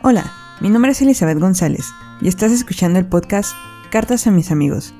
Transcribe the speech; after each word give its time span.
Hola, 0.00 0.32
mi 0.60 0.70
nombre 0.70 0.92
es 0.92 1.02
Elizabeth 1.02 1.40
González 1.40 1.92
y 2.20 2.28
estás 2.28 2.52
escuchando 2.52 3.00
el 3.00 3.06
podcast 3.06 3.52
Cartas 3.90 4.28
a 4.28 4.30
mis 4.30 4.52
amigos. 4.52 4.94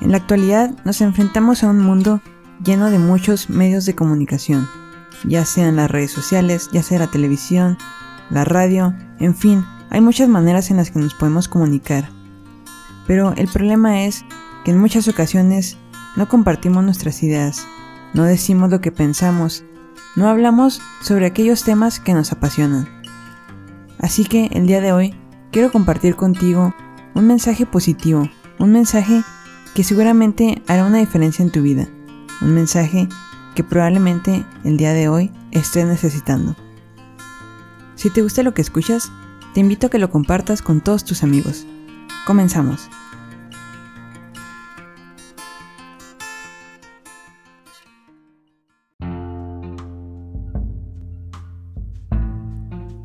En 0.00 0.10
la 0.10 0.16
actualidad 0.16 0.74
nos 0.86 1.02
enfrentamos 1.02 1.62
a 1.62 1.68
un 1.68 1.80
mundo 1.80 2.22
lleno 2.64 2.90
de 2.90 2.98
muchos 2.98 3.50
medios 3.50 3.84
de 3.84 3.94
comunicación, 3.94 4.66
ya 5.24 5.44
sean 5.44 5.76
las 5.76 5.90
redes 5.90 6.12
sociales, 6.12 6.70
ya 6.72 6.82
sea 6.82 6.98
la 6.98 7.08
televisión, 7.08 7.76
la 8.30 8.44
radio, 8.44 8.94
en 9.20 9.34
fin, 9.34 9.66
hay 9.90 10.00
muchas 10.00 10.30
maneras 10.30 10.70
en 10.70 10.78
las 10.78 10.90
que 10.90 10.98
nos 10.98 11.12
podemos 11.12 11.46
comunicar. 11.46 12.08
Pero 13.06 13.34
el 13.36 13.48
problema 13.48 14.04
es 14.04 14.24
que 14.64 14.70
en 14.70 14.78
muchas 14.78 15.08
ocasiones 15.08 15.76
no 16.16 16.26
compartimos 16.26 16.82
nuestras 16.82 17.22
ideas, 17.22 17.66
no 18.14 18.24
decimos 18.24 18.70
lo 18.70 18.80
que 18.80 18.92
pensamos, 18.92 19.62
no 20.16 20.26
hablamos 20.26 20.80
sobre 21.02 21.26
aquellos 21.26 21.64
temas 21.64 22.00
que 22.00 22.14
nos 22.14 22.32
apasionan. 22.32 22.97
Así 24.00 24.24
que 24.24 24.46
el 24.52 24.66
día 24.66 24.80
de 24.80 24.92
hoy 24.92 25.14
quiero 25.50 25.72
compartir 25.72 26.16
contigo 26.16 26.74
un 27.14 27.26
mensaje 27.26 27.66
positivo, 27.66 28.28
un 28.58 28.72
mensaje 28.72 29.22
que 29.74 29.84
seguramente 29.84 30.62
hará 30.66 30.84
una 30.84 30.98
diferencia 30.98 31.42
en 31.42 31.50
tu 31.50 31.62
vida, 31.62 31.88
un 32.40 32.54
mensaje 32.54 33.08
que 33.54 33.64
probablemente 33.64 34.44
el 34.64 34.76
día 34.76 34.92
de 34.92 35.08
hoy 35.08 35.32
estés 35.50 35.86
necesitando. 35.86 36.54
Si 37.96 38.10
te 38.10 38.22
gusta 38.22 38.44
lo 38.44 38.54
que 38.54 38.62
escuchas, 38.62 39.10
te 39.54 39.60
invito 39.60 39.88
a 39.88 39.90
que 39.90 39.98
lo 39.98 40.10
compartas 40.10 40.62
con 40.62 40.80
todos 40.80 41.04
tus 41.04 41.24
amigos. 41.24 41.66
Comenzamos. 42.26 42.88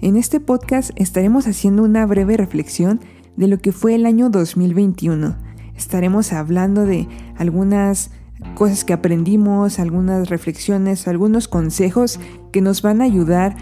En 0.03 0.17
este 0.17 0.41
podcast 0.41 0.91
estaremos 0.97 1.47
haciendo 1.47 1.81
una 1.81 2.05
breve 2.05 2.35
reflexión 2.35 2.99
de 3.37 3.47
lo 3.47 3.59
que 3.59 3.71
fue 3.71 3.95
el 3.95 4.05
año 4.05 4.29
2021. 4.29 5.37
Estaremos 5.77 6.33
hablando 6.33 6.85
de 6.85 7.07
algunas 7.37 8.11
cosas 8.53 8.83
que 8.83 8.91
aprendimos, 8.91 9.79
algunas 9.79 10.27
reflexiones, 10.27 11.07
algunos 11.07 11.47
consejos 11.47 12.19
que 12.51 12.59
nos 12.59 12.81
van 12.81 12.99
a 12.99 13.05
ayudar 13.05 13.55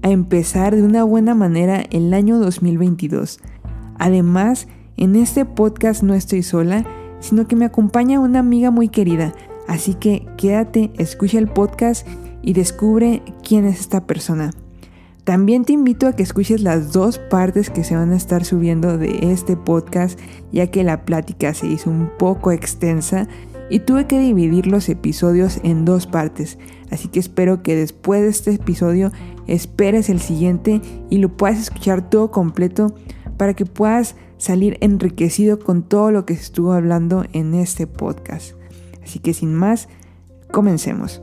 a 0.00 0.08
empezar 0.08 0.74
de 0.74 0.82
una 0.82 1.04
buena 1.04 1.34
manera 1.34 1.84
el 1.90 2.14
año 2.14 2.38
2022. 2.38 3.40
Además, 3.98 4.68
en 4.96 5.14
este 5.14 5.44
podcast 5.44 6.02
no 6.02 6.14
estoy 6.14 6.42
sola, 6.42 6.86
sino 7.20 7.46
que 7.46 7.54
me 7.54 7.66
acompaña 7.66 8.18
una 8.18 8.38
amiga 8.38 8.70
muy 8.70 8.88
querida. 8.88 9.34
Así 9.68 9.92
que 9.92 10.26
quédate, 10.38 10.90
escucha 10.96 11.38
el 11.38 11.48
podcast 11.48 12.08
y 12.40 12.54
descubre 12.54 13.22
quién 13.42 13.66
es 13.66 13.78
esta 13.78 14.06
persona. 14.06 14.52
También 15.24 15.64
te 15.64 15.72
invito 15.72 16.08
a 16.08 16.14
que 16.14 16.24
escuches 16.24 16.62
las 16.62 16.92
dos 16.92 17.18
partes 17.18 17.70
que 17.70 17.84
se 17.84 17.94
van 17.94 18.10
a 18.10 18.16
estar 18.16 18.44
subiendo 18.44 18.98
de 18.98 19.30
este 19.32 19.56
podcast, 19.56 20.18
ya 20.50 20.66
que 20.66 20.82
la 20.82 21.04
plática 21.04 21.54
se 21.54 21.68
hizo 21.68 21.90
un 21.90 22.10
poco 22.18 22.50
extensa 22.50 23.28
y 23.70 23.80
tuve 23.80 24.08
que 24.08 24.18
dividir 24.18 24.66
los 24.66 24.88
episodios 24.88 25.60
en 25.62 25.84
dos 25.84 26.08
partes. 26.08 26.58
Así 26.90 27.06
que 27.06 27.20
espero 27.20 27.62
que 27.62 27.76
después 27.76 28.22
de 28.22 28.28
este 28.28 28.54
episodio 28.54 29.12
esperes 29.46 30.10
el 30.10 30.20
siguiente 30.20 30.80
y 31.08 31.18
lo 31.18 31.36
puedas 31.36 31.60
escuchar 31.60 32.10
todo 32.10 32.32
completo 32.32 32.94
para 33.36 33.54
que 33.54 33.64
puedas 33.64 34.16
salir 34.38 34.76
enriquecido 34.80 35.60
con 35.60 35.84
todo 35.84 36.10
lo 36.10 36.26
que 36.26 36.34
estuvo 36.34 36.72
hablando 36.72 37.24
en 37.32 37.54
este 37.54 37.86
podcast. 37.86 38.56
Así 39.04 39.20
que 39.20 39.34
sin 39.34 39.54
más, 39.54 39.88
comencemos. 40.50 41.22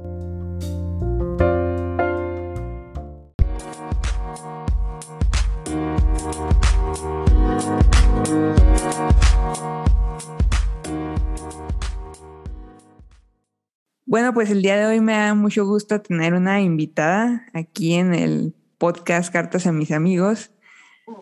Bueno, 14.10 14.34
pues 14.34 14.50
el 14.50 14.64
día 14.64 14.76
de 14.76 14.88
hoy 14.88 15.02
me 15.02 15.14
da 15.14 15.36
mucho 15.36 15.68
gusto 15.68 16.02
tener 16.02 16.34
una 16.34 16.62
invitada 16.62 17.46
aquí 17.54 17.94
en 17.94 18.16
el 18.16 18.56
podcast 18.80 19.32
Cartas 19.32 19.68
a 19.68 19.72
mis 19.72 19.92
amigos. 19.92 20.50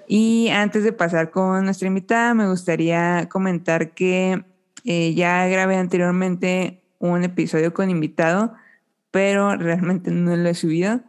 Y 0.08 0.48
antes 0.53 0.86
de 0.86 0.94
pasar 0.94 1.30
con 1.30 1.66
nuestra 1.66 1.90
invitada, 1.90 2.34
me 2.34 2.48
gustaría 2.48 3.28
comentar 3.30 3.94
que 3.94 4.42
eh, 4.86 5.14
ya 5.16 5.46
grabé 5.48 5.75
anteriormente 5.75 6.81
un 6.98 7.25
episodio 7.25 7.74
con 7.74 7.90
invitado, 7.90 8.53
pero 9.12 9.58
realmente 9.58 10.09
no 10.12 10.38
lo 10.38 10.48
he 10.48 10.56
subido. 10.56 11.02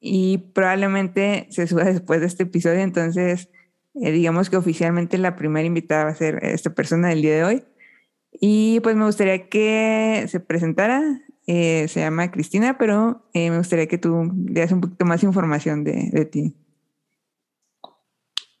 Y 0.00 0.38
probablemente 0.54 1.46
se 1.50 1.66
suba 1.66 1.84
después 1.92 2.20
de 2.20 2.26
este 2.26 2.44
episodio, 2.44 2.80
entonces 2.80 3.50
eh, 3.96 4.12
digamos 4.12 4.48
que 4.48 4.56
oficialmente 4.56 5.18
la 5.18 5.36
primera 5.36 5.66
invitada 5.66 6.04
va 6.04 6.10
a 6.12 6.14
ser 6.14 6.42
esta 6.42 6.74
persona 6.74 7.08
del 7.08 7.20
día 7.20 7.34
de 7.36 7.44
hoy. 7.44 7.64
Y 8.40 8.80
pues 8.80 8.96
me 8.96 9.04
gustaría 9.04 9.48
que 9.48 10.26
se 10.28 10.40
presentara. 10.40 11.02
Eh, 11.46 11.88
se 11.88 12.00
llama 12.00 12.30
Cristina, 12.30 12.78
pero 12.78 13.22
eh, 13.34 13.50
me 13.50 13.58
gustaría 13.58 13.86
que 13.86 13.98
tú 13.98 14.30
dieras 14.32 14.72
un 14.72 14.80
poquito 14.80 15.04
más 15.04 15.22
información 15.22 15.84
de, 15.84 16.08
de, 16.10 16.24
ti. 16.24 16.54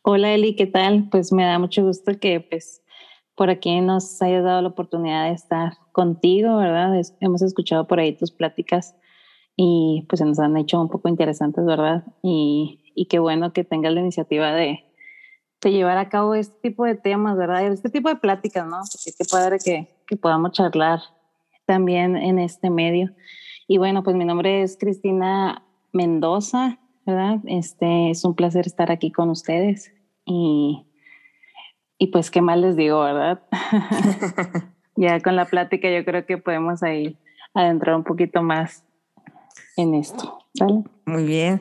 Hola 0.02 0.34
Eli, 0.34 0.54
¿qué 0.54 0.66
tal? 0.66 1.08
Pues 1.10 1.32
me 1.32 1.44
da 1.44 1.58
mucho 1.58 1.82
gusto 1.82 2.12
que 2.20 2.40
pues 2.40 2.82
por 3.34 3.48
aquí 3.48 3.80
nos 3.80 4.20
hayas 4.20 4.44
dado 4.44 4.60
la 4.60 4.68
oportunidad 4.68 5.28
de 5.28 5.32
estar 5.32 5.72
contigo, 5.92 6.58
¿verdad? 6.58 7.00
hemos 7.20 7.40
escuchado 7.40 7.86
por 7.86 8.00
ahí 8.00 8.14
tus 8.14 8.30
pláticas 8.32 8.94
y 9.56 10.04
pues 10.08 10.18
se 10.18 10.26
nos 10.26 10.38
han 10.38 10.54
hecho 10.58 10.78
un 10.78 10.90
poco 10.90 11.08
interesantes, 11.08 11.64
¿verdad? 11.64 12.04
Y, 12.22 12.80
y 12.94 13.06
qué 13.06 13.18
bueno 13.18 13.54
que 13.54 13.64
tengas 13.64 13.94
la 13.94 14.00
iniciativa 14.00 14.52
de, 14.52 14.84
llevar 15.70 15.98
a 15.98 16.08
cabo 16.08 16.34
este 16.34 16.56
tipo 16.60 16.84
de 16.84 16.94
temas, 16.94 17.36
¿verdad? 17.36 17.66
Este 17.66 17.90
tipo 17.90 18.08
de 18.08 18.16
pláticas, 18.16 18.66
¿no? 18.66 18.78
Porque 18.78 19.12
qué 19.16 19.24
padre 19.24 19.58
que, 19.64 19.88
que 20.06 20.16
podamos 20.16 20.52
charlar 20.52 21.00
también 21.66 22.16
en 22.16 22.38
este 22.38 22.70
medio. 22.70 23.10
Y 23.66 23.78
bueno, 23.78 24.02
pues 24.02 24.16
mi 24.16 24.24
nombre 24.24 24.62
es 24.62 24.76
Cristina 24.78 25.64
Mendoza, 25.92 26.78
¿verdad? 27.06 27.38
Este 27.46 28.10
es 28.10 28.24
un 28.24 28.34
placer 28.34 28.66
estar 28.66 28.90
aquí 28.90 29.10
con 29.10 29.30
ustedes 29.30 29.92
y, 30.24 30.86
y 31.98 32.08
pues 32.08 32.30
qué 32.30 32.42
más 32.42 32.58
les 32.58 32.76
digo, 32.76 33.00
¿verdad? 33.00 33.42
ya 34.96 35.20
con 35.20 35.36
la 35.36 35.46
plática 35.46 35.90
yo 35.90 36.04
creo 36.04 36.26
que 36.26 36.38
podemos 36.38 36.82
ahí 36.82 37.18
adentrar 37.54 37.96
un 37.96 38.04
poquito 38.04 38.42
más 38.42 38.84
en 39.76 39.94
esto, 39.94 40.38
¿vale? 40.58 40.84
Muy 41.06 41.24
bien. 41.24 41.60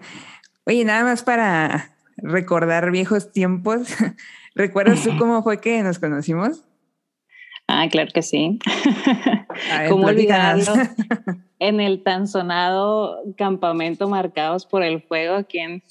Oye, 0.66 0.86
nada 0.86 1.04
más 1.04 1.24
para 1.24 1.93
recordar 2.18 2.92
viejos 2.92 3.32
tiempos. 3.32 3.88
¿Recuerdas 4.56 5.04
tú 5.04 5.18
cómo 5.18 5.44
fue 5.44 5.60
que 5.60 5.82
nos 5.84 6.00
conocimos? 6.00 6.64
Ah, 7.68 7.88
claro 7.90 8.12
que 8.14 8.22
sí. 8.22 8.60
¿Cómo 9.90 10.08
olvidarlo? 10.08 10.74
en 11.60 11.80
el 11.80 12.04
tan 12.04 12.28
sonado 12.28 13.18
campamento 13.38 14.10
Marcados 14.10 14.66
por 14.66 14.84
el 14.84 15.02
Fuego, 15.02 15.46
¿quién, 15.48 15.82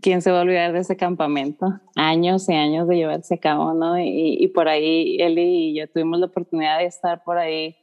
¿quién 0.00 0.22
se 0.22 0.30
va 0.30 0.38
a 0.38 0.42
olvidar 0.42 0.72
de 0.72 0.80
ese 0.80 0.96
campamento? 0.96 1.66
Años 1.96 2.48
y 2.48 2.54
años 2.54 2.88
de 2.88 2.96
llevarse 2.96 3.34
a 3.34 3.38
cabo, 3.38 3.74
¿no? 3.74 3.98
Y, 3.98 4.38
y 4.40 4.48
por 4.48 4.68
ahí 4.68 5.18
él 5.20 5.38
y 5.38 5.78
yo 5.78 5.86
tuvimos 5.86 6.18
la 6.18 6.26
oportunidad 6.26 6.78
de 6.78 6.86
estar 6.86 7.22
por 7.24 7.36
ahí 7.36 7.76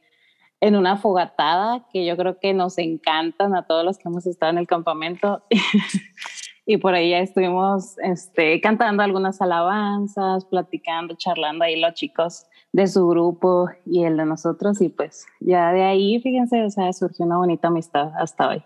en 0.60 0.76
una 0.76 0.96
fogatada 0.96 1.86
que 1.92 2.04
yo 2.04 2.16
creo 2.16 2.38
que 2.38 2.52
nos 2.52 2.78
encantan 2.78 3.54
a 3.54 3.66
todos 3.66 3.84
los 3.84 3.96
que 3.96 4.08
hemos 4.08 4.26
estado 4.26 4.52
en 4.52 4.58
el 4.58 4.66
campamento. 4.66 5.44
y 6.70 6.76
por 6.76 6.94
ahí 6.94 7.10
ya 7.10 7.18
estuvimos 7.18 7.98
este, 7.98 8.60
cantando 8.60 9.02
algunas 9.02 9.42
alabanzas, 9.42 10.44
platicando, 10.44 11.16
charlando 11.16 11.64
ahí 11.64 11.80
los 11.80 11.94
chicos 11.94 12.46
de 12.72 12.86
su 12.86 13.08
grupo 13.08 13.68
y 13.84 14.04
el 14.04 14.16
de 14.16 14.24
nosotros 14.24 14.80
y 14.80 14.88
pues 14.88 15.26
ya 15.40 15.72
de 15.72 15.82
ahí, 15.82 16.20
fíjense, 16.22 16.62
o 16.62 16.70
sea, 16.70 16.92
surgió 16.92 17.26
una 17.26 17.38
bonita 17.38 17.66
amistad 17.66 18.12
hasta 18.16 18.50
hoy. 18.50 18.62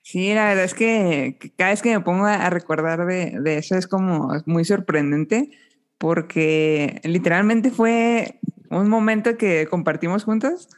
Sí, 0.00 0.32
la 0.32 0.46
verdad 0.46 0.62
es 0.62 0.74
que 0.74 1.36
cada 1.58 1.70
vez 1.70 1.82
que 1.82 1.92
me 1.92 2.04
pongo 2.04 2.26
a 2.26 2.50
recordar 2.50 3.04
de, 3.04 3.40
de 3.40 3.58
eso 3.58 3.74
es 3.74 3.88
como 3.88 4.28
muy 4.46 4.64
sorprendente 4.64 5.50
porque 5.98 7.00
literalmente 7.02 7.72
fue 7.72 8.38
un 8.70 8.88
momento 8.88 9.36
que 9.36 9.66
compartimos 9.66 10.22
juntos, 10.22 10.68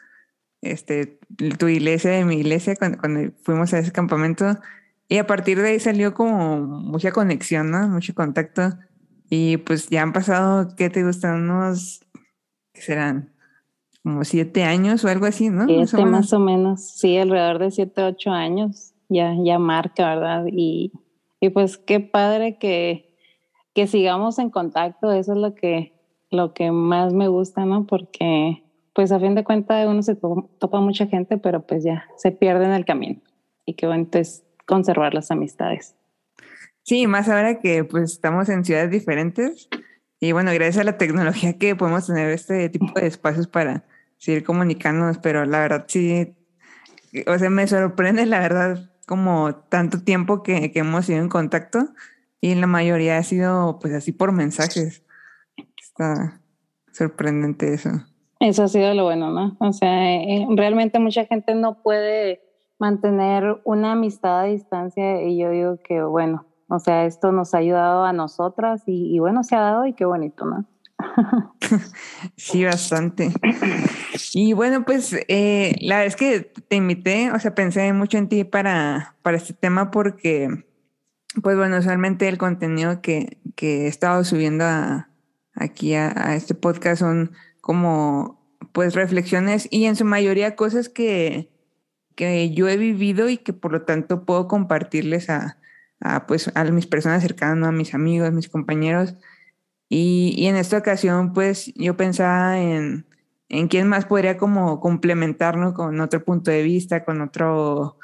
este, 0.63 1.19
tu 1.59 1.69
iglesia 1.69 2.19
y 2.19 2.25
mi 2.25 2.37
iglesia, 2.37 2.77
cuando 2.77 3.31
fuimos 3.43 3.75
a 3.75 3.79
ese 3.81 3.93
campamento, 3.93 4.59
y 5.09 5.17
a 5.17 5.27
partir 5.27 5.61
de 5.61 5.71
ahí 5.71 5.81
salió 5.81 6.13
como 6.13 6.59
mucha 6.59 7.13
conexión, 7.13 7.71
¿no? 7.71 7.89
Mucho 7.89 8.15
contacto. 8.15 8.75
Y 9.31 9.57
pues 9.59 9.89
ya 9.89 10.03
han 10.03 10.13
pasado, 10.13 10.75
¿qué 10.77 10.91
te 10.91 11.03
gustan? 11.03 11.43
Unos, 11.45 12.01
¿qué 12.75 12.83
serán? 12.83 13.33
Como 14.03 14.25
siete 14.25 14.65
años 14.65 15.05
o 15.05 15.09
algo 15.09 15.25
así, 15.25 15.49
¿no? 15.49 15.67
Siete, 15.67 16.05
más 16.05 16.33
o 16.35 16.39
menos. 16.39 16.83
Sí, 16.83 17.17
alrededor 17.17 17.59
de 17.59 17.71
siete, 17.71 18.03
ocho 18.03 18.31
años. 18.31 18.93
Ya, 19.09 19.35
ya 19.43 19.59
marca, 19.59 20.15
¿verdad? 20.15 20.45
Y, 20.51 20.93
y 21.41 21.49
pues 21.51 21.79
qué 21.79 22.01
padre 22.01 22.59
que, 22.59 23.17
que 23.75 23.87
sigamos 23.87 24.39
en 24.39 24.51
contacto. 24.51 25.11
Eso 25.13 25.33
es 25.33 25.39
lo 25.39 25.55
que, 25.55 25.95
lo 26.31 26.53
que 26.53 26.71
más 26.71 27.15
me 27.15 27.29
gusta, 27.29 27.65
¿no? 27.65 27.87
Porque 27.87 28.63
pues 28.95 29.11
a 29.13 29.21
fin 29.21 29.35
de 29.35 29.45
cuentas 29.45 29.87
uno 29.89 30.03
se 30.03 30.17
topa 30.17 30.81
mucha 30.81 31.07
gente, 31.07 31.39
pero 31.39 31.67
pues 31.67 31.85
ya 31.85 32.05
se 32.17 32.31
pierde 32.31 32.67
en 32.67 32.73
el 32.73 32.85
camino. 32.85 33.21
Y 33.65 33.75
qué 33.75 33.87
bueno 33.87 34.07
es 34.13 34.45
conservar 34.69 35.15
las 35.15 35.31
amistades. 35.31 35.97
Sí, 36.85 37.07
más 37.07 37.29
ahora 37.29 37.59
que 37.59 37.85
pues 37.85 38.13
estamos 38.13 38.49
en 38.49 38.65
ciudades 38.65 38.91
diferentes 38.91 39.69
y 40.21 40.33
bueno, 40.33 40.53
gracias 40.53 40.79
a 40.79 40.85
la 40.85 40.99
tecnología 40.99 41.59
que 41.59 41.75
podemos 41.75 42.07
tener 42.07 42.31
este 42.31 42.69
tipo 42.69 42.93
de 43.01 43.07
espacios 43.07 43.49
para 43.49 43.85
seguir 44.19 44.45
comunicándonos, 44.45 45.19
pero 45.19 45.45
la 45.45 45.61
verdad 45.61 45.85
sí, 45.89 46.35
o 47.27 47.39
sea, 47.39 47.51
me 47.51 47.67
sorprende 47.67 48.27
la 48.27 48.41
verdad 48.41 48.91
como 49.07 49.55
tanto 49.55 50.03
tiempo 50.03 50.43
que, 50.43 50.71
que 50.71 50.81
hemos 50.81 51.07
sido 51.07 51.21
en 51.21 51.29
contacto 51.29 51.89
y 52.41 52.55
la 52.55 52.67
mayoría 52.67 53.19
ha 53.19 53.23
sido 53.23 53.79
pues 53.81 53.95
así 53.95 54.13
por 54.13 54.33
mensajes. 54.33 55.03
Está 55.81 56.41
sorprendente 56.93 57.73
eso. 57.73 57.91
Eso 58.41 58.65
ha 58.65 58.69
sido 58.69 58.95
lo 58.95 59.05
bueno, 59.05 59.31
¿no? 59.31 59.57
O 59.61 59.73
sea, 59.73 60.15
eh, 60.15 60.47
realmente 60.55 60.99
mucha 60.99 61.25
gente 61.25 61.55
no 61.55 61.83
puede 61.83 62.48
mantener 62.79 63.61
una 63.65 63.93
amistad 63.93 64.41
a 64.41 64.45
distancia 64.45 65.23
y 65.23 65.39
yo 65.39 65.51
digo 65.51 65.79
que 65.83 66.03
bueno, 66.03 66.49
o 66.69 66.79
sea, 66.79 67.07
esto 67.07 67.33
nos 67.33 67.55
ha 67.55 67.59
ayudado 67.59 68.05
a 68.05 68.13
nosotras 68.13 68.83
y, 68.87 69.19
bueno, 69.19 69.43
se 69.43 69.57
ha 69.57 69.61
dado 69.61 69.87
y 69.87 69.95
qué 69.95 70.05
bonito, 70.05 70.45
¿no? 70.45 70.67
sí, 72.37 72.65
bastante. 72.65 73.33
Y 74.35 74.53
bueno, 74.53 74.85
pues 74.85 75.17
eh, 75.29 75.77
la 75.81 75.99
verdad 75.99 76.07
es 76.09 76.17
que 76.17 76.41
te 76.69 76.77
invité, 76.77 77.33
o 77.33 77.39
sea, 77.39 77.55
pensé 77.55 77.91
mucho 77.95 78.19
en 78.19 78.29
ti 78.29 78.45
para, 78.45 79.17
para 79.23 79.39
este 79.39 79.55
tema 79.55 79.91
porque, 79.91 80.67
pues 81.43 81.57
bueno, 81.57 81.79
usualmente 81.79 82.29
el 82.29 82.37
contenido 82.37 83.01
que, 83.01 83.39
que 83.55 83.85
he 83.85 83.87
estado 83.87 84.23
subiendo 84.25 84.65
aquí 85.55 85.95
a, 85.95 86.13
a, 86.15 86.35
este 86.37 86.55
podcast 86.55 87.01
son 87.01 87.33
como, 87.63 88.47
pues, 88.73 88.95
reflexiones 88.95 89.69
y 89.71 89.87
en 89.87 89.97
su 89.97 90.05
mayoría 90.05 90.55
cosas 90.55 90.91
que, 90.91 91.51
que 92.19 92.51
yo 92.51 92.69
he 92.69 92.77
vivido 92.77 93.29
y 93.29 93.37
que 93.39 93.53
por 93.53 93.71
lo 93.71 93.83
tanto 93.83 94.25
puedo 94.25 94.49
compartirles 94.49 95.31
a, 95.31 95.57
a, 96.01 96.27
pues, 96.27 96.51
a 96.57 96.65
mis 96.65 96.89
personas 96.89 97.23
cercanas, 97.23 97.69
a 97.69 97.71
mis 97.71 97.95
amigos, 97.95 98.33
mis 98.33 98.49
compañeros. 98.49 99.15
Y, 99.89 100.35
y, 100.37 100.49
en 100.49 100.57
esta 100.57 100.79
ocasión, 100.79 101.33
pues 101.33 101.73
yo 101.77 101.97
pensaba 101.97 102.59
en, 102.59 103.07
en 103.49 103.69
quién 103.69 103.87
más 103.87 104.05
podría 104.05 104.37
como 104.37 104.81
complementarnos 104.81 105.75
con 105.75 106.01
otro 106.01 106.25
punto 106.25 106.51
de 106.51 106.65
vista, 106.65 107.05
con 107.05 107.21
otro 107.21 107.99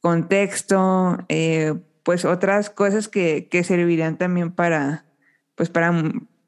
contexto, 0.00 1.18
eh, 1.28 1.74
pues 2.02 2.24
otras 2.24 2.70
cosas 2.70 3.08
que, 3.08 3.46
que, 3.48 3.62
servirían 3.62 4.18
también 4.18 4.50
para, 4.50 5.06
pues 5.54 5.70
para 5.70 5.92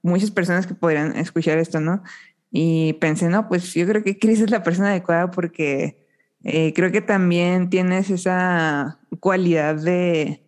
muchas 0.02 0.32
personas 0.32 0.66
que 0.66 0.74
podrían 0.74 1.16
escuchar 1.16 1.58
esto, 1.58 1.78
¿no? 1.78 2.02
Y 2.50 2.94
pensé, 2.94 3.28
no, 3.28 3.48
pues 3.48 3.74
yo 3.74 3.86
creo 3.86 4.02
que 4.02 4.18
Cris 4.18 4.40
es 4.40 4.50
la 4.50 4.64
persona 4.64 4.90
adecuada 4.90 5.30
porque 5.30 6.05
eh, 6.48 6.72
creo 6.74 6.92
que 6.92 7.00
también 7.00 7.70
tienes 7.70 8.08
esa 8.08 9.00
cualidad 9.18 9.74
de, 9.74 10.44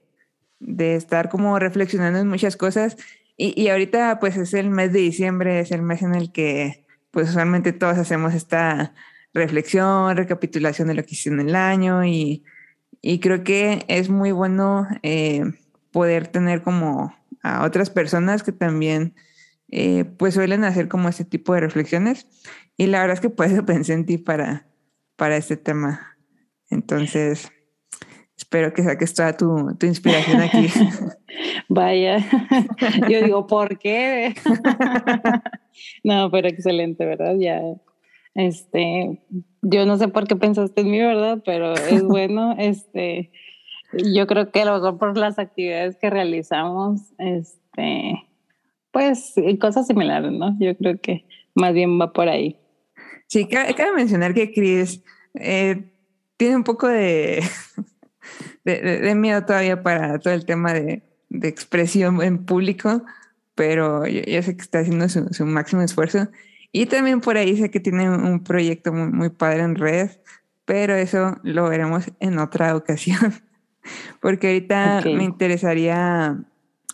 de 0.60 0.94
estar 0.94 1.28
como 1.28 1.58
reflexionando 1.58 2.20
en 2.20 2.28
muchas 2.28 2.56
cosas. 2.56 2.96
Y, 3.36 3.60
y, 3.60 3.68
ahorita 3.68 4.20
pues 4.20 4.36
es 4.36 4.54
el 4.54 4.70
mes 4.70 4.92
de 4.92 5.00
diciembre, 5.00 5.58
es 5.58 5.72
el 5.72 5.82
mes 5.82 6.02
en 6.02 6.14
el 6.14 6.30
que 6.30 6.84
pues 7.10 7.30
usualmente 7.30 7.72
todos 7.72 7.98
hacemos 7.98 8.32
esta 8.34 8.94
reflexión, 9.34 10.16
recapitulación 10.16 10.86
de 10.86 10.94
lo 10.94 11.02
que 11.02 11.16
hicieron 11.16 11.40
en 11.40 11.48
el 11.48 11.56
año 11.56 12.04
y, 12.04 12.44
y 13.02 13.18
creo 13.18 13.42
que 13.42 13.84
es 13.88 14.08
muy 14.08 14.30
bueno 14.30 14.86
eh, 15.02 15.42
poder 15.90 16.28
tener 16.28 16.62
como 16.62 17.12
a 17.42 17.64
otras 17.64 17.90
personas 17.90 18.44
que 18.44 18.52
también 18.52 19.14
eh, 19.68 20.04
pues 20.04 20.34
suelen 20.34 20.62
hacer 20.62 20.86
como 20.86 21.08
este 21.08 21.24
tipo 21.24 21.54
de 21.54 21.60
reflexiones 21.60 22.28
y 22.76 22.86
la 22.86 23.00
verdad 23.00 23.14
es 23.14 23.20
que 23.20 23.30
por 23.36 23.46
eso 23.46 23.66
pensé 23.66 23.94
en 23.94 24.06
ti 24.06 24.16
para, 24.16 24.67
para 25.18 25.36
este 25.36 25.56
tema. 25.56 26.16
Entonces, 26.70 27.50
espero 28.36 28.72
que 28.72 28.84
saques 28.84 29.12
toda 29.12 29.36
tu, 29.36 29.76
tu 29.76 29.86
inspiración 29.86 30.40
aquí. 30.40 30.68
Vaya, 31.68 32.24
yo 33.10 33.22
digo, 33.22 33.46
¿por 33.46 33.78
qué? 33.78 34.34
no, 36.04 36.30
pero 36.30 36.48
excelente, 36.48 37.04
¿verdad? 37.04 37.34
Ya, 37.38 37.60
este, 38.34 39.20
yo 39.60 39.84
no 39.84 39.98
sé 39.98 40.06
por 40.08 40.28
qué 40.28 40.36
pensaste 40.36 40.82
en 40.82 40.90
mí, 40.90 40.98
¿verdad? 41.00 41.42
Pero 41.44 41.74
es 41.74 42.02
bueno, 42.04 42.54
este, 42.56 43.32
yo 44.14 44.26
creo 44.28 44.52
que 44.52 44.62
a 44.62 44.66
lo 44.66 44.74
mejor 44.74 44.98
por 44.98 45.18
las 45.18 45.38
actividades 45.38 45.96
que 45.96 46.10
realizamos, 46.10 47.12
este, 47.18 48.24
pues 48.92 49.34
cosas 49.60 49.88
similares, 49.88 50.30
¿no? 50.30 50.56
Yo 50.60 50.76
creo 50.76 51.00
que 51.00 51.26
más 51.54 51.74
bien 51.74 52.00
va 52.00 52.12
por 52.12 52.28
ahí. 52.28 52.56
Sí, 53.28 53.46
cabe, 53.46 53.74
cabe 53.74 53.92
mencionar 53.94 54.34
que 54.34 54.52
Chris 54.52 55.02
eh, 55.34 55.92
tiene 56.36 56.56
un 56.56 56.64
poco 56.64 56.88
de, 56.88 57.42
de, 58.64 58.80
de, 58.80 59.14
miedo 59.14 59.44
todavía 59.44 59.82
para 59.82 60.18
todo 60.18 60.34
el 60.34 60.44
tema 60.44 60.72
de, 60.72 61.02
de 61.28 61.48
expresión 61.48 62.22
en 62.22 62.44
público, 62.44 63.04
pero 63.54 64.06
yo, 64.06 64.22
yo, 64.22 64.42
sé 64.42 64.56
que 64.56 64.62
está 64.62 64.80
haciendo 64.80 65.08
su, 65.08 65.28
su, 65.32 65.44
máximo 65.46 65.82
esfuerzo. 65.82 66.28
Y 66.72 66.86
también 66.86 67.20
por 67.20 67.36
ahí 67.36 67.56
sé 67.56 67.70
que 67.70 67.80
tiene 67.80 68.08
un 68.10 68.42
proyecto 68.42 68.92
muy, 68.92 69.08
muy 69.08 69.28
padre 69.30 69.60
en 69.60 69.74
redes, 69.74 70.20
pero 70.64 70.94
eso 70.94 71.38
lo 71.42 71.68
veremos 71.68 72.10
en 72.20 72.38
otra 72.38 72.74
ocasión, 72.76 73.34
porque 74.20 74.48
ahorita 74.48 75.00
okay. 75.00 75.16
me 75.16 75.24
interesaría 75.24 76.38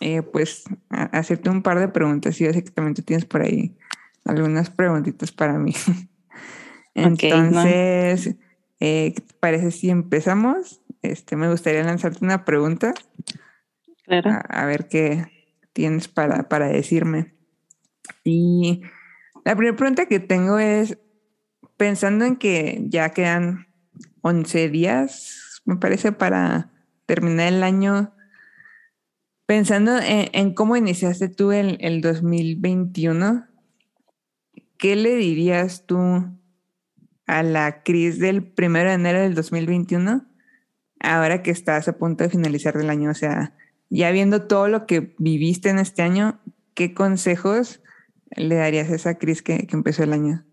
eh, 0.01 0.21
pues 0.21 0.65
hacerte 0.89 1.49
un 1.49 1.61
par 1.61 1.79
de 1.79 1.87
preguntas 1.87 2.37
yo 2.37 2.51
sé 2.51 2.65
que 2.65 2.69
también 2.69 2.95
tú 2.95 3.01
tienes 3.01 3.25
por 3.25 3.41
ahí 3.41 3.77
algunas 4.25 4.69
preguntitas 4.69 5.31
para 5.31 5.57
mí. 5.57 5.73
Entonces, 6.95 8.35
eh, 8.79 9.13
¿qué 9.13 9.21
te 9.21 9.33
parece 9.39 9.71
si 9.71 9.89
empezamos? 9.89 10.81
Este, 11.01 11.35
me 11.35 11.49
gustaría 11.49 11.83
lanzarte 11.83 12.23
una 12.23 12.45
pregunta. 12.45 12.93
Claro. 14.03 14.31
A, 14.31 14.37
a, 14.37 14.65
ver 14.65 14.87
qué 14.87 15.25
tienes 15.73 16.07
para, 16.07 16.47
para 16.47 16.67
decirme. 16.67 17.35
Y 18.23 18.81
la 19.43 19.55
primera 19.55 19.75
pregunta 19.75 20.07
que 20.07 20.19
tengo 20.19 20.57
es, 20.57 20.97
pensando 21.77 22.25
en 22.25 22.37
que 22.37 22.83
ya 22.87 23.09
quedan 23.09 23.67
11 24.21 24.69
días, 24.69 25.61
me 25.65 25.75
parece, 25.75 26.13
para 26.13 26.71
terminar 27.05 27.51
el 27.51 27.61
año, 27.61 28.13
pensando 29.45 29.97
en, 29.97 30.29
en 30.31 30.53
cómo 30.53 30.77
iniciaste 30.77 31.27
tú 31.27 31.51
el, 31.51 31.77
el 31.81 32.01
2021, 32.01 33.47
¿qué 34.77 34.95
le 34.95 35.15
dirías 35.15 35.85
tú 35.85 36.25
a 37.27 37.43
la 37.43 37.83
Cris 37.83 38.19
del 38.19 38.43
primero 38.43 38.89
de 38.89 38.95
enero 38.95 39.21
del 39.21 39.35
2021, 39.35 40.25
ahora 40.99 41.41
que 41.43 41.51
estás 41.51 41.87
a 41.87 41.97
punto 41.97 42.23
de 42.23 42.29
finalizar 42.29 42.77
el 42.77 42.89
año? 42.89 43.09
O 43.09 43.15
sea, 43.15 43.55
ya 43.89 44.11
viendo 44.11 44.47
todo 44.47 44.67
lo 44.67 44.85
que 44.85 45.15
viviste 45.17 45.69
en 45.69 45.79
este 45.79 46.01
año, 46.01 46.39
¿qué 46.73 46.93
consejos 46.93 47.81
le 48.35 48.55
darías 48.55 48.89
a 48.89 48.95
esa 48.95 49.17
Cris 49.17 49.41
que, 49.41 49.65
que, 49.67 49.75
empezó 49.75 50.03
el 50.03 50.13
año? 50.13 50.45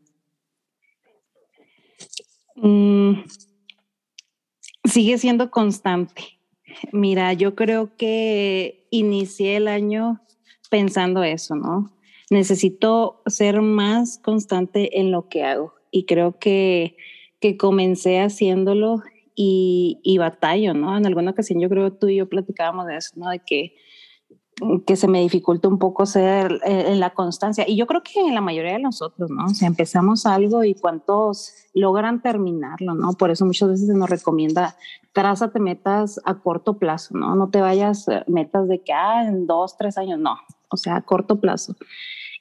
Mm, 2.56 3.22
sigue 4.84 5.18
siendo 5.18 5.50
constante. 5.50 6.38
Mira, 6.92 7.32
yo 7.34 7.54
creo 7.54 7.96
que 7.96 8.86
inicié 8.90 9.56
el 9.56 9.68
año 9.68 10.22
pensando 10.70 11.22
eso, 11.22 11.54
¿no? 11.54 11.94
Necesito 12.30 13.22
ser 13.26 13.60
más 13.60 14.18
constante 14.18 14.98
en 14.98 15.10
lo 15.10 15.28
que 15.28 15.44
hago 15.44 15.81
y 15.92 16.06
creo 16.06 16.38
que, 16.40 16.96
que 17.38 17.56
comencé 17.56 18.20
haciéndolo 18.20 19.02
y, 19.36 20.00
y 20.02 20.18
batallo, 20.18 20.74
¿no? 20.74 20.96
En 20.96 21.06
alguna 21.06 21.30
ocasión 21.30 21.60
yo 21.60 21.68
creo 21.68 21.92
tú 21.92 22.08
y 22.08 22.16
yo 22.16 22.28
platicábamos 22.28 22.86
de 22.86 22.96
eso, 22.96 23.12
¿no? 23.16 23.30
De 23.30 23.38
que, 23.38 23.76
que 24.86 24.96
se 24.96 25.06
me 25.08 25.20
dificulta 25.20 25.68
un 25.68 25.78
poco 25.78 26.06
ser 26.06 26.60
eh, 26.64 26.94
la 26.96 27.10
constancia. 27.10 27.64
Y 27.68 27.76
yo 27.76 27.86
creo 27.86 28.02
que 28.02 28.20
en 28.20 28.34
la 28.34 28.40
mayoría 28.40 28.72
de 28.72 28.78
nosotros, 28.78 29.30
¿no? 29.30 29.44
O 29.44 29.54
sea, 29.54 29.68
empezamos 29.68 30.26
algo 30.26 30.64
y 30.64 30.74
cuántos 30.74 31.52
logran 31.74 32.22
terminarlo, 32.22 32.94
¿no? 32.94 33.12
Por 33.12 33.30
eso 33.30 33.44
muchas 33.44 33.68
veces 33.68 33.86
se 33.86 33.94
nos 33.94 34.08
recomienda, 34.08 34.76
trázate 35.12 35.60
metas 35.60 36.20
a 36.24 36.40
corto 36.40 36.78
plazo, 36.78 37.16
¿no? 37.16 37.34
No 37.34 37.50
te 37.50 37.60
vayas 37.60 38.08
eh, 38.08 38.24
metas 38.26 38.66
de 38.66 38.82
que, 38.82 38.92
ah, 38.92 39.24
en 39.26 39.46
dos, 39.46 39.76
tres 39.76 39.98
años, 39.98 40.18
no. 40.18 40.36
O 40.70 40.76
sea, 40.78 40.96
a 40.96 41.02
corto 41.02 41.38
plazo. 41.38 41.76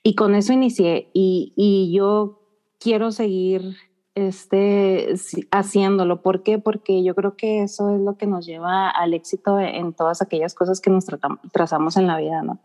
Y 0.04 0.16
con 0.16 0.36
eso 0.36 0.54
inicié 0.54 1.10
y, 1.14 1.54
y 1.56 1.94
yo 1.94 2.41
quiero 2.82 3.12
seguir 3.12 3.78
este, 4.16 5.14
haciéndolo. 5.52 6.22
¿Por 6.22 6.44
qué? 6.44 6.60
Porque 6.60 7.04
yo 7.04 7.16
creo 7.16 7.38
que 7.38 7.64
eso 7.64 7.96
es 7.96 8.02
lo 8.02 8.18
que 8.18 8.28
nos 8.28 8.46
lleva 8.46 8.90
al 8.90 9.14
éxito 9.14 9.60
en 9.60 9.94
todas 9.94 10.22
aquellas 10.22 10.54
cosas 10.54 10.82
que 10.82 10.90
nos 10.90 11.06
trazamos 11.54 11.96
en 11.96 12.08
la 12.08 12.18
vida, 12.18 12.42
¿no? 12.42 12.60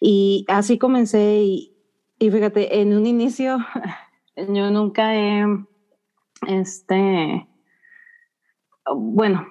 Y 0.00 0.44
así 0.48 0.78
comencé 0.78 1.42
y, 1.42 1.72
fíjate, 2.18 2.80
en 2.80 2.94
un 2.94 3.06
inicio 3.06 3.58
yo 4.36 4.70
nunca 4.70 5.14
he, 5.14 5.44
este, 6.48 7.48
bueno, 8.94 9.46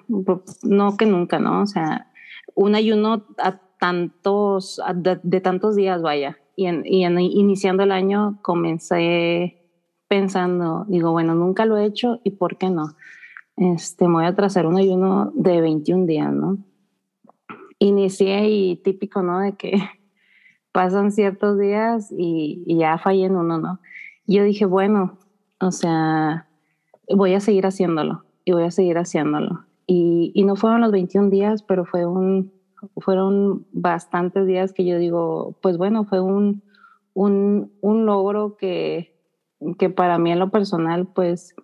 no 0.62 0.96
que 0.96 1.06
nunca, 1.06 1.38
¿no? 1.38 1.62
O 1.62 1.66
sea, 1.66 2.12
un 2.54 2.74
ayuno 2.74 3.26
a 3.38 3.58
tantos, 3.78 4.80
de, 4.94 5.40
tantos 5.40 5.74
días, 5.74 6.02
vaya. 6.02 6.38
Y, 6.54 6.68
y 6.68 7.04
en, 7.04 7.18
iniciando 7.18 7.82
el 7.82 7.92
año 7.92 8.38
comencé 8.42 9.65
pensando, 10.08 10.84
digo, 10.88 11.12
bueno, 11.12 11.34
nunca 11.34 11.66
lo 11.66 11.76
he 11.76 11.84
hecho 11.84 12.20
y 12.24 12.30
¿por 12.30 12.56
qué 12.56 12.70
no? 12.70 12.96
Este, 13.56 14.06
me 14.06 14.14
voy 14.14 14.26
a 14.26 14.34
trazar 14.34 14.66
un 14.66 14.76
ayuno 14.76 15.32
de 15.34 15.60
21 15.60 16.06
días, 16.06 16.32
¿no? 16.32 16.58
inicié 17.78 18.48
y 18.48 18.76
típico, 18.76 19.22
¿no? 19.22 19.40
De 19.40 19.56
que 19.56 19.72
pasan 20.72 21.12
ciertos 21.12 21.58
días 21.58 22.12
y, 22.16 22.64
ya 22.66 22.98
fallé 22.98 23.26
en 23.26 23.36
uno, 23.36 23.58
¿no? 23.58 23.80
Yo 24.26 24.44
dije, 24.44 24.66
bueno, 24.66 25.18
o 25.60 25.70
sea, 25.70 26.48
voy 27.08 27.34
a 27.34 27.40
seguir 27.40 27.66
haciéndolo 27.66 28.24
y 28.44 28.52
voy 28.52 28.64
a 28.64 28.70
seguir 28.70 28.98
haciéndolo. 28.98 29.64
Y, 29.86 30.32
y, 30.34 30.44
no 30.44 30.56
fueron 30.56 30.80
los 30.80 30.90
21 30.90 31.30
días, 31.30 31.62
pero 31.62 31.84
fue 31.84 32.06
un, 32.06 32.52
fueron 32.98 33.66
bastantes 33.72 34.46
días 34.46 34.72
que 34.72 34.84
yo 34.84 34.98
digo, 34.98 35.56
pues 35.62 35.78
bueno, 35.78 36.04
fue 36.04 36.20
un, 36.20 36.62
un, 37.14 37.72
un 37.80 38.04
logro 38.04 38.56
que, 38.56 39.15
que 39.74 39.90
para 39.90 40.18
mí 40.18 40.32
en 40.32 40.38
lo 40.38 40.50
personal, 40.50 41.06
pues, 41.06 41.54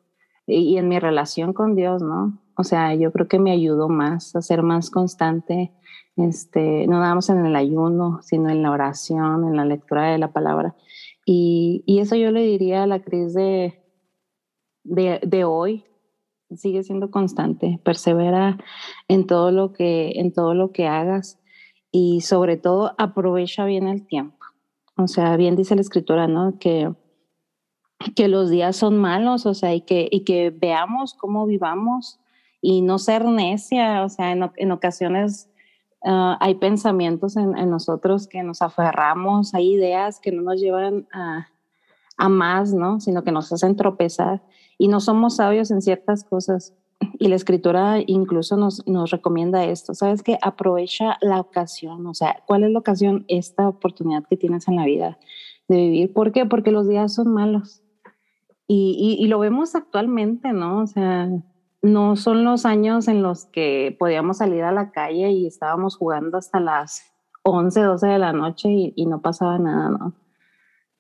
y 0.47 0.77
en 0.77 0.89
mi 0.89 0.99
relación 0.99 1.53
con 1.53 1.77
Dios, 1.77 2.03
¿no? 2.03 2.43
O 2.57 2.65
sea, 2.65 2.95
yo 2.95 3.13
creo 3.13 3.29
que 3.29 3.39
me 3.39 3.53
ayudó 3.53 3.89
más 3.89 4.37
a 4.37 4.43
ser 4.43 4.63
más 4.63 4.91
constante, 4.91 5.73
este, 6.17 6.87
no 6.87 7.01
nada 7.01 7.19
en 7.29 7.47
el 7.47 7.57
ayuno, 7.57 8.21
sino 8.23 8.51
en 8.51 8.63
la 8.63 8.71
oración, 8.71 9.45
en 9.45 9.57
la 9.57 9.65
lectura 9.65 10.11
de 10.11 10.19
la 10.19 10.33
palabra. 10.33 10.75
Y, 11.25 11.83
y 11.87 12.01
eso 12.01 12.17
yo 12.17 12.31
le 12.31 12.43
diría 12.43 12.83
a 12.83 12.87
la 12.87 13.01
Cris 13.01 13.33
de, 13.33 13.83
de, 14.85 15.21
de, 15.23 15.45
hoy, 15.45 15.85
sigue 16.55 16.83
siendo 16.83 17.11
constante, 17.11 17.81
persevera 17.85 18.59
en 19.09 19.27
todo 19.27 19.51
lo 19.53 19.73
que, 19.73 20.13
en 20.17 20.33
todo 20.33 20.55
lo 20.55 20.73
que 20.73 20.87
hagas 20.87 21.39
y 21.91 22.21
sobre 22.23 22.57
todo 22.57 22.95
aprovecha 22.99 23.65
bien 23.65 23.87
el 23.87 24.07
tiempo. 24.07 24.45
O 24.97 25.07
sea, 25.09 25.37
bien 25.37 25.57
dice 25.57 25.75
la 25.75 25.81
escritura, 25.81 26.27
¿no? 26.27 26.59
Que, 26.59 26.93
que 28.17 28.29
los 28.29 28.51
días 28.51 28.77
son 28.77 28.99
malos, 28.99 29.47
o 29.47 29.55
sea, 29.55 29.75
y 29.75 29.83
que, 29.83 30.09
y 30.11 30.25
que 30.25 30.51
veamos 30.51 31.15
cómo 31.15 31.47
vivamos 31.47 32.21
y 32.61 32.83
no 32.83 32.99
ser 32.99 33.25
necia, 33.25 34.05
o 34.05 34.09
sea, 34.09 34.33
en, 34.33 34.51
en 34.57 34.73
ocasiones 34.73 35.51
uh, 36.05 36.37
hay 36.41 36.55
pensamientos 36.55 37.37
en, 37.37 37.57
en, 37.59 37.71
nosotros 37.71 38.29
que 38.29 38.43
nos 38.43 38.63
aferramos, 38.63 39.55
hay 39.55 39.73
ideas 39.73 40.21
que 40.21 40.33
no 40.33 40.43
nos 40.43 40.61
llevan 40.61 41.09
a, 41.13 41.49
a 42.17 42.29
más, 42.29 42.73
¿no? 42.73 43.01
Sino 43.01 43.25
que 43.25 43.33
nos 43.33 43.53
hacen 43.53 43.77
tropezar 43.77 44.43
y 44.79 44.89
no 44.89 45.01
somos 45.01 45.37
sabios 45.37 45.71
en 45.71 45.83
ciertas 45.83 46.25
cosas. 46.25 46.75
Y 47.19 47.27
la 47.27 47.35
escritura 47.35 47.97
incluso 48.07 48.57
nos, 48.57 48.87
nos 48.87 49.11
recomienda 49.11 49.65
esto, 49.65 49.93
¿sabes? 49.93 50.23
Que 50.23 50.39
aprovecha 50.41 51.19
la 51.21 51.41
ocasión, 51.41 52.07
o 52.07 52.15
sea, 52.15 52.43
¿cuál 52.47 52.63
es 52.63 52.71
la 52.71 52.79
ocasión? 52.79 53.25
Esta 53.27 53.69
oportunidad 53.69 54.23
que 54.31 54.37
tienes 54.37 54.69
en 54.69 54.77
la 54.77 54.85
vida 54.85 55.19
de 55.67 55.77
vivir. 55.77 56.13
¿Por 56.13 56.31
qué? 56.31 56.47
Porque 56.47 56.71
los 56.71 56.89
días 56.89 57.13
son 57.15 57.33
malos. 57.33 57.82
Y, 58.75 58.97
y, 58.99 59.23
y 59.23 59.29
lo 59.29 59.39
vemos 59.39 59.75
actualmente, 59.75 60.55
¿no? 60.55 60.81
O 60.81 60.87
sea, 60.87 61.29
no 61.83 62.17
son 62.17 62.43
los 62.43 62.65
años 62.65 63.07
en 63.07 63.23
los 63.23 63.45
que 63.45 63.95
podíamos 63.99 64.39
salir 64.39 64.63
a 64.63 64.73
la 64.73 64.93
calle 64.93 65.31
y 65.31 65.47
estábamos 65.47 65.99
jugando 65.99 66.39
hasta 66.39 66.59
las 66.59 67.13
11, 67.43 67.83
12 67.83 68.07
de 68.07 68.19
la 68.19 68.33
noche 68.33 68.71
y, 68.71 68.95
y 68.97 69.05
no 69.05 69.21
pasaba 69.21 69.59
nada, 69.59 69.91
¿no? 69.91 70.15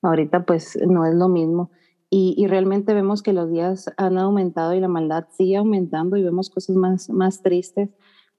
Ahorita 0.02 0.45
pues 0.45 0.79
no 0.87 1.07
es 1.07 1.14
lo 1.14 1.29
mismo. 1.29 1.71
Y, 2.11 2.35
y, 2.37 2.47
realmente 2.47 2.93
vemos 2.93 3.23
que 3.23 3.33
los 3.33 3.50
días 3.50 3.91
han 3.97 4.19
aumentado 4.19 4.75
y 4.75 4.81
la 4.81 4.88
maldad 4.88 5.29
sigue 5.31 5.57
aumentando 5.57 6.19
y 6.19 6.23
vemos 6.23 6.50
cosas 6.50 6.76
más, 6.76 7.09
más 7.09 7.41
tristes. 7.41 7.88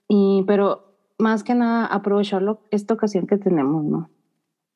Y, 0.07 0.43
pero 0.45 0.93
más 1.17 1.43
que 1.43 1.55
nada 1.55 1.87
aprovecharlo, 1.87 2.61
esta 2.69 2.93
ocasión 2.93 3.25
que 3.25 3.37
tenemos, 3.37 3.83
¿no? 3.83 4.11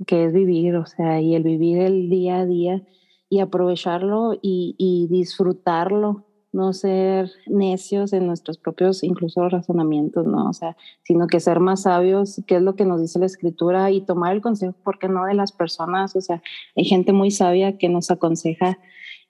Que 0.07 0.25
es 0.25 0.33
vivir, 0.33 0.77
o 0.77 0.87
sea, 0.87 1.21
y 1.21 1.35
el 1.35 1.43
vivir 1.43 1.77
el 1.77 2.09
día 2.09 2.37
a 2.37 2.45
día 2.47 2.83
y 3.29 3.39
aprovecharlo 3.39 4.37
y, 4.41 5.07
disfrutarlo, 5.09 6.25
no 6.53 6.73
ser 6.73 7.29
necios 7.45 8.13
en 8.13 8.25
nuestros 8.25 8.57
propios 8.57 9.03
incluso 9.03 9.47
razonamientos, 9.49 10.25
¿no? 10.25 10.49
O 10.49 10.53
sea, 10.53 10.77
sino 11.03 11.27
que 11.27 11.39
ser 11.39 11.59
más 11.59 11.83
sabios, 11.83 12.41
qué 12.47 12.55
es 12.55 12.61
lo 12.61 12.75
que 12.75 12.85
nos 12.85 13.01
dice 13.01 13.19
la 13.19 13.25
escritura 13.25 13.91
y 13.91 14.01
tomar 14.01 14.33
el 14.33 14.41
consejo, 14.41 14.73
¿por 14.83 14.97
qué 14.97 15.09
no 15.09 15.25
de 15.25 15.33
las 15.33 15.51
personas? 15.51 16.15
O 16.15 16.21
sea, 16.21 16.41
hay 16.75 16.85
gente 16.85 17.11
muy 17.13 17.31
sabia 17.31 17.77
que 17.77 17.89
nos 17.89 18.09
aconseja 18.09 18.79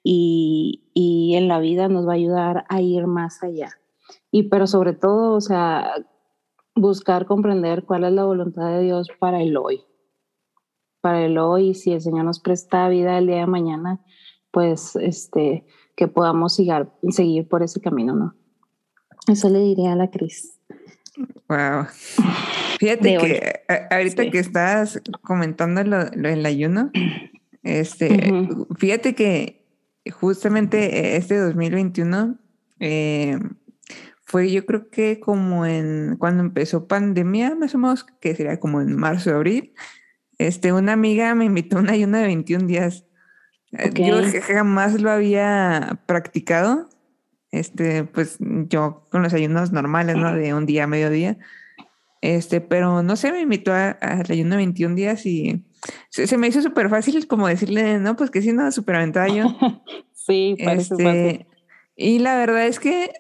y, 0.03 0.83
y 0.93 1.35
en 1.35 1.47
la 1.47 1.59
vida 1.59 1.89
nos 1.89 2.07
va 2.07 2.11
a 2.11 2.15
ayudar 2.15 2.65
a 2.69 2.81
ir 2.81 3.07
más 3.07 3.43
allá. 3.43 3.71
Y 4.31 4.43
pero 4.43 4.67
sobre 4.67 4.93
todo, 4.93 5.33
o 5.33 5.41
sea, 5.41 5.91
buscar 6.75 7.25
comprender 7.25 7.83
cuál 7.83 8.03
es 8.03 8.13
la 8.13 8.23
voluntad 8.25 8.69
de 8.69 8.83
Dios 8.83 9.07
para 9.19 9.41
el 9.41 9.57
hoy. 9.57 9.81
Para 11.07 11.23
el 11.23 11.37
hoy, 11.37 11.73
si 11.73 11.93
el 11.93 12.01
Señor 12.01 12.25
nos 12.25 12.41
presta 12.41 12.89
vida 12.89 13.17
el 13.17 13.27
día 13.27 13.37
de 13.37 13.47
mañana, 13.47 14.01
pues 14.51 14.97
este 14.97 15.65
que 15.95 16.09
podamos 16.09 16.53
seguir, 16.53 16.89
seguir 17.11 17.47
por 17.47 17.63
ese 17.63 17.79
camino, 17.79 18.13
¿no? 18.13 18.35
Eso 19.25 19.47
le 19.47 19.59
diría 19.59 19.93
a 19.93 19.95
la 19.95 20.11
Cris. 20.11 20.59
Wow. 21.47 21.85
Fíjate 22.77 23.17
que 23.19 23.61
ahorita 23.89 24.29
que 24.29 24.39
estás 24.39 25.01
comentando 25.21 25.81
lo, 25.85 26.09
del 26.09 26.45
ayuno, 26.45 26.91
este, 27.63 28.45
fíjate 28.75 29.15
que 29.15 29.65
justamente 30.11 31.15
este 31.15 31.37
2021 31.37 32.37
eh, 32.81 33.39
fue 34.25 34.51
yo 34.51 34.65
creo 34.65 34.89
que 34.89 35.21
como 35.21 35.65
en 35.65 36.17
cuando 36.17 36.43
empezó 36.43 36.85
pandemia, 36.85 37.55
más 37.55 37.73
o 37.75 37.77
menos, 37.77 38.03
que 38.19 38.35
sería 38.35 38.59
como 38.59 38.81
en 38.81 38.93
marzo, 38.93 39.33
abril, 39.33 39.73
este, 40.37 40.73
una 40.73 40.93
amiga 40.93 41.33
me 41.35 41.45
invitó 41.45 41.77
a 41.77 41.81
un 41.81 41.89
ayuno 41.89 42.17
de 42.17 42.25
21 42.25 42.67
días 42.67 43.07
eh, 43.73 43.91
yo 43.93 44.21
jamás 44.41 44.99
lo 45.01 45.11
había 45.11 45.99
practicado. 46.05 46.89
Este, 47.51 48.03
pues 48.03 48.37
yo 48.39 49.05
con 49.09 49.23
los 49.23 49.33
ayunos 49.33 49.71
normales, 49.71 50.15
¿no? 50.17 50.33
De 50.33 50.53
un 50.53 50.65
día 50.65 50.85
a 50.85 50.87
mediodía. 50.87 51.37
Este, 52.21 52.61
pero 52.61 53.03
no 53.03 53.15
sé, 53.15 53.31
me 53.31 53.41
invitó 53.41 53.73
al 53.73 54.25
ayuno 54.29 54.51
de 54.51 54.57
21 54.57 54.95
días 54.95 55.25
y 55.25 55.65
se, 56.09 56.37
me 56.37 56.47
hizo 56.47 56.61
súper 56.61 56.89
fácil 56.89 57.27
como 57.27 57.47
decirle, 57.47 57.99
no, 57.99 58.15
pues 58.15 58.31
que 58.31 58.41
sí, 58.41 58.51
no, 58.53 58.71
súper 58.71 58.95
aventada 58.95 59.27
yo. 59.27 59.55
sí, 60.13 60.57
parece 60.63 60.93
este, 60.95 61.03
fácil. 61.03 61.47
Y 61.95 62.19
la 62.19 62.37
verdad 62.37 62.67
es 62.67 62.79
que, 62.79 63.11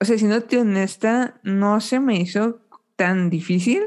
o 0.00 0.04
sea, 0.04 0.18
si 0.18 0.26
no 0.26 0.42
te 0.42 0.58
honesta, 0.58 1.40
no 1.42 1.80
se 1.80 1.98
me 1.98 2.16
hizo 2.16 2.60
tan 2.96 3.30
difícil, 3.30 3.82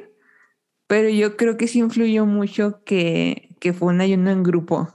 pero 0.94 1.10
yo 1.10 1.38
creo 1.38 1.58
que 1.58 1.68
sí 1.68 1.80
influyó 1.80 2.28
mucho 2.28 2.84
que, 2.86 3.50
que 3.60 3.74
fue 3.74 3.92
un 3.92 4.00
ayuno 4.00 4.30
en 4.30 4.44
grupo. 4.44 4.94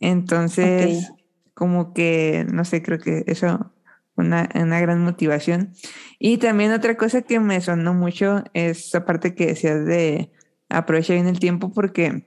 Entonces, 0.00 1.12
como 1.52 1.92
que, 1.92 2.46
no 2.50 2.64
sé, 2.64 2.82
creo 2.82 2.98
que 2.98 3.22
eso 3.26 3.70
una, 4.16 4.48
una 4.54 4.80
gran 4.80 5.04
motivación. 5.04 5.74
Y 6.18 6.38
también 6.38 6.72
otra 6.72 6.96
cosa 6.96 7.20
que 7.20 7.38
me 7.38 7.60
sonó 7.60 7.92
mucho 7.92 8.44
es 8.54 8.86
esa 8.86 9.04
parte 9.04 9.34
que 9.34 9.48
decías 9.48 9.84
de 9.84 10.32
aprovechar 10.70 11.16
bien 11.16 11.28
el 11.28 11.38
tiempo 11.38 11.70
porque 11.70 12.24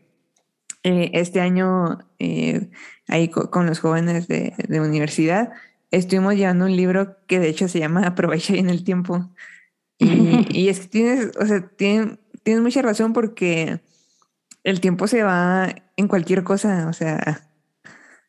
eh, 0.83 1.09
este 1.15 1.41
año 1.41 1.97
eh, 2.19 2.69
ahí 3.07 3.29
con, 3.29 3.65
los 3.65 3.79
jóvenes 3.79 4.27
de, 4.27 4.53
de, 4.67 4.81
universidad 4.81 5.51
estuvimos 5.89 6.35
llevando 6.35 6.65
un 6.65 6.75
libro 6.75 7.17
que 7.25 7.39
de 7.39 7.49
hecho 7.49 7.67
se 7.67 7.79
llama 7.79 8.01
Aprovecha 8.05 8.53
bien 8.53 8.69
el 8.69 8.83
tiempo. 8.83 9.31
Y, 9.97 10.45
y 10.51 10.69
es 10.69 10.81
que 10.81 10.87
tienes, 10.89 11.31
o 11.39 11.45
sea, 11.47 11.67
tienes, 11.75 12.19
tienes 12.43 12.63
mucha 12.63 12.81
razón 12.81 13.13
porque 13.13 13.81
el 14.63 14.81
tiempo 14.81 15.07
se 15.07 15.23
va 15.23 15.75
en 15.97 16.07
cualquier 16.07 16.43
cosa, 16.43 16.87
o 16.87 16.93
sea, 16.93 17.41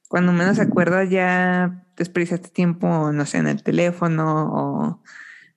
cuando 0.08 0.32
menos 0.32 0.58
acuerdas 0.58 1.10
ya 1.10 1.86
desperdiciaste 1.96 2.48
tiempo, 2.50 3.12
no 3.12 3.26
sé, 3.26 3.38
en 3.38 3.46
el 3.46 3.62
teléfono 3.62 4.52
o, 4.52 5.02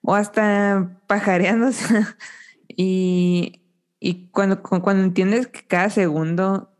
o 0.01 0.15
hasta 0.15 1.01
pajareándose. 1.07 2.05
y, 2.67 3.63
y 3.99 4.29
cuando, 4.31 4.61
cuando 4.63 5.03
entiendes 5.03 5.47
que 5.47 5.65
cada 5.67 5.89
segundo 5.89 6.71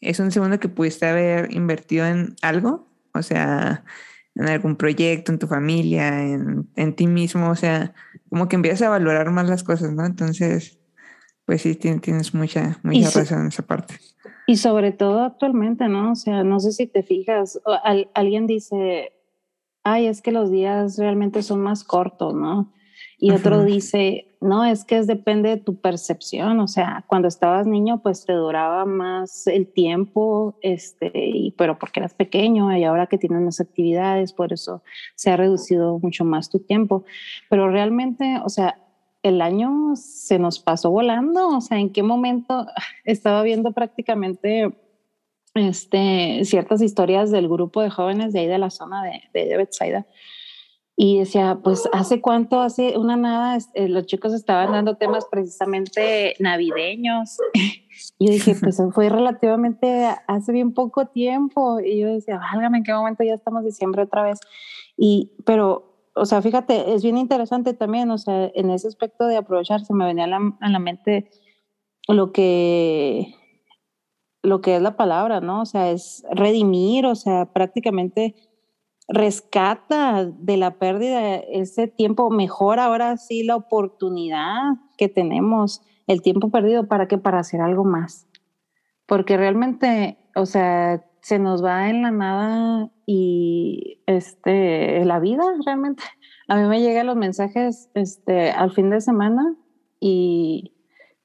es 0.00 0.20
un 0.20 0.30
segundo 0.30 0.60
que 0.60 0.68
pudiste 0.68 1.06
haber 1.06 1.52
invertido 1.52 2.06
en 2.06 2.36
algo, 2.42 2.88
o 3.14 3.22
sea, 3.22 3.84
en 4.34 4.48
algún 4.48 4.76
proyecto, 4.76 5.32
en 5.32 5.38
tu 5.38 5.46
familia, 5.46 6.22
en, 6.22 6.68
en 6.76 6.94
ti 6.94 7.06
mismo, 7.06 7.50
o 7.50 7.56
sea, 7.56 7.94
como 8.28 8.48
que 8.48 8.56
empiezas 8.56 8.82
a 8.82 8.90
valorar 8.90 9.30
más 9.30 9.48
las 9.48 9.64
cosas, 9.64 9.92
¿no? 9.92 10.04
Entonces, 10.04 10.78
pues 11.46 11.62
sí, 11.62 11.74
tienes 11.74 12.34
mucha, 12.34 12.78
mucha 12.82 13.10
razón 13.10 13.42
en 13.42 13.46
esa 13.48 13.66
parte. 13.66 13.94
Y 14.46 14.56
sobre 14.56 14.92
todo 14.92 15.22
actualmente, 15.22 15.88
¿no? 15.88 16.12
O 16.12 16.16
sea, 16.16 16.44
no 16.44 16.60
sé 16.60 16.72
si 16.72 16.86
te 16.86 17.02
fijas, 17.02 17.60
alguien 18.14 18.46
dice, 18.46 19.12
ay, 19.82 20.06
es 20.06 20.22
que 20.22 20.32
los 20.32 20.50
días 20.50 20.98
realmente 20.98 21.42
son 21.42 21.60
más 21.60 21.84
cortos, 21.84 22.34
¿no? 22.34 22.72
Y 23.18 23.30
otro 23.30 23.64
dice, 23.64 24.36
no, 24.40 24.64
es 24.64 24.84
que 24.84 24.98
es, 24.98 25.06
depende 25.06 25.48
de 25.48 25.56
tu 25.56 25.80
percepción, 25.80 26.60
o 26.60 26.68
sea, 26.68 27.04
cuando 27.06 27.28
estabas 27.28 27.66
niño, 27.66 28.02
pues 28.02 28.26
te 28.26 28.34
duraba 28.34 28.84
más 28.84 29.46
el 29.46 29.66
tiempo, 29.72 30.58
este, 30.60 31.10
y, 31.14 31.52
pero 31.52 31.78
porque 31.78 32.00
eras 32.00 32.12
pequeño 32.12 32.76
y 32.76 32.84
ahora 32.84 33.06
que 33.06 33.16
tienes 33.16 33.40
más 33.40 33.60
actividades, 33.60 34.32
por 34.32 34.52
eso 34.52 34.82
se 35.14 35.30
ha 35.30 35.36
reducido 35.36 35.98
mucho 36.00 36.24
más 36.24 36.50
tu 36.50 36.58
tiempo. 36.58 37.04
Pero 37.48 37.70
realmente, 37.70 38.40
o 38.44 38.48
sea, 38.50 38.83
el 39.24 39.40
año 39.40 39.96
se 39.96 40.38
nos 40.38 40.60
pasó 40.60 40.90
volando, 40.90 41.48
o 41.48 41.60
sea, 41.60 41.78
en 41.78 41.90
qué 41.90 42.02
momento 42.02 42.66
estaba 43.04 43.42
viendo 43.42 43.72
prácticamente 43.72 44.72
este, 45.54 46.44
ciertas 46.44 46.82
historias 46.82 47.30
del 47.30 47.48
grupo 47.48 47.80
de 47.80 47.90
jóvenes 47.90 48.32
de 48.32 48.40
ahí 48.40 48.46
de 48.46 48.58
la 48.58 48.70
zona 48.70 49.02
de, 49.02 49.22
de 49.32 49.56
Bethsaida 49.56 50.06
Y 50.94 51.20
decía, 51.20 51.58
pues 51.64 51.88
hace 51.92 52.20
cuánto, 52.20 52.60
hace 52.60 52.98
una 52.98 53.16
nada, 53.16 53.58
eh, 53.72 53.88
los 53.88 54.04
chicos 54.06 54.34
estaban 54.34 54.72
dando 54.72 54.96
temas 54.96 55.24
precisamente 55.30 56.34
navideños. 56.38 57.38
y 58.18 58.26
yo 58.26 58.32
dije, 58.32 58.54
pues 58.60 58.76
fue 58.94 59.08
relativamente 59.08 60.06
hace 60.26 60.52
bien 60.52 60.74
poco 60.74 61.06
tiempo. 61.06 61.80
Y 61.80 62.00
yo 62.00 62.08
decía, 62.08 62.38
válgame, 62.38 62.78
¿en 62.78 62.84
qué 62.84 62.92
momento 62.92 63.24
ya 63.24 63.34
estamos 63.34 63.64
diciembre 63.64 64.02
otra 64.02 64.22
vez? 64.22 64.38
Y, 64.98 65.32
pero, 65.46 65.93
o 66.14 66.26
sea, 66.26 66.40
fíjate, 66.42 66.94
es 66.94 67.02
bien 67.02 67.18
interesante 67.18 67.74
también, 67.74 68.10
o 68.10 68.18
sea, 68.18 68.50
en 68.54 68.70
ese 68.70 68.88
aspecto 68.88 69.26
de 69.26 69.36
aprovechar, 69.36 69.84
se 69.84 69.94
me 69.94 70.04
venía 70.04 70.24
a 70.24 70.28
la, 70.28 70.56
a 70.60 70.68
la 70.70 70.78
mente 70.78 71.30
lo 72.08 72.32
que, 72.32 73.34
lo 74.42 74.60
que 74.60 74.76
es 74.76 74.82
la 74.82 74.96
palabra, 74.96 75.40
¿no? 75.40 75.62
O 75.62 75.66
sea, 75.66 75.90
es 75.90 76.24
redimir, 76.30 77.06
o 77.06 77.14
sea, 77.14 77.52
prácticamente 77.52 78.34
rescata 79.08 80.24
de 80.24 80.56
la 80.56 80.78
pérdida 80.78 81.36
ese 81.36 81.88
tiempo, 81.88 82.30
mejor 82.30 82.78
ahora 82.78 83.16
sí 83.16 83.42
la 83.42 83.56
oportunidad 83.56 84.74
que 84.96 85.08
tenemos, 85.08 85.82
el 86.06 86.22
tiempo 86.22 86.50
perdido, 86.50 86.86
¿para 86.86 87.08
qué? 87.08 87.18
Para 87.18 87.40
hacer 87.40 87.60
algo 87.60 87.84
más. 87.84 88.26
Porque 89.06 89.36
realmente, 89.36 90.18
o 90.36 90.46
sea, 90.46 91.04
se 91.20 91.38
nos 91.38 91.64
va 91.64 91.90
en 91.90 92.02
la 92.02 92.10
nada 92.10 92.90
y 93.06 94.02
este, 94.06 95.04
la 95.04 95.18
vida 95.20 95.42
realmente. 95.64 96.02
A 96.48 96.56
mí 96.56 96.68
me 96.68 96.80
llegan 96.80 97.06
los 97.06 97.16
mensajes 97.16 97.90
este, 97.94 98.50
al 98.50 98.72
fin 98.72 98.90
de 98.90 99.00
semana 99.00 99.56
y, 100.00 100.74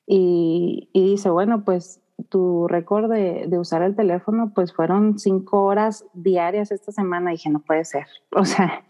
y, 0.07 0.89
y 0.93 1.11
dice, 1.11 1.29
bueno, 1.29 1.63
pues 1.65 2.01
tu 2.29 2.67
récord 2.67 3.09
de, 3.09 3.45
de, 3.47 3.59
usar 3.59 3.81
el 3.81 3.95
teléfono, 3.95 4.51
pues 4.53 4.73
fueron 4.73 5.19
cinco 5.19 5.63
horas 5.63 6.05
diarias 6.13 6.71
esta 6.71 6.91
semana. 6.91 7.31
Y 7.31 7.35
dije, 7.35 7.49
no 7.49 7.59
puede 7.61 7.85
ser. 7.85 8.05
O 8.35 8.45
sea, 8.45 8.83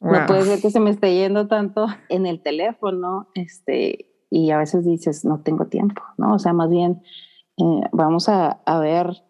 no 0.00 0.26
puede 0.26 0.42
ser 0.42 0.60
que 0.60 0.70
se 0.70 0.80
me 0.80 0.90
esté 0.90 1.14
yendo 1.14 1.48
tanto 1.48 1.86
en 2.08 2.26
el 2.26 2.42
teléfono. 2.42 3.28
Este, 3.34 4.08
y 4.30 4.50
a 4.50 4.58
veces 4.58 4.84
dices, 4.84 5.24
no 5.24 5.40
tengo 5.40 5.66
tiempo, 5.66 6.02
¿no? 6.16 6.34
O 6.34 6.38
sea, 6.38 6.52
más 6.52 6.68
bien 6.68 7.02
eh, 7.56 7.88
vamos 7.92 8.28
a, 8.28 8.60
a, 8.64 8.78
ver 8.78 9.24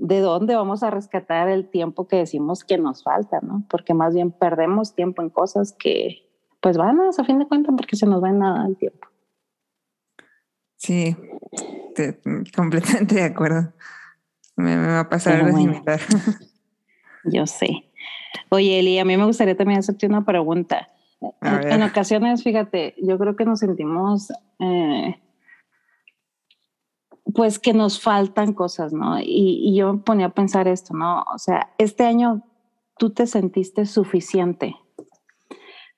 de 0.00 0.20
dónde 0.20 0.54
vamos 0.54 0.82
a 0.82 0.90
rescatar 0.90 1.48
el 1.48 1.68
tiempo 1.68 2.06
que 2.06 2.16
decimos 2.16 2.64
que 2.64 2.78
nos 2.78 3.02
falta, 3.02 3.40
¿no? 3.42 3.64
Porque 3.68 3.94
más 3.94 4.14
bien 4.14 4.30
perdemos 4.30 4.94
tiempo 4.94 5.22
en 5.22 5.30
cosas 5.30 5.74
que, 5.76 6.28
pues, 6.60 6.76
van 6.76 7.00
a, 7.00 7.10
a 7.10 7.24
fin 7.24 7.38
de 7.38 7.48
cuentas, 7.48 7.74
porque 7.76 7.96
se 7.96 8.06
nos 8.06 8.22
va 8.22 8.30
en 8.30 8.38
nada 8.38 8.66
el 8.66 8.76
tiempo. 8.76 9.08
Sí, 10.76 11.16
completamente 12.54 13.16
de 13.16 13.24
acuerdo. 13.24 13.72
Me, 14.56 14.76
va 14.76 15.00
a 15.00 15.08
pasar 15.08 15.40
algo 15.40 15.56
similar. 15.56 16.00
Yo 17.24 17.46
sé. 17.46 17.84
Oye, 18.50 18.78
Eli, 18.78 18.98
a 18.98 19.04
mí 19.04 19.16
me 19.16 19.24
gustaría 19.24 19.56
también 19.56 19.80
hacerte 19.80 20.06
una 20.06 20.24
pregunta. 20.24 20.88
En, 21.40 21.82
ocasiones, 21.82 22.44
fíjate, 22.44 22.94
yo 22.98 23.18
creo 23.18 23.34
que 23.34 23.44
nos 23.44 23.58
sentimos, 23.58 24.30
eh, 24.60 25.18
pues 27.34 27.58
que 27.58 27.72
nos 27.72 28.00
faltan 28.00 28.52
cosas, 28.54 28.92
¿no? 28.92 29.20
Y, 29.20 29.74
yo 29.76 29.92
me 29.92 30.00
ponía 30.00 30.26
a 30.26 30.34
pensar 30.34 30.68
esto, 30.68 30.94
¿no? 30.94 31.24
O 31.34 31.38
sea, 31.38 31.72
este 31.78 32.04
año 32.04 32.42
tú 32.98 33.10
te 33.10 33.26
sentiste 33.26 33.86
suficiente. 33.86 34.76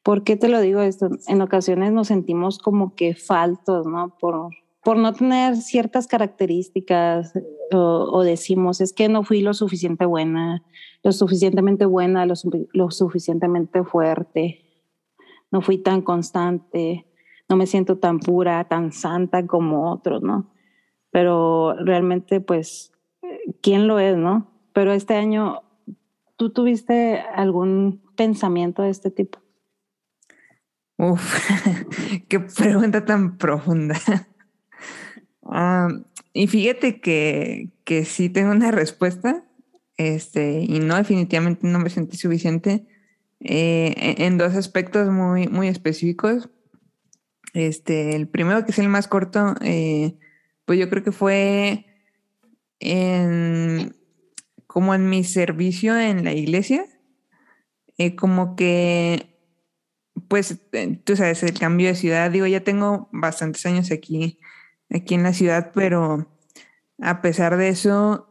¿Por 0.03 0.25
qué 0.25 0.37
te 0.37 0.49
lo 0.49 0.61
digo 0.61 0.81
esto? 0.81 1.09
En 1.29 1.43
ocasiones 1.43 1.93
nos 1.93 2.09
sentimos 2.09 2.59
como 2.59 2.95
que 2.95 3.15
faltos, 3.15 3.87
¿no? 3.87 4.17
Por, 4.19 4.51
por 4.83 4.97
no 4.97 5.13
tener 5.13 5.57
ciertas 5.57 6.07
características 6.07 7.35
o, 7.73 8.23
decimos, 8.25 8.81
es 8.81 8.93
que 8.93 9.09
no 9.09 9.23
fui 9.23 9.43
lo 9.43 9.55
suficiente 9.55 10.07
buena, 10.07 10.65
lo 11.05 11.13
suficientemente 11.13 11.87
buena, 11.87 12.27
lo, 12.27 12.35
lo, 12.73 12.91
suficientemente 12.91 13.85
fuerte, 13.85 14.65
no 15.53 15.61
fui 15.61 15.79
tan 15.79 16.03
constante, 16.03 17.07
no 17.49 17.57
me 17.57 17.67
siento 17.67 17.99
tan 17.99 18.19
pura, 18.19 18.65
tan 18.65 18.93
santa 18.93 19.47
como 19.47 19.93
otros, 19.93 20.23
¿no? 20.23 20.51
Pero 21.11 21.75
realmente, 21.75 22.41
pues, 22.41 22.93
¿quién 23.63 23.89
lo 23.89 23.99
es, 23.99 24.17
no? 24.17 24.51
Pero 24.73 24.93
este 24.93 25.15
año, 25.15 25.63
¿tú 26.37 26.51
tuviste 26.51 27.21
algún 27.35 28.01
pensamiento 28.17 28.83
de 28.83 28.91
este 28.91 29.11
tipo? 29.11 29.39
Uf, 30.97 31.51
qué 32.29 32.41
pregunta 32.41 33.05
tan 33.05 33.39
profunda. 33.39 33.99
Ah, 35.43 35.89
y 36.33 36.47
fíjate 36.47 37.01
que, 37.01 37.71
que 37.85 38.05
sí 38.05 38.29
tengo 38.29 38.53
una 38.53 38.71
respuesta, 38.71 39.45
este, 39.97 40.61
y 40.61 40.79
no, 40.79 40.97
definitivamente 40.97 41.67
no 41.67 41.79
me 41.79 41.91
sentí 41.91 42.17
suficiente 42.17 42.87
eh, 43.41 43.95
e-, 43.97 44.27
en 44.27 44.39
dos 44.39 44.55
aspectos 44.55 45.11
muy, 45.11 45.49
muy 45.49 45.69
específicos. 45.69 46.51
Este, 47.53 48.15
el 48.15 48.29
primero, 48.29 48.65
que 48.65 48.71
es 48.71 48.79
el 48.79 48.89
más 48.89 49.09
corto, 49.09 49.55
eh, 49.61 50.17
pues 50.71 50.79
yo 50.79 50.89
creo 50.89 51.03
que 51.03 51.11
fue 51.11 51.85
como 54.69 54.95
en 54.95 55.11
mi 55.11 55.25
servicio 55.25 55.99
en 55.99 56.23
la 56.23 56.33
iglesia, 56.33 56.87
eh, 57.99 58.15
como 58.15 58.55
que, 58.55 59.37
pues, 60.29 60.61
tú 61.03 61.17
sabes, 61.17 61.43
el 61.43 61.59
cambio 61.59 61.89
de 61.89 61.97
ciudad, 61.97 62.31
digo, 62.31 62.47
ya 62.47 62.63
tengo 62.63 63.09
bastantes 63.11 63.67
años 63.67 63.91
aquí 63.91 64.39
aquí 64.91 65.17
en 65.17 65.25
la 65.25 65.33
ciudad, 65.33 65.73
pero 65.75 66.29
a 67.01 67.21
pesar 67.21 67.57
de 67.57 67.71
eso, 67.71 68.29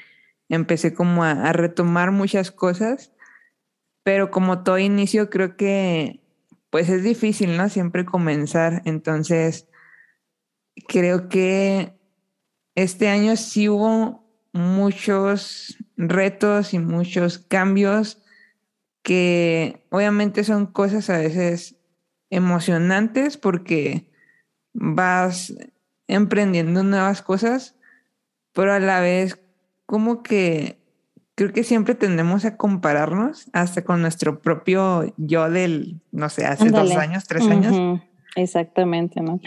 empecé 0.49 0.95
como 0.95 1.25
a, 1.25 1.53
retomar 1.53 2.13
muchas 2.13 2.51
cosas, 2.51 3.13
pero 4.03 4.31
como 4.31 4.63
todo 4.63 4.79
inicio 4.79 5.31
creo 5.31 5.57
que 5.57 6.21
pues 6.71 6.89
es 6.89 7.03
difícil, 7.03 7.57
¿no? 7.57 7.69
Siempre 7.69 8.05
comenzar, 8.05 8.83
entonces 8.85 9.69
creo 10.89 11.29
que 11.29 11.95
este 12.75 13.09
año 13.09 13.37
sí 13.37 13.69
hubo 13.69 14.27
muchos 14.53 15.77
retos 15.97 16.75
y 16.75 16.79
muchos 16.79 17.39
cambios 17.39 18.23
que 19.03 19.87
obviamente 19.91 20.45
son 20.45 20.67
cosas 20.67 21.11
a 21.11 21.19
veces 21.19 21.77
emocionantes 22.31 23.37
porque 23.37 24.11
vas 24.73 25.55
emprendiendo 26.09 26.83
nuevas 26.83 27.23
cosas, 27.23 27.77
pero 28.53 28.73
a 28.73 28.81
la 28.81 29.01
vez 29.01 29.39
como 29.87 30.23
que 30.23 30.79
creo 31.35 31.53
que 31.53 31.65
siempre 31.65 31.95
tendemos 31.95 32.45
a 32.45 32.57
compararnos 32.57 33.49
hasta 33.53 33.85
con 33.85 34.03
nuestro 34.03 34.41
propio 34.41 35.15
yo 35.17 35.51
del, 35.51 36.01
no 36.13 36.29
sé, 36.29 36.47
hace 36.47 36.71
dos 36.71 36.91
años, 36.97 37.25
tres 37.27 37.47
años. 37.47 38.01
Exactamente, 38.35 39.21
¿no? 39.21 39.41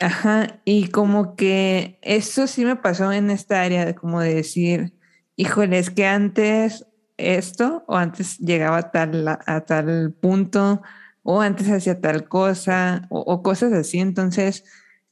Ajá, 0.00 0.60
y 0.64 0.88
como 0.88 1.36
que 1.36 1.98
eso 2.02 2.46
sí 2.46 2.64
me 2.64 2.76
pasó 2.76 3.12
en 3.12 3.30
esta 3.30 3.62
área 3.62 3.84
de 3.84 3.94
como 3.94 4.20
de 4.20 4.34
decir, 4.34 4.94
híjole, 5.36 5.78
es 5.78 5.90
que 5.90 6.06
antes 6.06 6.86
esto 7.16 7.84
o 7.86 7.96
antes 7.96 8.38
llegaba 8.38 8.78
a 8.78 8.90
tal, 8.90 9.28
a 9.28 9.60
tal 9.60 10.12
punto 10.12 10.82
o 11.22 11.40
antes 11.40 11.70
hacía 11.70 12.00
tal 12.00 12.28
cosa 12.28 13.06
o, 13.08 13.42
cosas 13.42 13.72
así. 13.72 13.98
Entonces, 13.98 14.64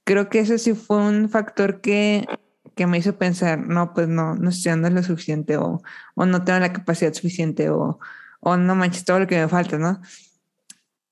creo 0.05 0.29
que 0.29 0.40
eso 0.40 0.59
sí 0.59 0.75
fue 0.75 0.99
un 0.99 1.29
factor 1.29 1.81
que, 1.81 2.27
que 2.75 2.87
me 2.87 2.99
hizo 2.99 3.17
pensar, 3.19 3.59
no, 3.59 3.93
pues 3.95 4.09
no, 4.09 4.35
no 4.35 4.51
estoy 4.51 4.71
dando 4.71 4.91
lo 4.91 5.03
suficiente 5.03 5.57
o, 5.57 5.83
o 6.15 6.27
no 6.27 6.45
tengo 6.45 6.61
la 6.61 6.73
capacidad 6.73 7.13
suficiente 7.13 7.71
o, 7.71 7.99
o 8.41 8.57
no 8.57 8.75
manches 8.75 9.05
todo 9.05 9.21
lo 9.21 9.27
que 9.27 9.41
me 9.41 9.49
falta, 9.49 9.79
¿no? 9.79 10.01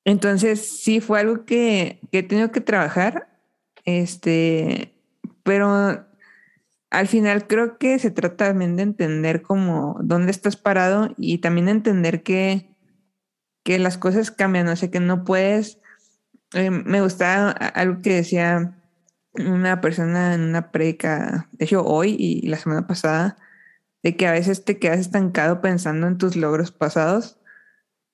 Entonces, 0.05 0.81
sí 0.83 1.01
fue 1.01 1.20
algo 1.20 1.44
que, 1.44 2.01
que 2.11 2.20
he 2.20 2.23
tenido 2.23 2.51
que 2.53 2.61
trabajar, 2.61 3.29
este, 3.85 4.94
pero 5.42 6.07
al 6.90 7.07
final 7.07 7.46
creo 7.46 7.79
que 7.79 7.99
se 7.99 8.11
trata 8.11 8.49
también 8.49 8.77
de 8.77 8.83
entender 8.83 9.42
como 9.42 9.96
dónde 10.03 10.33
estás 10.33 10.57
parado 10.57 11.14
y 11.16 11.38
también 11.38 11.68
entender 11.68 12.23
que, 12.23 12.75
que 13.62 13.79
las 13.79 13.99
cosas 13.99 14.31
cambian, 14.31 14.68
o 14.68 14.77
sea, 14.77 14.90
que 14.90 15.01
no 15.01 15.25
puedes... 15.25 15.79
Eh, 16.53 16.70
me 16.70 17.01
gustaba 17.01 17.51
algo 17.51 18.03
que 18.03 18.14
decía 18.14 18.79
una 19.34 19.80
persona 19.80 20.34
en 20.34 20.42
una 20.42 20.70
predica, 20.70 21.48
de 21.52 21.64
hecho 21.64 21.84
hoy 21.84 22.16
y 22.18 22.46
la 22.48 22.56
semana 22.58 22.86
pasada, 22.86 23.36
de 24.02 24.16
que 24.16 24.26
a 24.26 24.32
veces 24.32 24.64
te 24.64 24.78
quedas 24.78 24.98
estancado 24.98 25.60
pensando 25.60 26.06
en 26.06 26.18
tus 26.18 26.36
logros 26.36 26.72
pasados 26.72 27.38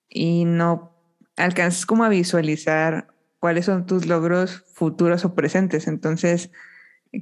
y 0.08 0.44
no 0.44 0.92
alcanzas 1.36 1.86
como 1.86 2.04
a 2.04 2.08
visualizar 2.08 3.08
cuáles 3.38 3.66
son 3.66 3.86
tus 3.86 4.06
logros 4.06 4.64
futuros 4.72 5.24
o 5.24 5.34
presentes. 5.34 5.86
Entonces, 5.86 6.50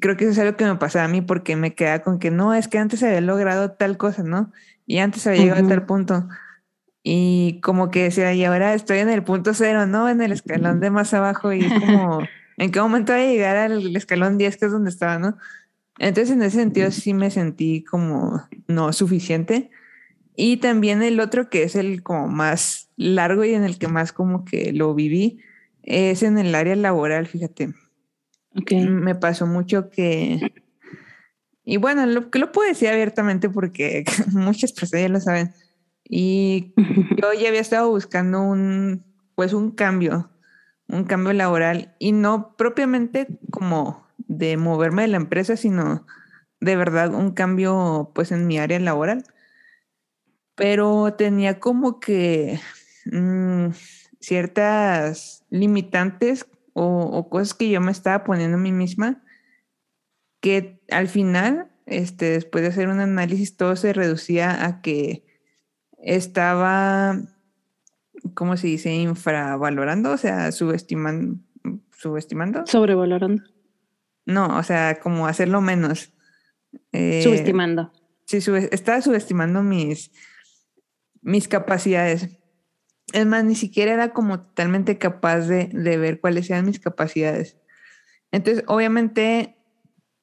creo 0.00 0.16
que 0.16 0.24
eso 0.24 0.32
es 0.32 0.38
algo 0.38 0.56
que 0.56 0.64
me 0.64 0.76
pasa 0.76 1.04
a 1.04 1.08
mí 1.08 1.20
porque 1.20 1.56
me 1.56 1.74
queda 1.74 2.02
con 2.02 2.18
que 2.18 2.30
no, 2.30 2.54
es 2.54 2.68
que 2.68 2.78
antes 2.78 3.02
había 3.02 3.20
logrado 3.20 3.72
tal 3.72 3.96
cosa, 3.96 4.22
¿no? 4.22 4.52
Y 4.86 4.98
antes 4.98 5.26
había 5.26 5.42
llegado 5.42 5.64
a 5.64 5.68
tal 5.68 5.86
punto. 5.86 6.28
Y 7.02 7.60
como 7.62 7.90
que 7.90 8.04
decía, 8.04 8.32
y 8.32 8.44
ahora 8.44 8.74
estoy 8.74 8.98
en 8.98 9.10
el 9.10 9.22
punto 9.22 9.52
cero, 9.52 9.86
¿no? 9.86 10.08
En 10.08 10.22
el 10.22 10.32
escalón 10.32 10.80
de 10.80 10.90
más 10.90 11.12
abajo 11.12 11.52
y 11.52 11.68
como, 11.68 12.20
en 12.56 12.70
qué 12.70 12.80
momento 12.80 13.12
voy 13.12 13.22
a 13.22 13.26
llegar 13.26 13.56
al 13.56 13.94
escalón 13.96 14.38
10, 14.38 14.56
que 14.56 14.66
es 14.66 14.72
donde 14.72 14.90
estaba, 14.90 15.18
¿no? 15.18 15.36
Entonces, 15.98 16.34
en 16.34 16.42
ese 16.42 16.58
sentido, 16.58 16.90
sí 16.90 17.14
me 17.14 17.30
sentí 17.30 17.84
como 17.84 18.42
no 18.66 18.92
suficiente. 18.92 19.70
Y 20.36 20.56
también 20.56 21.02
el 21.02 21.20
otro, 21.20 21.48
que 21.48 21.62
es 21.62 21.76
el 21.76 22.02
como 22.02 22.28
más 22.28 22.90
largo 22.96 23.44
y 23.44 23.54
en 23.54 23.64
el 23.64 23.78
que 23.78 23.88
más 23.88 24.12
como 24.12 24.44
que 24.44 24.72
lo 24.72 24.94
viví, 24.94 25.38
es 25.82 26.22
en 26.22 26.38
el 26.38 26.54
área 26.54 26.74
laboral, 26.74 27.26
fíjate. 27.26 27.74
Okay. 28.56 28.88
Me 28.88 29.14
pasó 29.14 29.46
mucho 29.46 29.90
que, 29.90 30.52
y 31.64 31.78
bueno, 31.78 32.06
lo 32.06 32.30
que 32.30 32.38
lo 32.38 32.52
puedo 32.52 32.68
decir 32.68 32.88
abiertamente 32.88 33.48
porque 33.48 34.04
muchas 34.32 34.72
personas 34.72 35.02
ya 35.02 35.08
lo 35.08 35.20
saben. 35.20 35.52
Y 36.04 36.74
yo 37.20 37.32
ya 37.32 37.48
había 37.48 37.60
estado 37.60 37.90
buscando 37.90 38.42
un, 38.42 39.04
pues 39.34 39.52
un 39.52 39.70
cambio, 39.70 40.30
un 40.88 41.04
cambio 41.04 41.32
laboral 41.32 41.94
y 41.98 42.12
no 42.12 42.56
propiamente 42.56 43.28
como 43.50 44.06
de 44.18 44.56
moverme 44.56 45.02
de 45.02 45.08
la 45.08 45.16
empresa, 45.16 45.56
sino 45.56 46.06
de 46.60 46.76
verdad 46.76 47.14
un 47.14 47.32
cambio 47.32 48.12
pues 48.14 48.32
en 48.32 48.46
mi 48.46 48.58
área 48.58 48.78
laboral. 48.80 49.24
Pero 50.54 51.14
tenía 51.14 51.58
como 51.58 52.00
que 52.00 52.60
mm, 53.06 53.70
ciertas 54.20 55.44
limitantes 55.50 56.46
o, 56.74 57.28
cosas 57.30 57.54
que 57.54 57.70
yo 57.70 57.80
me 57.80 57.92
estaba 57.92 58.24
poniendo 58.24 58.56
a 58.56 58.60
mí 58.60 58.72
misma 58.72 59.22
que 60.40 60.80
al 60.90 61.08
final, 61.08 61.70
este, 61.86 62.26
después 62.32 62.62
de 62.62 62.68
hacer 62.68 62.88
un 62.88 63.00
análisis, 63.00 63.56
todo 63.56 63.76
se 63.76 63.92
reducía 63.94 64.66
a 64.66 64.82
que 64.82 65.24
estaba, 65.98 67.16
¿cómo 68.34 68.56
se 68.56 68.66
dice? 68.66 68.92
Infravalorando, 68.94 70.12
o 70.12 70.16
sea, 70.16 70.52
subestimando. 70.52 71.36
¿Subestimando? 71.96 72.66
Sobrevalorando. 72.66 73.42
No, 74.26 74.58
o 74.58 74.62
sea, 74.62 74.98
como 75.00 75.26
hacerlo 75.26 75.60
menos. 75.60 76.12
Eh, 76.92 77.22
subestimando. 77.22 77.92
Sí, 78.26 78.38
estaba 78.70 79.00
subestimando 79.00 79.62
mis, 79.62 80.10
mis 81.22 81.48
capacidades. 81.48 82.28
Es 83.12 83.26
más, 83.26 83.44
ni 83.44 83.54
siquiera 83.54 83.92
era 83.92 84.12
como 84.12 84.40
totalmente 84.40 84.98
capaz 84.98 85.40
de, 85.40 85.66
de 85.66 85.96
ver 85.98 86.20
cuáles 86.20 86.50
eran 86.50 86.66
mis 86.66 86.80
capacidades. 86.80 87.58
Entonces, 88.32 88.64
obviamente, 88.66 89.56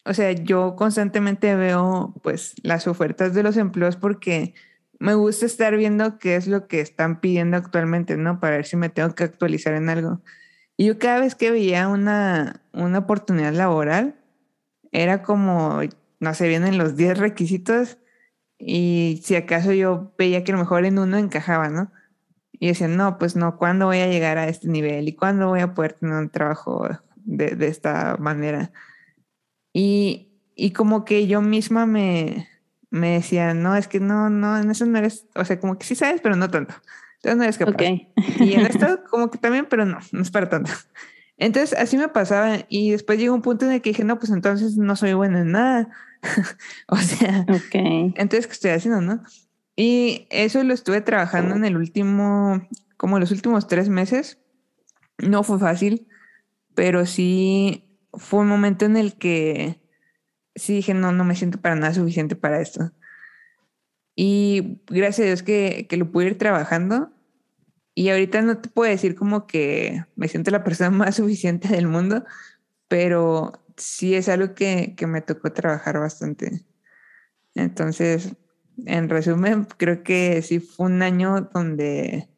o 0.06 0.14
sea, 0.14 0.32
yo 0.32 0.76
constantemente 0.76 1.56
veo 1.56 2.14
pues 2.24 2.56
las 2.64 2.88
ofertas 2.88 3.34
de 3.34 3.44
los 3.44 3.56
empleos 3.56 3.96
porque 3.96 4.54
me 5.02 5.16
gusta 5.16 5.48
estar 5.48 5.76
viendo 5.76 6.20
qué 6.20 6.36
es 6.36 6.46
lo 6.46 6.68
que 6.68 6.80
están 6.80 7.22
pidiendo 7.22 7.58
actualmente, 7.58 8.18
¿no? 8.18 8.40
Para 8.40 8.58
ver 8.58 8.68
si 8.68 8.78
me 8.78 8.90
tengo 8.90 9.16
que 9.16 9.24
actualizar 9.24 9.74
en 9.74 9.90
algo. 9.90 10.22
Y 10.78 10.86
yo 10.86 11.00
cada 11.00 11.20
vez 11.20 11.34
que 11.34 11.50
veía 11.50 11.88
una, 11.88 12.62
una 12.72 13.00
oportunidad 13.00 13.52
laboral, 13.52 14.16
era 14.92 15.24
como, 15.24 15.80
no 16.20 16.34
sé, 16.36 16.48
vienen 16.48 16.78
los 16.78 16.96
10 16.98 17.18
requisitos 17.18 17.98
y 18.60 19.22
si 19.24 19.36
acaso 19.36 19.74
yo 19.74 20.14
veía 20.20 20.44
que 20.44 20.52
a 20.52 20.56
lo 20.56 20.62
mejor 20.62 20.86
en 20.86 21.00
uno 21.00 21.18
encajaba, 21.18 21.70
¿no? 21.70 21.92
Y 22.52 22.68
decía, 22.68 22.88
no, 22.88 23.18
pues 23.18 23.36
no, 23.36 23.58
¿cuándo 23.58 23.88
voy 23.88 24.02
a 24.02 24.08
llegar 24.08 24.38
a 24.38 24.48
este 24.48 24.68
nivel? 24.68 25.08
¿Y 25.08 25.16
cuándo 25.16 25.48
voy 25.48 25.62
a 25.62 25.74
poder 25.74 25.94
tener 25.94 26.14
un 26.14 26.30
trabajo 26.30 26.88
de, 27.16 27.56
de 27.56 27.68
esta 27.70 28.18
manera? 28.20 28.72
Y, 29.74 30.30
y 30.56 30.74
como 30.74 31.06
que 31.06 31.26
yo 31.26 31.42
misma 31.42 31.88
me, 31.88 32.51
me 32.92 33.14
decía, 33.14 33.54
no, 33.54 33.76
es 33.76 33.88
que 33.88 34.00
no, 34.00 34.30
no, 34.30 34.60
en 34.60 34.70
eso 34.70 34.86
no 34.86 35.00
eres, 35.00 35.26
o 35.34 35.44
sea, 35.44 35.60
como 35.60 35.80
que 35.80 35.86
sí 35.86 35.96
sabes, 35.96 36.22
pero 36.22 36.36
no 36.36 36.52
tanto. 36.52 36.76
Entonces 37.16 37.38
no 37.38 37.44
eres 37.44 37.58
capaz. 37.58 37.84
Y 38.40 38.54
en 38.54 38.62
esto 38.62 39.00
como 39.10 39.32
que 39.32 39.38
también, 39.38 39.66
pero 39.68 39.86
no, 39.86 40.00
no 40.12 40.22
es 40.22 40.30
para 40.30 40.50
tanto. 40.50 40.72
Entonces 41.38 41.78
así 41.78 41.98
me 41.98 42.10
pasaba 42.10 42.66
y 42.70 42.92
después 42.92 43.18
llegó 43.18 43.34
un 43.34 43.42
punto 43.42 43.66
en 43.66 43.72
el 43.72 43.82
que 43.82 43.92
dije, 43.92 44.04
no, 44.04 44.20
pues 44.20 44.32
entonces 44.32 44.78
no 44.78 44.96
soy 44.96 45.14
buena 45.14 45.40
en 45.40 45.54
nada. 45.54 45.90
o 46.88 46.98
sea, 46.98 47.46
okay. 47.50 48.14
entonces, 48.18 48.46
¿qué 48.46 48.54
estoy 48.54 48.72
haciendo, 48.72 49.02
no? 49.02 49.24
Y 49.76 50.28
eso 50.30 50.64
lo 50.64 50.74
estuve 50.74 51.02
trabajando 51.02 51.56
en 51.56 51.66
el 51.66 51.78
último, 51.78 52.68
como 52.98 53.18
los 53.18 53.32
últimos 53.32 53.68
tres 53.68 53.90
meses. 53.90 54.38
No 55.18 55.44
fue 55.44 55.58
fácil, 55.58 56.08
pero 56.76 57.06
sí 57.06 57.88
fue 58.14 58.42
un 58.42 58.48
momento 58.48 58.86
en 58.86 58.98
el 58.98 59.18
que 59.18 59.81
sí 60.56 60.76
dije, 60.76 60.94
no, 60.94 61.12
no 61.12 61.24
me 61.24 61.36
siento 61.36 61.60
para 61.62 61.76
nada 61.76 61.94
suficiente 61.94 62.36
para 62.36 62.62
esto. 62.62 62.92
Y 64.16 64.82
gracias 64.88 65.26
a 65.26 65.28
Dios 65.28 65.44
que, 65.44 65.88
que 65.90 65.98
lo 65.98 66.12
pude 66.12 66.28
ir 66.28 66.38
trabajando. 66.38 67.12
Y 67.94 68.10
ahorita 68.10 68.42
no 68.42 68.58
te 68.60 68.70
puedo 68.70 68.90
decir 68.90 69.16
como 69.16 69.48
que 69.48 70.06
me 70.16 70.28
siento 70.28 70.52
la 70.52 70.64
persona 70.64 70.90
más 70.92 71.16
suficiente 71.16 71.68
del 71.68 71.88
mundo, 71.88 72.26
pero 72.88 73.54
sí 73.78 74.16
es 74.16 74.30
algo 74.30 74.54
que, 74.54 74.96
que 74.96 75.08
me 75.08 75.22
tocó 75.22 75.52
trabajar 75.52 76.00
bastante. 76.00 76.66
Entonces, 77.56 78.36
en 78.86 79.10
resumen, 79.10 79.66
creo 79.78 80.04
que 80.04 80.42
sí 80.42 80.60
fue 80.60 80.88
un 80.88 81.02
año 81.02 81.50
donde 81.54 82.30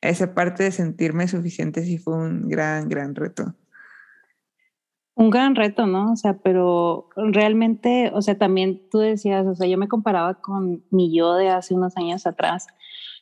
esa 0.00 0.34
parte 0.34 0.64
de 0.64 0.72
sentirme 0.72 1.28
suficiente 1.28 1.84
sí 1.84 1.98
fue 1.98 2.14
un 2.14 2.48
gran, 2.48 2.88
gran 2.88 3.14
reto. 3.14 3.54
Un 5.18 5.30
gran 5.30 5.56
reto, 5.56 5.88
¿no? 5.88 6.12
O 6.12 6.16
sea, 6.16 6.38
pero 6.38 7.08
realmente, 7.16 8.12
o 8.14 8.22
sea, 8.22 8.38
también 8.38 8.80
tú 8.88 8.98
decías, 8.98 9.44
o 9.48 9.56
sea, 9.56 9.66
yo 9.66 9.76
me 9.76 9.88
comparaba 9.88 10.34
con 10.34 10.84
mi 10.90 11.12
yo 11.12 11.34
de 11.34 11.48
hace 11.48 11.74
unos 11.74 11.96
años 11.96 12.24
atrás, 12.24 12.68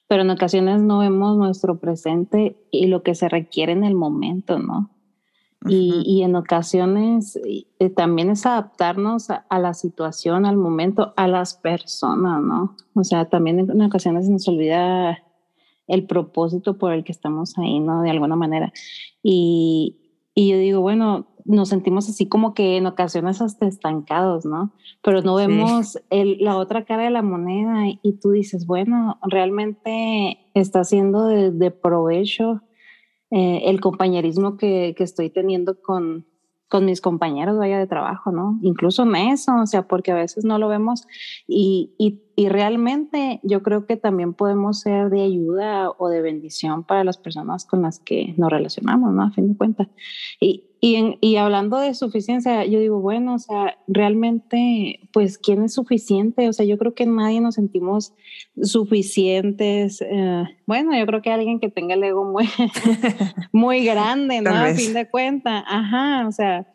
pero 0.06 0.20
en 0.20 0.28
ocasiones 0.28 0.82
no 0.82 0.98
vemos 0.98 1.38
nuestro 1.38 1.80
presente 1.80 2.62
y 2.70 2.88
lo 2.88 3.02
que 3.02 3.14
se 3.14 3.30
requiere 3.30 3.72
en 3.72 3.82
el 3.82 3.94
momento, 3.94 4.58
¿no? 4.58 4.90
y, 5.66 6.02
y, 6.04 6.22
en 6.22 6.36
ocasiones 6.36 7.40
eh, 7.78 7.88
también 7.88 8.28
es 8.28 8.44
adaptarnos 8.44 9.30
a, 9.30 9.46
a, 9.48 9.58
la 9.58 9.72
situación, 9.72 10.44
al 10.44 10.58
momento, 10.58 11.14
a 11.16 11.26
las 11.26 11.54
personas, 11.54 12.42
¿no? 12.42 12.76
O 12.94 13.04
sea, 13.04 13.30
también 13.30 13.58
en 13.60 13.82
ocasiones 13.82 14.28
nos 14.28 14.46
olvida 14.48 15.18
el 15.86 16.06
propósito 16.06 16.76
por 16.76 16.92
el 16.92 17.04
que 17.04 17.12
estamos 17.12 17.56
ahí, 17.56 17.80
¿no? 17.80 18.02
De 18.02 18.10
alguna 18.10 18.36
manera. 18.36 18.70
Y, 19.22 20.05
y 20.38 20.50
yo 20.50 20.58
digo, 20.58 20.82
bueno, 20.82 21.26
nos 21.46 21.70
sentimos 21.70 22.10
así 22.10 22.28
como 22.28 22.52
que 22.52 22.76
en 22.76 22.84
ocasiones 22.84 23.40
hasta 23.40 23.66
estancados, 23.66 24.44
¿no? 24.44 24.74
Pero 25.02 25.22
no 25.22 25.34
vemos 25.34 25.98
el, 26.10 26.36
la 26.40 26.58
otra 26.58 26.84
cara 26.84 27.04
de 27.04 27.10
la 27.10 27.22
moneda 27.22 27.86
y 28.02 28.18
tú 28.20 28.32
dices, 28.32 28.66
bueno, 28.66 29.18
realmente 29.22 30.38
está 30.52 30.84
siendo 30.84 31.24
de, 31.24 31.52
de 31.52 31.70
provecho 31.70 32.60
eh, 33.30 33.62
el 33.64 33.80
compañerismo 33.80 34.58
que, 34.58 34.94
que, 34.94 35.04
estoy 35.04 35.30
teniendo 35.30 35.80
con, 35.80 36.26
con 36.68 36.84
mis 36.84 37.00
compañeros 37.00 37.58
vaya 37.58 37.78
de 37.78 37.86
trabajo, 37.86 38.32
¿no? 38.32 38.58
Incluso 38.62 39.04
en 39.04 39.14
eso, 39.16 39.54
o 39.62 39.66
sea, 39.66 39.86
porque 39.86 40.12
a 40.12 40.16
veces 40.16 40.44
no 40.44 40.58
lo 40.58 40.68
vemos 40.68 41.06
y, 41.46 41.94
y, 41.98 42.22
y, 42.34 42.48
realmente 42.48 43.40
yo 43.42 43.62
creo 43.62 43.86
que 43.86 43.96
también 43.96 44.34
podemos 44.34 44.80
ser 44.80 45.10
de 45.10 45.22
ayuda 45.22 45.90
o 45.90 46.08
de 46.08 46.22
bendición 46.22 46.84
para 46.84 47.04
las 47.04 47.18
personas 47.18 47.64
con 47.64 47.82
las 47.82 48.00
que 48.00 48.34
nos 48.36 48.50
relacionamos, 48.50 49.12
¿no? 49.12 49.22
A 49.22 49.30
fin 49.30 49.48
de 49.48 49.56
cuentas. 49.56 49.88
Y, 50.80 51.16
y, 51.20 51.36
hablando 51.36 51.78
de 51.78 51.94
suficiencia, 51.94 52.64
yo 52.66 52.78
digo, 52.78 53.00
bueno, 53.00 53.34
o 53.34 53.38
sea, 53.38 53.78
realmente, 53.86 55.00
pues, 55.12 55.38
¿quién 55.38 55.62
es 55.62 55.74
suficiente? 55.74 56.48
O 56.48 56.52
sea, 56.52 56.66
yo 56.66 56.76
creo 56.76 56.94
que 56.94 57.06
nadie 57.06 57.40
nos 57.40 57.54
sentimos 57.54 58.12
suficientes. 58.62 60.02
Eh, 60.02 60.44
bueno, 60.66 60.96
yo 60.96 61.06
creo 61.06 61.22
que 61.22 61.32
alguien 61.32 61.60
que 61.60 61.70
tenga 61.70 61.94
el 61.94 62.04
ego 62.04 62.24
muy, 62.24 62.48
muy 63.52 63.84
grande, 63.84 64.42
¿no? 64.42 64.50
A 64.50 64.74
fin 64.74 64.92
de 64.92 65.08
cuentas, 65.08 65.64
ajá, 65.66 66.26
o 66.28 66.32
sea, 66.32 66.66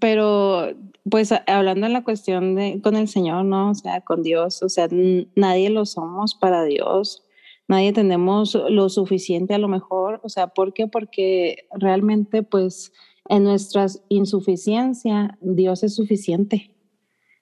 pero 0.00 0.68
pues 1.08 1.32
hablando 1.46 1.86
en 1.86 1.92
la 1.92 2.04
cuestión 2.04 2.54
de 2.54 2.80
con 2.82 2.94
el 2.96 3.08
Señor, 3.08 3.44
¿no? 3.44 3.70
O 3.70 3.74
sea, 3.74 4.00
con 4.00 4.22
Dios, 4.22 4.62
o 4.62 4.68
sea, 4.68 4.88
nadie 5.34 5.70
lo 5.70 5.86
somos 5.86 6.34
para 6.34 6.64
Dios 6.64 7.24
nadie 7.72 7.92
tenemos 7.94 8.54
lo 8.68 8.88
suficiente 8.90 9.54
a 9.54 9.58
lo 9.58 9.66
mejor, 9.66 10.20
o 10.22 10.28
sea, 10.28 10.48
¿por 10.48 10.74
qué? 10.74 10.86
Porque 10.86 11.66
realmente 11.72 12.42
pues 12.42 12.92
en 13.28 13.44
nuestra 13.44 13.86
insuficiencia 14.10 15.38
Dios 15.40 15.82
es 15.82 15.94
suficiente. 15.94 16.70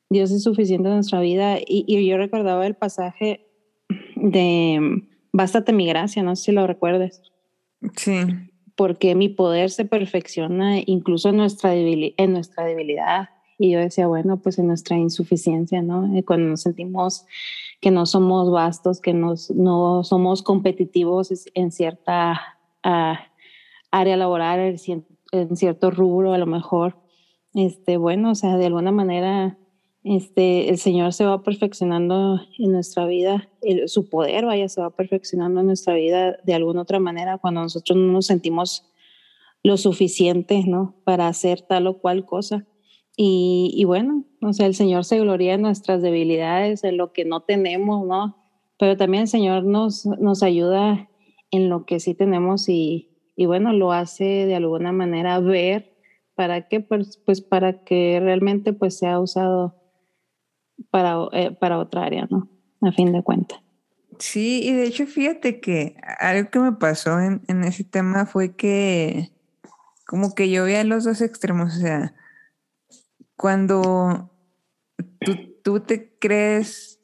Dios 0.09 0.31
es 0.31 0.43
suficiente 0.43 0.89
en 0.89 0.95
nuestra 0.95 1.21
vida 1.21 1.59
y, 1.65 2.07
yo 2.07 2.17
recordaba 2.17 2.67
el 2.67 2.75
pasaje 2.75 3.47
de 4.17 5.03
Bástate 5.33 5.73
mi 5.73 5.87
gracia, 5.87 6.23
no 6.23 6.35
sé 6.35 6.47
si 6.47 6.53
lo 6.53 6.67
recuerdes. 6.67 7.23
Sí. 7.97 8.21
Porque 8.77 9.15
mi 9.15 9.29
poder 9.29 9.71
se 9.71 9.85
perfecciona 9.85 10.79
incluso 10.85 11.29
en 11.29 11.37
nuestra, 11.37 11.75
en 11.75 12.33
nuestra 12.33 12.65
debilidad. 12.65 13.31
Y 13.59 13.71
yo 13.71 13.79
decía, 13.79 14.07
bueno, 14.09 14.41
pues 14.41 14.59
en 14.59 14.67
nuestra 14.67 14.97
insuficiencia, 14.97 15.83
¿no? 15.83 16.11
Cuando 16.25 16.49
nos 16.49 16.63
sentimos 16.63 17.27
que 17.81 17.91
no 17.91 18.07
somos 18.07 18.51
vastos, 18.51 19.01
que 19.01 19.15
nos, 19.15 19.51
no 19.51 20.05
somos 20.05 20.43
competitivos 20.43 21.33
en 21.55 21.73
cierta 21.73 22.59
uh, 22.85 23.15
área 23.91 24.17
laboral, 24.17 24.77
en, 25.33 25.57
cierto 25.57 25.91
rubro 25.91 26.33
a 26.33 26.39
lo 26.39 26.47
mejor. 26.47 26.97
Este, 27.55 27.97
bueno, 27.97 28.33
o 28.33 28.35
sea, 28.35 28.57
de 28.57 28.67
alguna 28.67 28.93
manera 28.93 29.59
este, 30.05 30.71
el 30.71 30.79
Señor 30.79 31.13
se 31.13 31.25
va 31.25 31.43
perfeccionando 31.43 32.41
en 32.59 32.73
nuestra 32.73 33.07
vida, 33.07 33.49
su 33.87 34.09
poder, 34.09 34.47
vaya, 34.47 34.69
se 34.69 34.81
va 34.81 34.91
perfeccionando 34.91 35.61
en 35.61 35.67
nuestra 35.67 35.95
vida 35.95 36.39
de 36.45 36.55
alguna 36.55 36.83
otra 36.83 37.01
manera 37.01 37.39
cuando 37.39 37.63
nosotros 37.63 37.99
no 37.99 38.13
nos 38.13 38.27
sentimos 38.27 38.87
lo 39.63 39.77
suficiente, 39.77 40.65
¿no? 40.67 40.95
Para 41.05 41.29
hacer 41.29 41.61
tal 41.63 41.87
o 41.87 41.99
cual 41.99 42.25
cosa. 42.25 42.67
Y, 43.17 43.73
y, 43.75 43.85
bueno, 43.85 44.25
o 44.41 44.53
sea, 44.53 44.67
el 44.67 44.75
Señor 44.75 45.05
se 45.05 45.21
gloria 45.21 45.55
en 45.55 45.63
nuestras 45.63 46.03
debilidades, 46.03 46.85
en 46.85 46.97
lo 46.97 47.13
que 47.13 47.25
no 47.25 47.43
tenemos, 47.43 48.07
¿no? 48.07 48.37
Pero 48.79 48.97
también 48.97 49.23
el 49.23 49.29
Señor 49.29 49.65
nos, 49.65 50.07
nos 50.07 50.43
ayuda 50.43 51.09
en 51.51 51.69
lo 51.69 51.85
que 51.85 52.01
sí 52.01 52.15
tenemos 52.15 52.69
y, 52.69 53.11
y 53.37 53.47
bueno, 53.47 53.73
lo 53.73 53.93
hace 53.93 54.25
de 54.25 54.55
alguna 54.55 54.93
manera 54.93 55.39
ver 55.41 55.93
para 56.35 56.69
que, 56.69 56.81
pues, 56.81 57.19
pues 57.27 57.41
para 57.41 57.85
que 57.85 58.19
realmente 58.23 58.73
pues 58.73 58.99
sea 58.99 59.21
usado 59.21 59.77
para, 60.91 61.17
eh, 61.33 61.51
para 61.51 61.79
otra 61.79 62.05
área, 62.05 62.27
¿no? 62.31 62.49
A 62.81 62.93
fin 62.93 63.13
de 63.13 63.23
cuentas. 63.23 63.61
Sí, 64.19 64.63
y 64.63 64.73
de 64.73 64.85
hecho 64.85 65.07
fíjate 65.07 65.61
que 65.61 65.97
algo 66.19 66.51
que 66.51 66.59
me 66.59 66.73
pasó 66.73 67.19
en, 67.21 67.43
en 67.49 67.65
ese 67.65 67.85
tema 67.85 68.27
fue 68.27 68.55
que 68.55 69.31
como 70.07 70.35
que 70.35 70.51
yo 70.51 70.65
veía 70.65 70.85
los 70.85 71.05
dos 71.05 71.21
extremos, 71.21 71.77
o 71.77 71.81
sea, 71.81 72.15
cuando 73.41 74.31
tú, 75.19 75.35
tú 75.65 75.81
te 75.81 76.15
crees 76.19 77.01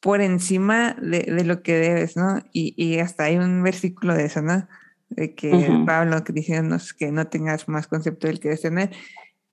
por 0.00 0.22
encima 0.22 0.94
de, 0.94 1.24
de, 1.24 1.44
lo 1.44 1.62
que 1.62 1.74
debes, 1.74 2.16
¿no? 2.16 2.38
Y, 2.54 2.72
y, 2.82 3.00
hasta 3.00 3.24
hay 3.24 3.36
un 3.36 3.62
versículo 3.62 4.14
de 4.14 4.24
eso, 4.24 4.40
¿no? 4.40 4.66
De 5.10 5.34
que 5.34 5.52
uh 5.52 5.60
-huh. 5.60 5.84
Pablo 5.84 6.24
que 6.24 6.32
diciéndonos 6.32 6.94
que 6.94 7.12
no 7.12 7.26
tengas 7.26 7.68
más 7.68 7.86
concepto 7.86 8.28
del 8.28 8.40
que 8.40 8.48
debes 8.48 8.62
tener. 8.62 8.92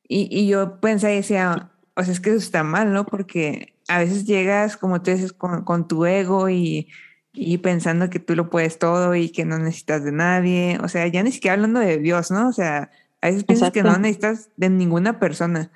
Y, 0.08 0.30
y 0.32 0.48
yo 0.48 0.80
pensé 0.80 1.12
y 1.12 1.18
decía, 1.18 1.72
o 1.98 2.04
sea, 2.04 2.14
es 2.14 2.22
que 2.22 2.30
eso 2.30 2.40
está 2.40 2.64
mal, 2.64 2.94
¿no? 2.94 3.06
Porque 3.06 3.76
a 3.90 4.00
veces 4.00 4.24
llegas, 4.24 4.78
como 4.78 5.02
tú 5.02 5.12
dices, 5.12 5.34
con, 5.34 5.66
con 5.66 5.90
tu 5.90 6.06
ego 6.06 6.50
y, 6.50 6.88
y, 7.34 7.58
pensando 7.58 8.10
que 8.10 8.20
tú 8.20 8.38
lo 8.38 8.50
puedes 8.50 8.80
todo 8.80 9.16
y 9.16 9.32
que 9.32 9.44
no 9.44 9.60
necesitas 9.60 10.06
de 10.06 10.14
nadie. 10.14 10.78
O 10.82 10.88
sea, 10.88 11.08
ya 11.08 11.24
ni 11.24 11.34
siquiera 11.34 11.56
hablando 11.56 11.82
de 11.82 11.98
Dios, 11.98 12.32
¿no? 12.32 12.48
O 12.48 12.54
sea, 12.54 12.90
a 13.24 13.28
veces 13.28 13.46
piensas 13.46 13.70
Exacto. 13.70 13.90
que 13.90 13.94
no 13.94 13.98
necesitas 14.00 14.50
de 14.58 14.70
ninguna 14.70 15.18
persona. 15.18 15.72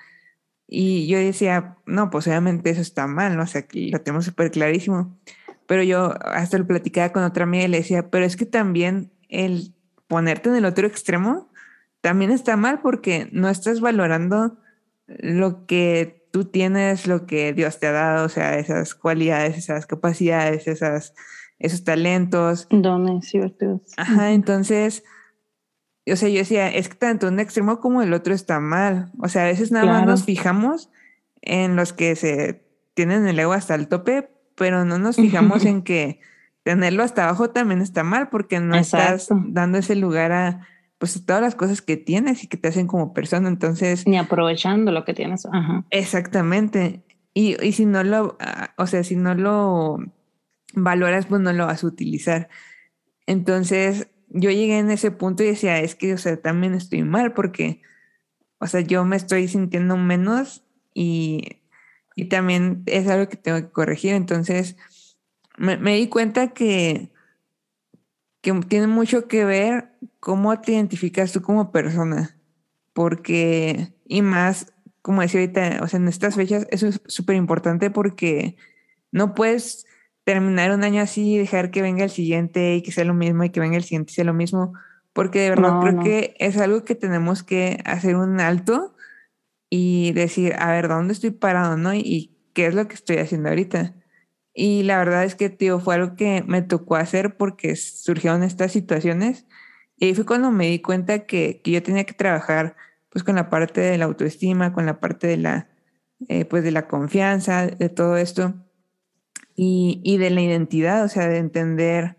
Y 0.68 1.08
yo 1.08 1.18
decía, 1.18 1.78
no, 1.86 2.10
pues 2.10 2.28
obviamente 2.28 2.70
eso 2.70 2.82
está 2.82 3.08
mal, 3.08 3.38
¿no? 3.38 3.44
O 3.44 3.48
sea, 3.48 3.66
lo 3.72 4.02
tenemos 4.02 4.26
súper 4.26 4.52
clarísimo. 4.52 5.18
Pero 5.66 5.82
yo 5.82 6.14
hasta 6.26 6.58
lo 6.58 6.68
platicaba 6.68 7.14
con 7.14 7.24
otra 7.24 7.46
amiga 7.46 7.64
y 7.64 7.70
le 7.70 7.78
decía, 7.78 8.10
pero 8.10 8.26
es 8.26 8.36
que 8.36 8.46
también 8.46 9.12
el 9.30 9.74
ponerte 10.08 10.50
en 10.50 10.58
el 10.58 10.66
otro 10.66 10.88
extremo 10.88 11.50
también 12.02 12.32
está 12.32 12.58
mal 12.58 12.82
porque 12.82 13.30
no 13.32 13.48
estás 13.48 13.80
valorando 13.80 14.58
lo 15.08 15.66
que 15.66 16.28
tú 16.32 16.44
tienes, 16.44 17.08
lo 17.08 17.26
que 17.26 17.54
Dios 17.54 17.80
te 17.80 17.88
ha 17.88 17.94
dado, 17.94 18.26
o 18.26 18.30
sea, 18.30 18.60
esas 18.60 18.94
cualidades, 18.94 19.58
esas 19.58 19.86
capacidades, 19.86 20.68
esas, 20.68 21.14
esos 21.60 21.86
talentos. 21.86 22.68
Dones 22.72 23.34
y 23.34 23.40
virtudes. 23.40 23.94
Ajá, 23.96 24.32
entonces, 24.32 25.06
o 26.12 26.16
sea, 26.16 26.30
yo 26.30 26.38
decía, 26.38 26.70
es 26.70 26.90
que 26.90 26.96
tanto 26.96 27.28
un 27.28 27.40
extremo 27.40 27.80
como 27.80 28.02
el 28.02 28.14
otro 28.14 28.34
está 28.34 28.60
mal. 28.60 29.12
O 29.20 29.28
sea, 29.28 29.44
a 29.44 29.46
veces 29.46 29.72
nada 29.72 29.86
claro. 29.86 30.00
más 30.00 30.08
nos 30.08 30.24
fijamos 30.24 30.90
en 31.42 31.76
los 31.76 31.94
que 31.94 32.16
se 32.16 32.64
tienen 32.94 33.28
el 33.28 33.40
ego 33.40 33.54
hasta 33.54 33.76
el 33.76 33.88
tope, 33.88 34.30
pero 34.56 34.86
no 34.86 35.00
nos 35.00 35.18
fijamos 35.18 35.66
en 35.66 35.82
que 35.82 36.20
tenerlo 36.64 37.04
hasta 37.04 37.24
abajo 37.24 37.50
también 37.50 37.82
está 37.82 38.04
mal 38.04 38.30
porque 38.30 38.60
no 38.60 38.76
Exacto. 38.76 39.16
estás 39.16 39.30
dando 39.48 39.78
ese 39.78 39.96
lugar 39.96 40.32
a 40.32 40.68
pues 40.98 41.26
todas 41.26 41.42
las 41.42 41.56
cosas 41.56 41.82
que 41.82 41.96
tienes 41.96 42.44
y 42.44 42.48
que 42.48 42.58
te 42.58 42.70
hacen 42.70 42.88
como 42.88 43.14
persona, 43.14 43.48
entonces... 43.50 44.08
Ni 44.08 44.18
aprovechando 44.18 44.92
lo 44.92 45.06
que 45.06 45.14
tienes. 45.14 45.46
Ajá. 45.46 45.86
Exactamente. 45.92 47.04
Y, 47.34 47.64
y 47.64 47.72
si 47.74 47.86
no 47.86 48.04
lo, 48.04 48.38
o 48.78 48.88
sea, 48.88 49.04
si 49.04 49.16
no 49.16 49.36
lo 49.36 50.00
valoras, 50.74 51.28
pues 51.28 51.40
no 51.42 51.54
lo 51.54 51.68
vas 51.68 51.84
a 51.84 51.88
utilizar. 51.88 52.50
Entonces, 53.28 54.08
yo 54.30 54.52
llegué 54.52 54.80
en 54.80 54.92
ese 54.92 55.12
punto 55.12 55.44
y 55.44 55.48
decía, 55.48 55.80
es 55.80 55.96
que, 55.96 56.14
o 56.14 56.18
sea, 56.18 56.38
también 56.38 56.74
estoy 56.74 57.04
mal 57.04 57.34
porque, 57.34 57.82
o 58.60 58.68
sea, 58.68 58.82
yo 58.82 59.06
me 59.06 59.16
estoy 59.16 59.48
sintiendo 59.48 59.98
menos 59.98 60.64
y, 60.94 61.62
y 62.16 62.26
también 62.26 62.84
es 62.86 63.08
algo 63.08 63.30
que 63.30 63.38
tengo 63.38 63.60
que 63.60 63.72
corregir. 63.72 64.14
Entonces, 64.14 64.76
me, 65.58 65.96
di 65.96 66.08
cuenta 66.08 66.50
que 66.50 67.12
que 68.42 68.54
tiene 68.70 68.88
mucho 68.88 69.28
que 69.28 69.44
ver 69.44 69.92
cómo 70.20 70.62
te 70.62 70.74
identificas 70.74 71.34
tú 71.34 71.42
como 71.42 71.72
persona, 71.72 72.38
porque, 72.94 73.94
y 74.06 74.22
más, 74.22 74.74
como 75.02 75.22
decía 75.22 75.42
ahorita, 75.42 75.80
o 75.82 75.88
sea, 75.88 76.00
en 76.00 76.08
estas 76.08 76.36
fechas 76.36 76.68
eso 76.70 76.88
es 76.88 77.02
súper 77.08 77.36
importante 77.36 77.90
porque 77.90 78.56
no 79.12 79.36
puedes 79.36 79.87
terminar 80.28 80.74
un 80.74 80.84
año 80.84 81.02
así 81.02 81.36
y 81.36 81.38
dejar 81.38 81.72
que 81.72 81.82
venga 81.82 82.04
el 82.04 82.10
siguiente 82.10 82.76
y 82.76 82.82
que 82.82 82.92
sea 82.92 83.06
lo 83.06 83.14
mismo 83.14 83.46
y 83.46 83.50
que 83.50 83.62
venga 83.62 83.78
el 83.78 83.84
siguiente 83.84 84.12
y 84.12 84.16
sea 84.16 84.26
lo 84.26 84.34
mismo, 84.34 84.74
porque 85.14 85.40
de 85.40 85.52
verdad 85.52 85.76
no, 85.76 85.80
creo 85.80 85.94
no. 85.94 86.04
que 86.04 86.36
es 86.38 86.58
algo 86.58 86.84
que 86.84 86.96
tenemos 86.96 87.44
que 87.44 87.82
hacer 87.86 88.18
un 88.18 88.42
alto 88.42 88.94
y 89.70 90.12
decir, 90.12 90.54
a 90.60 90.70
ver, 90.70 90.90
¿dónde 90.90 91.14
estoy 91.14 91.32
parado, 91.32 91.78
no? 91.78 91.94
Y, 91.94 92.34
qué 92.54 92.66
es 92.66 92.76
lo 92.76 92.90
que 92.90 92.96
estoy 92.96 93.20
haciendo 93.20 93.48
ahorita. 93.48 93.94
Y 94.54 94.84
la 94.84 94.98
verdad 94.98 95.24
es 95.24 95.36
que, 95.36 95.50
tío, 95.50 95.80
fue 95.80 95.96
algo 95.96 96.16
que 96.18 96.44
me 96.46 96.62
tocó 96.62 96.98
hacer 96.98 97.38
porque 97.38 97.78
surgieron 97.78 98.44
estas 98.44 98.74
situaciones. 98.74 99.46
Y 99.96 100.14
fue 100.14 100.26
cuando 100.26 100.52
me 100.52 100.68
di 100.68 100.82
cuenta 100.82 101.26
que, 101.26 101.62
que 101.64 101.72
yo 101.72 101.82
tenía 101.84 102.04
que 102.04 102.14
trabajar 102.14 102.76
pues 103.10 103.24
con 103.24 103.36
la 103.36 103.50
parte 103.50 103.80
de 103.80 103.98
la 103.98 104.06
autoestima, 104.06 104.74
con 104.74 104.86
la 104.86 105.00
parte 105.00 105.28
de 105.28 105.38
la, 105.38 105.70
eh, 106.28 106.44
pues 106.44 106.66
de 106.66 106.72
la 106.72 106.88
confianza, 106.90 107.68
de 107.68 107.88
todo 107.88 108.18
esto. 108.18 108.56
Y, 109.60 110.02
y, 110.04 110.18
de 110.18 110.30
la 110.30 110.42
identidad, 110.42 111.04
o 111.04 111.08
sea, 111.10 111.28
de 111.28 111.40
entender 111.40 112.16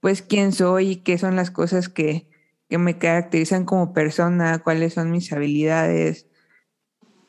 pues 0.00 0.20
quién 0.20 0.52
soy 0.52 0.90
y 0.90 0.96
qué 0.96 1.16
son 1.16 1.36
las 1.36 1.50
cosas 1.50 1.88
que, 1.88 2.28
que 2.68 2.76
me 2.76 2.98
caracterizan 2.98 3.64
como 3.64 3.94
persona, 3.94 4.58
cuáles 4.58 4.92
son 4.94 5.10
mis 5.10 5.32
habilidades, 5.32 6.26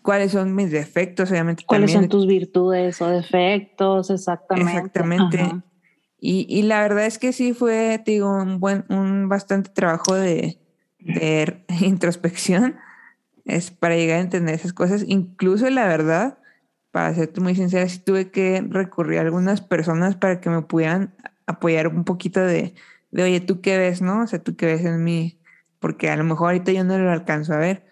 cuáles 0.02 0.34
son 0.34 0.54
mis 0.54 0.70
defectos, 0.70 1.32
obviamente. 1.32 1.64
¿Cuáles 1.66 1.94
también. 1.94 2.12
son 2.12 2.20
tus 2.20 2.28
virtudes 2.28 3.02
o 3.02 3.08
defectos? 3.08 4.10
Exactamente. 4.10 4.72
Exactamente. 4.72 5.64
Y, 6.20 6.46
y, 6.50 6.64
la 6.64 6.82
verdad 6.82 7.06
es 7.06 7.18
que 7.18 7.34
sí 7.34 7.54
fue, 7.54 8.02
te 8.04 8.12
digo, 8.12 8.30
un 8.30 8.60
buen, 8.60 8.86
un 8.90 9.30
bastante 9.30 9.70
trabajo 9.70 10.14
de, 10.14 10.60
de 11.00 11.66
introspección 11.82 12.76
es 13.46 13.72
para 13.72 13.96
llegar 13.96 14.18
a 14.18 14.22
entender 14.22 14.56
esas 14.56 14.74
cosas. 14.74 15.04
Incluso 15.08 15.70
la 15.70 15.88
verdad, 15.88 16.38
para 16.94 17.14
serte 17.16 17.42
muy 17.42 17.56
sincera, 17.56 17.90
sí 17.90 18.00
tuve 18.00 18.30
que 18.32 18.64
recurrir 18.70 19.18
a 19.18 19.22
algunas 19.24 19.62
personas 19.62 20.16
para 20.16 20.40
que 20.40 20.52
me 20.52 20.62
pudieran 20.62 21.16
apoyar 21.48 21.88
un 21.88 22.04
poquito 22.06 22.40
de, 22.40 22.76
de, 23.12 23.24
oye, 23.24 23.42
¿tú 23.42 23.62
qué 23.62 23.80
ves, 23.80 24.04
no? 24.04 24.22
O 24.22 24.28
sea, 24.28 24.44
¿tú 24.44 24.56
qué 24.56 24.68
ves 24.68 24.86
en 24.86 25.04
mí? 25.04 25.42
Porque 25.80 26.12
a 26.12 26.16
lo 26.16 26.24
mejor 26.24 26.50
ahorita 26.50 26.72
yo 26.72 26.84
no 26.84 26.98
lo 27.00 27.12
alcanzo 27.12 27.54
a 27.54 27.58
ver 27.58 27.84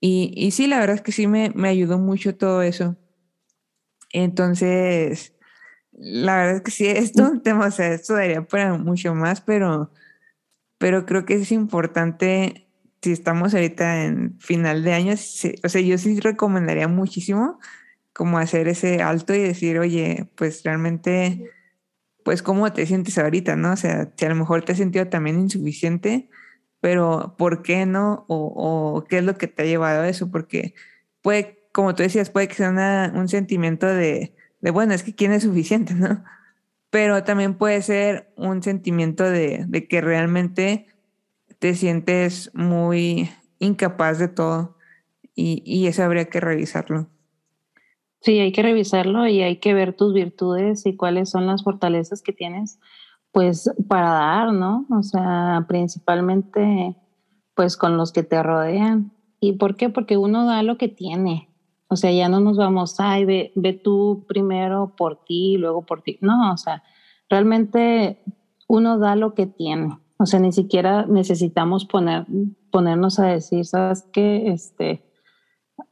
y, 0.00 0.32
y 0.36 0.52
sí, 0.52 0.68
la 0.68 0.78
verdad 0.78 0.96
es 0.96 1.02
que 1.02 1.12
sí 1.12 1.26
me, 1.26 1.50
me 1.56 1.68
ayudó 1.68 1.98
mucho 1.98 2.36
todo 2.36 2.62
eso. 2.62 2.96
Entonces, 4.12 5.34
la 5.92 6.36
verdad 6.36 6.56
es 6.56 6.62
que 6.62 6.70
sí, 6.70 6.86
es 6.86 7.12
o 7.18 7.70
sea, 7.72 7.92
esto 7.92 8.14
daría 8.14 8.46
para 8.46 8.78
mucho 8.78 9.12
más, 9.12 9.40
pero, 9.40 9.92
pero 10.78 11.04
creo 11.04 11.26
que 11.26 11.34
es 11.34 11.50
importante, 11.50 12.68
si 13.02 13.10
estamos 13.10 13.54
ahorita 13.54 14.04
en 14.04 14.38
final 14.38 14.84
de 14.84 14.92
año, 14.92 15.14
o 15.14 15.68
sea, 15.68 15.80
yo 15.80 15.98
sí 15.98 16.20
recomendaría 16.20 16.88
muchísimo 16.88 17.58
como 18.12 18.38
hacer 18.38 18.68
ese 18.68 19.02
alto 19.02 19.34
y 19.34 19.40
decir, 19.40 19.78
oye, 19.78 20.28
pues 20.36 20.62
realmente, 20.64 21.50
pues 22.24 22.42
cómo 22.42 22.72
te 22.72 22.86
sientes 22.86 23.18
ahorita, 23.18 23.56
¿no? 23.56 23.72
O 23.72 23.76
sea, 23.76 24.12
si 24.16 24.24
a 24.24 24.28
lo 24.28 24.34
mejor 24.34 24.64
te 24.64 24.72
has 24.72 24.78
sentido 24.78 25.08
también 25.08 25.40
insuficiente, 25.40 26.28
pero 26.80 27.34
¿por 27.38 27.62
qué 27.62 27.86
no? 27.86 28.24
O, 28.28 29.04
qué 29.08 29.18
es 29.18 29.24
lo 29.24 29.36
que 29.36 29.46
te 29.46 29.62
ha 29.62 29.66
llevado 29.66 30.02
a 30.02 30.08
eso, 30.08 30.30
porque 30.30 30.74
puede, 31.22 31.68
como 31.72 31.94
tú 31.94 32.02
decías, 32.02 32.30
puede 32.30 32.48
que 32.48 32.54
sea 32.54 33.12
un 33.14 33.28
sentimiento 33.28 33.86
de, 33.86 34.34
de, 34.60 34.70
bueno, 34.70 34.94
es 34.94 35.02
que 35.02 35.14
quién 35.14 35.32
es 35.32 35.44
suficiente, 35.44 35.94
¿no? 35.94 36.24
Pero 36.90 37.22
también 37.24 37.54
puede 37.54 37.82
ser 37.82 38.32
un 38.36 38.62
sentimiento 38.62 39.24
de, 39.24 39.64
de 39.68 39.86
que 39.86 40.00
realmente 40.00 40.86
te 41.58 41.74
sientes 41.74 42.50
muy 42.54 43.30
incapaz 43.58 44.18
de 44.18 44.28
todo 44.28 44.76
y, 45.34 45.62
y 45.64 45.86
eso 45.86 46.02
habría 46.02 46.26
que 46.26 46.40
revisarlo. 46.40 47.08
Sí, 48.20 48.38
hay 48.38 48.52
que 48.52 48.62
revisarlo 48.62 49.26
y 49.26 49.42
hay 49.42 49.56
que 49.56 49.74
ver 49.74 49.96
tus 49.96 50.12
virtudes 50.12 50.84
y 50.86 50.96
cuáles 50.96 51.30
son 51.30 51.46
las 51.46 51.64
fortalezas 51.64 52.22
que 52.22 52.32
tienes 52.32 52.78
pues 53.32 53.70
para 53.88 54.10
dar, 54.10 54.52
¿no? 54.52 54.86
O 54.90 55.02
sea, 55.02 55.64
principalmente 55.68 56.96
pues 57.54 57.76
con 57.76 57.96
los 57.96 58.12
que 58.12 58.22
te 58.22 58.42
rodean. 58.42 59.12
¿Y 59.40 59.54
por 59.54 59.76
qué? 59.76 59.88
Porque 59.88 60.16
uno 60.16 60.46
da 60.46 60.62
lo 60.62 60.76
que 60.76 60.88
tiene. 60.88 61.48
O 61.88 61.96
sea, 61.96 62.12
ya 62.12 62.28
no 62.28 62.40
nos 62.40 62.56
vamos, 62.56 63.00
ay, 63.00 63.24
ve, 63.24 63.52
ve 63.56 63.72
tú 63.72 64.24
primero 64.28 64.94
por 64.96 65.24
ti, 65.24 65.56
luego 65.56 65.84
por 65.84 66.02
ti. 66.02 66.18
No, 66.20 66.52
o 66.52 66.56
sea, 66.56 66.82
realmente 67.28 68.22
uno 68.68 68.98
da 68.98 69.16
lo 69.16 69.34
que 69.34 69.46
tiene. 69.46 69.98
O 70.18 70.26
sea, 70.26 70.38
ni 70.38 70.52
siquiera 70.52 71.06
necesitamos 71.06 71.86
poner, 71.86 72.26
ponernos 72.70 73.18
a 73.18 73.26
decir, 73.26 73.64
¿sabes 73.66 74.06
qué? 74.12 74.52
Este, 74.52 75.02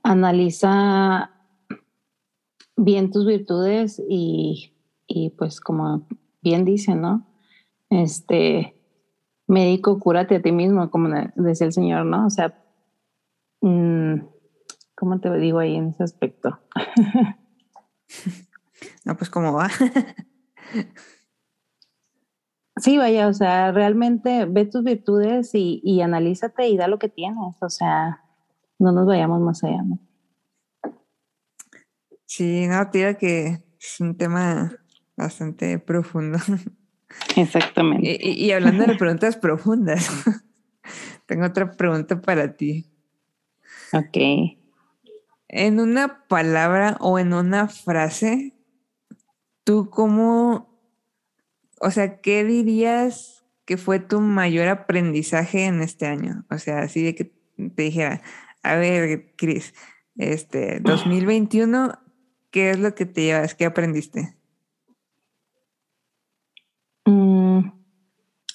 analiza 0.03 1.31
bien 2.79 3.11
tus 3.11 3.27
virtudes 3.27 4.01
y, 4.09 4.73
y 5.07 5.31
pues 5.31 5.61
como 5.61 6.07
bien 6.41 6.65
dice, 6.65 6.95
¿no? 6.95 7.27
Este, 7.91 8.75
médico, 9.47 9.99
cúrate 9.99 10.37
a 10.37 10.43
ti 10.43 10.53
mismo, 10.53 10.91
como 10.91 11.09
decía 11.35 11.67
el 11.67 11.73
Señor, 11.73 12.07
¿no? 12.07 12.27
O 12.27 12.31
sea, 12.31 12.63
mm, 13.61 14.21
¿cómo 14.95 15.21
te 15.21 15.37
digo 15.39 15.59
ahí 15.59 15.75
en 15.75 15.89
ese 15.89 16.05
aspecto? 16.05 16.61
no, 19.05 19.17
pues 19.17 19.29
cómo 19.29 19.53
va. 19.53 19.69
sí, 22.77 22.97
vaya, 22.97 23.27
o 23.27 23.35
sea, 23.35 23.73
realmente 23.73 24.45
ve 24.45 24.67
tus 24.67 24.85
virtudes 24.85 25.53
y, 25.55 25.81
y 25.83 26.01
analízate 26.01 26.69
y 26.69 26.77
da 26.77 26.87
lo 26.87 27.01
que 27.01 27.09
tienes, 27.09 27.57
o 27.61 27.71
sea, 27.71 28.23
no 28.79 28.93
nos 28.93 29.07
vayamos 29.07 29.41
más 29.41 29.65
allá, 29.65 29.83
¿no? 29.83 29.99
Sí, 32.29 32.67
no, 32.67 32.91
tira 32.91 33.15
que 33.15 33.63
es 33.81 34.01
un 34.01 34.15
tema 34.15 34.71
bastante 35.17 35.79
profundo. 35.79 36.39
Exactamente. 37.37 38.19
Y, 38.23 38.53
hablando 38.53 38.85
de 38.85 38.95
preguntas 38.99 39.37
profundas, 39.39 40.11
tengo 41.27 41.47
otra 41.47 41.73
pregunta 41.73 42.21
para 42.21 42.55
ti. 42.55 42.85
Ok. 43.95 44.19
En 45.49 45.81
una 45.81 46.27
palabra 46.29 46.99
o 47.01 47.19
en 47.19 47.33
una 47.33 47.67
frase, 47.67 48.53
¿tú 49.65 49.89
cómo, 49.89 50.79
o 51.81 51.91
sea, 51.91 52.21
qué 52.21 52.45
dirías 52.45 53.47
que 53.65 53.79
fue 53.79 54.01
tu 54.01 54.21
mayor 54.21 54.69
aprendizaje 54.69 55.65
en 55.65 55.81
este 55.81 56.07
año? 56.07 56.45
O 56.51 56.59
sea, 56.59 56.81
así 56.81 57.03
de 57.03 57.15
que 57.15 57.25
te 57.75 57.85
dijera, 57.85 58.21
a 58.63 58.77
ver, 58.77 59.33
Cris, 59.37 59.73
este, 60.19 60.81
2021, 60.81 61.99
¿qué 62.51 62.71
es 62.71 62.79
lo 62.79 62.95
que 62.95 63.07
te 63.07 63.23
llevas? 63.23 63.55
¿Qué 63.55 63.65
aprendiste? 63.65 64.37
Mm, 67.05 67.71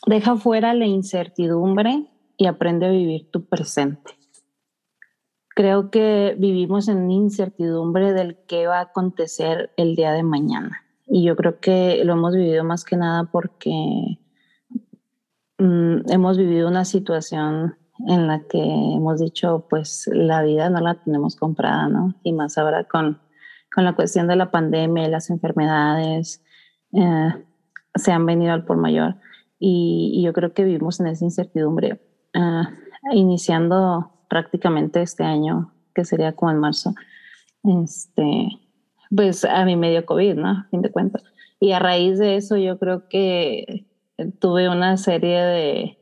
deja 0.07 0.35
fuera 0.37 0.73
la 0.73 0.85
incertidumbre 0.85 2.07
y 2.37 2.45
aprende 2.47 2.85
a 2.85 2.91
vivir 2.91 3.29
tu 3.31 3.45
presente. 3.45 4.17
Creo 5.55 5.91
que 5.91 6.35
vivimos 6.37 6.87
en 6.87 7.11
incertidumbre 7.11 8.13
del 8.13 8.37
qué 8.47 8.65
va 8.65 8.79
a 8.79 8.83
acontecer 8.83 9.71
el 9.77 9.95
día 9.95 10.11
de 10.11 10.23
mañana. 10.23 10.83
Y 11.05 11.23
yo 11.23 11.35
creo 11.35 11.59
que 11.59 12.03
lo 12.03 12.13
hemos 12.13 12.33
vivido 12.33 12.63
más 12.63 12.83
que 12.83 12.97
nada 12.97 13.25
porque 13.25 14.19
mm, 15.59 16.09
hemos 16.11 16.37
vivido 16.37 16.67
una 16.67 16.85
situación 16.85 17.77
en 18.07 18.27
la 18.27 18.41
que 18.47 18.59
hemos 18.59 19.19
dicho, 19.19 19.67
pues 19.69 20.09
la 20.11 20.41
vida 20.41 20.69
no 20.69 20.79
la 20.81 20.95
tenemos 20.95 21.35
comprada, 21.35 21.87
¿no? 21.87 22.15
Y 22.23 22.33
más 22.33 22.57
ahora 22.57 22.85
con, 22.85 23.21
con 23.73 23.83
la 23.85 23.93
cuestión 23.93 24.27
de 24.27 24.35
la 24.35 24.51
pandemia 24.51 25.07
y 25.07 25.09
las 25.09 25.29
enfermedades. 25.29 26.43
Eh, 26.93 27.33
se 27.95 28.11
han 28.11 28.25
venido 28.25 28.53
al 28.53 28.65
por 28.65 28.77
mayor 28.77 29.15
y, 29.59 30.21
yo 30.23 30.33
creo 30.33 30.53
que 30.53 30.63
vivimos 30.63 30.99
en 30.99 31.07
esa 31.07 31.25
incertidumbre. 31.25 32.01
Ah, 32.33 32.71
iniciando 33.11 34.11
prácticamente 34.29 35.01
este 35.01 35.23
año, 35.23 35.73
que 35.93 36.05
sería 36.05 36.33
como 36.33 36.51
en 36.51 36.57
marzo, 36.57 36.93
este, 37.63 38.49
pues 39.15 39.45
a 39.45 39.63
mí 39.65 39.75
me 39.75 39.91
dio 39.91 40.05
COVID, 40.05 40.35
¿no? 40.35 40.49
A 40.49 40.67
fin 40.71 40.81
de 40.81 40.91
cuentas. 40.91 41.23
Y 41.59 41.71
a 41.71 41.79
raíz 41.79 42.17
de 42.19 42.35
eso 42.35 42.57
yo 42.57 42.79
creo 42.79 43.07
que 43.07 43.85
tuve 44.39 44.69
una 44.69 44.97
serie 44.97 45.39
de, 45.41 45.97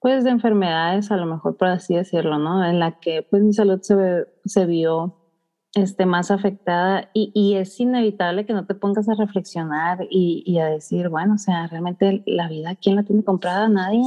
pues 0.00 0.24
de 0.24 0.30
enfermedades, 0.30 1.10
a 1.10 1.16
lo 1.16 1.26
mejor 1.26 1.56
por 1.56 1.68
así 1.68 1.94
decirlo, 1.94 2.38
¿no? 2.38 2.64
En 2.64 2.78
la 2.78 2.98
que 2.98 3.22
pues 3.22 3.42
mi 3.42 3.52
salud 3.52 3.80
se, 3.82 4.26
se 4.44 4.66
vio 4.66 5.25
este, 5.76 6.06
más 6.06 6.30
afectada 6.30 7.10
y, 7.12 7.30
y, 7.34 7.56
es 7.56 7.78
inevitable 7.78 8.46
que 8.46 8.54
no 8.54 8.64
te 8.64 8.74
pongas 8.74 9.10
a 9.10 9.14
reflexionar 9.14 10.06
y, 10.10 10.42
y, 10.46 10.58
a 10.58 10.66
decir, 10.66 11.10
bueno, 11.10 11.34
o 11.34 11.38
sea, 11.38 11.66
realmente 11.66 12.22
la 12.26 12.48
vida, 12.48 12.76
¿quién 12.76 12.96
la 12.96 13.02
tiene 13.02 13.22
comprada? 13.22 13.68
Nadie, 13.68 14.02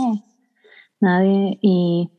nadie. 1.00 1.60
Y, 1.62 2.10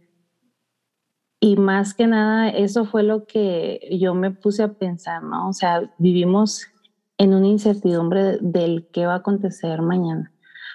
y 1.40 1.56
más 1.56 1.94
que 1.94 2.06
nada, 2.06 2.48
eso 2.48 2.84
fue 2.84 3.02
lo 3.02 3.26
que 3.26 3.80
yo 4.00 4.14
me 4.14 4.30
puse 4.30 4.62
a 4.62 4.74
pensar, 4.74 5.24
¿no? 5.24 5.48
O 5.48 5.52
sea, 5.52 5.92
vivimos 5.98 6.68
en 7.18 7.34
una 7.34 7.48
incertidumbre 7.48 8.38
del 8.40 8.88
qué 8.92 9.06
va 9.06 9.14
a 9.14 9.16
acontecer 9.16 9.82
mañana, 9.82 10.32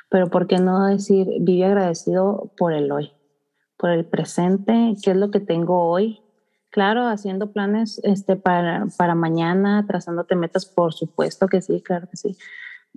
pero 0.09 0.29
¿por 0.29 0.47
qué 0.47 0.57
no 0.57 0.85
decir, 0.85 1.29
vive 1.39 1.65
agradecido 1.65 2.51
por 2.57 2.73
el 2.73 2.91
hoy, 2.91 3.13
por 3.77 3.91
el 3.91 4.05
presente, 4.05 4.97
qué 5.01 5.11
es 5.11 5.17
lo 5.17 5.31
que 5.31 5.39
tengo 5.39 5.87
hoy? 5.87 6.24
Claro, 6.75 7.07
haciendo 7.07 7.53
planes 7.53 8.01
este, 8.03 8.35
para, 8.35 8.87
para 8.97 9.15
mañana, 9.15 9.85
trazándote 9.87 10.35
metas, 10.35 10.65
por 10.65 10.93
supuesto 10.93 11.47
que 11.47 11.61
sí, 11.61 11.81
claro 11.81 12.09
que 12.09 12.17
sí. 12.17 12.35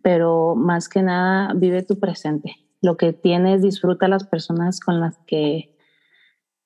Pero 0.03 0.57
más 0.57 0.89
que 0.89 1.01
nada, 1.01 1.55
vive 1.55 1.85
tu 1.85 2.01
presente. 2.01 2.57
Lo 2.83 2.97
que 2.97 3.13
tienes, 3.13 3.63
disfruta 3.63 4.09
las 4.09 4.25
personas 4.25 4.81
con 4.81 4.99
las 4.99 5.17
que 5.29 5.77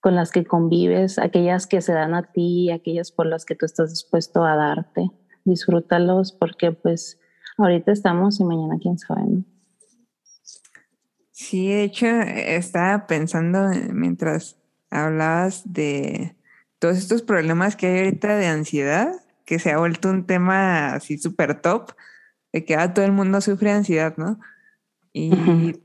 con 0.01 0.15
las 0.15 0.31
que 0.33 0.47
convives, 0.47 1.19
aquellas 1.19 1.67
que 1.67 1.83
se 1.83 1.93
dan 1.93 2.15
a 2.15 2.33
ti, 2.33 2.71
aquellas 2.71 3.13
por 3.13 3.27
las 3.27 3.45
que 3.45 3.57
tú 3.57 3.67
estás 3.67 3.91
dispuesto 3.91 4.43
a 4.43 4.57
darte. 4.57 5.11
Disfrútalos 5.45 6.33
porque 6.33 6.73
pues 6.73 7.21
ahorita 7.59 7.93
estamos 7.93 8.41
y 8.41 8.45
mañana 8.45 8.79
quién 8.81 8.97
sabe. 8.97 9.45
Sí, 11.31 11.69
de 11.69 11.85
hecho, 11.85 12.07
estaba 12.07 13.07
pensando 13.07 13.69
mientras 13.93 14.57
hablabas 14.91 15.71
de, 15.71 16.37
todos 16.83 16.99
estos 16.99 17.23
problemas 17.23 17.77
que 17.77 17.87
hay 17.87 17.99
ahorita 18.01 18.35
de 18.35 18.47
ansiedad, 18.49 19.13
que 19.45 19.61
se 19.61 19.71
ha 19.71 19.79
vuelto 19.79 20.11
un 20.11 20.27
tema 20.27 20.95
así 20.95 21.17
súper 21.17 21.61
top, 21.61 21.93
de 22.53 22.65
que 22.65 22.77
todo 22.93 23.05
el 23.05 23.13
mundo 23.13 23.41
sufre 23.41 23.71
ansiedad, 23.71 24.17
¿no? 24.17 24.41
Y, 25.13 25.81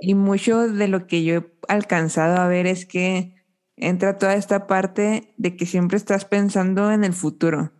y 0.00 0.14
mucho 0.14 0.68
de 0.68 0.86
lo 0.86 1.08
que 1.08 1.24
yo 1.24 1.34
he 1.34 1.44
alcanzado 1.66 2.36
a 2.36 2.46
ver 2.46 2.68
es 2.68 2.86
que 2.86 3.34
entra 3.76 4.16
toda 4.16 4.36
esta 4.36 4.68
parte 4.68 5.34
de 5.38 5.56
que 5.56 5.66
siempre 5.66 5.96
estás 5.96 6.24
pensando 6.24 6.92
en 6.92 7.02
el 7.02 7.14
futuro. 7.14 7.72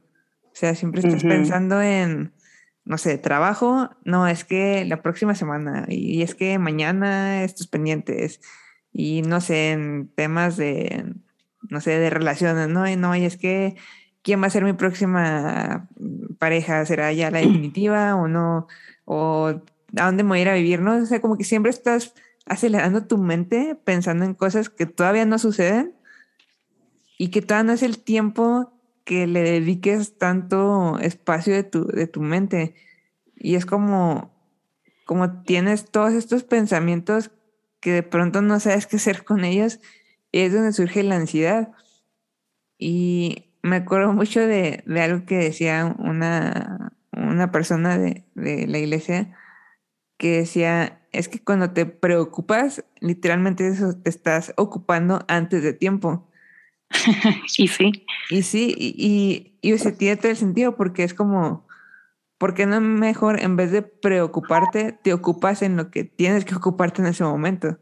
O 0.43 0.55
sea, 0.55 0.75
siempre 0.75 1.01
estás 1.01 1.23
pensando 1.23 1.81
en, 1.81 2.33
no 2.85 2.99
sé, 2.99 3.19
trabajo, 3.19 3.91
no, 4.05 4.27
es 4.27 4.43
que 4.43 4.85
la 4.85 5.01
próxima 5.01 5.37
semana, 5.37 5.87
y 5.87 6.23
es 6.23 6.35
que 6.35 6.59
mañana 6.59 7.45
estos 7.45 7.69
pendientes, 7.69 8.41
y 8.93 9.23
no 9.23 9.41
sé, 9.41 9.71
en 9.71 10.09
temas 10.17 10.57
de 10.57 11.15
no 11.69 11.81
sé, 11.81 11.99
de 11.99 12.11
relaciones, 12.11 12.69
¿no? 12.69 12.89
Y 12.89 12.97
no, 12.97 13.15
y 13.17 13.25
es 13.25 13.37
que, 13.37 13.77
¿quién 14.23 14.43
va 14.43 14.47
a 14.47 14.51
ser 14.51 14.65
mi 14.65 14.73
próxima 14.73 15.89
pareja? 16.39 16.85
¿Será 16.87 17.13
ya 17.13 17.31
la 17.31 17.39
definitiva 17.39 18.15
o 18.17 18.29
no? 18.29 18.67
¿O 19.05 19.49
a 19.97 20.07
dónde 20.07 20.23
me 20.23 20.31
voy 20.31 20.39
a 20.41 20.43
ir 20.43 20.49
a 20.49 20.55
vivir? 20.55 20.81
¿No? 20.81 20.97
O 20.97 21.07
sea, 21.07 21.21
como 21.21 21.37
que 21.37 21.45
siempre 21.45 21.71
estás 21.71 22.15
acelerando 22.47 23.07
tu 23.07 23.19
mente 23.19 23.77
pensando 23.85 24.25
en 24.25 24.35
cosas 24.35 24.69
que 24.69 24.87
todavía 24.87 25.25
no 25.25 25.39
suceden 25.39 25.95
y 27.19 27.29
que 27.29 27.43
todavía 27.43 27.69
no 27.69 27.73
es 27.73 27.83
el 27.83 27.99
tiempo 27.99 28.73
que 29.05 29.27
le 29.27 29.43
dediques 29.43 30.19
tanto 30.19 30.99
espacio 30.99 31.55
de 31.55 31.63
tu, 31.63 31.87
de 31.87 32.07
tu 32.07 32.21
mente. 32.21 32.75
Y 33.37 33.55
es 33.57 33.67
como, 33.67 34.33
como 35.05 35.43
tienes 35.43 35.91
todos 35.91 36.13
estos 36.13 36.45
pensamientos 36.45 37.31
que 37.81 37.93
de 37.93 38.03
pronto 38.03 38.43
no 38.43 38.61
sabes 38.61 38.87
qué 38.87 38.97
hacer 38.97 39.25
con 39.25 39.45
ellos 39.45 39.81
es 40.33 40.53
donde 40.53 40.73
surge 40.73 41.03
la 41.03 41.17
ansiedad. 41.17 41.73
Y 42.79 43.53
me 43.63 43.77
acuerdo 43.77 44.13
mucho 44.13 44.41
de, 44.41 44.83
algo 45.01 45.25
que 45.25 45.37
decía 45.37 45.95
una, 45.99 46.93
una 47.13 47.53
persona 47.53 47.99
de, 47.99 48.25
la 48.35 48.79
iglesia, 48.79 49.37
que 50.17 50.39
decía, 50.39 51.01
es 51.13 51.29
que 51.29 51.43
cuando 51.43 51.71
te 51.71 51.87
preocupas, 51.87 52.85
literalmente 53.01 53.69
eso 53.69 53.95
te 53.95 54.11
estás 54.11 54.53
ocupando 54.57 55.25
antes 55.29 55.63
de 55.63 55.73
tiempo. 55.73 56.29
y 57.57 57.69
sí. 57.69 58.07
Y 58.31 58.43
sí, 58.43 58.75
y, 58.77 59.59
y, 59.63 59.73
y 59.73 59.93
tiene 59.93 60.17
todo 60.17 60.31
el 60.31 60.37
sentido 60.37 60.77
porque 60.77 61.05
es 61.05 61.15
como, 61.15 61.67
¿por 62.39 62.55
qué 62.55 62.67
no 62.67 62.81
mejor 62.81 63.41
en 63.41 63.57
vez 63.57 63.71
de 63.71 63.83
preocuparte, 63.83 64.93
te 64.93 65.13
ocupas 65.13 65.63
en 65.63 65.77
lo 65.77 65.91
que 65.91 66.05
tienes 66.05 66.45
que 66.45 66.55
ocuparte 66.55 67.03
en 67.03 67.09
ese 67.09 67.25
momento? 67.25 67.79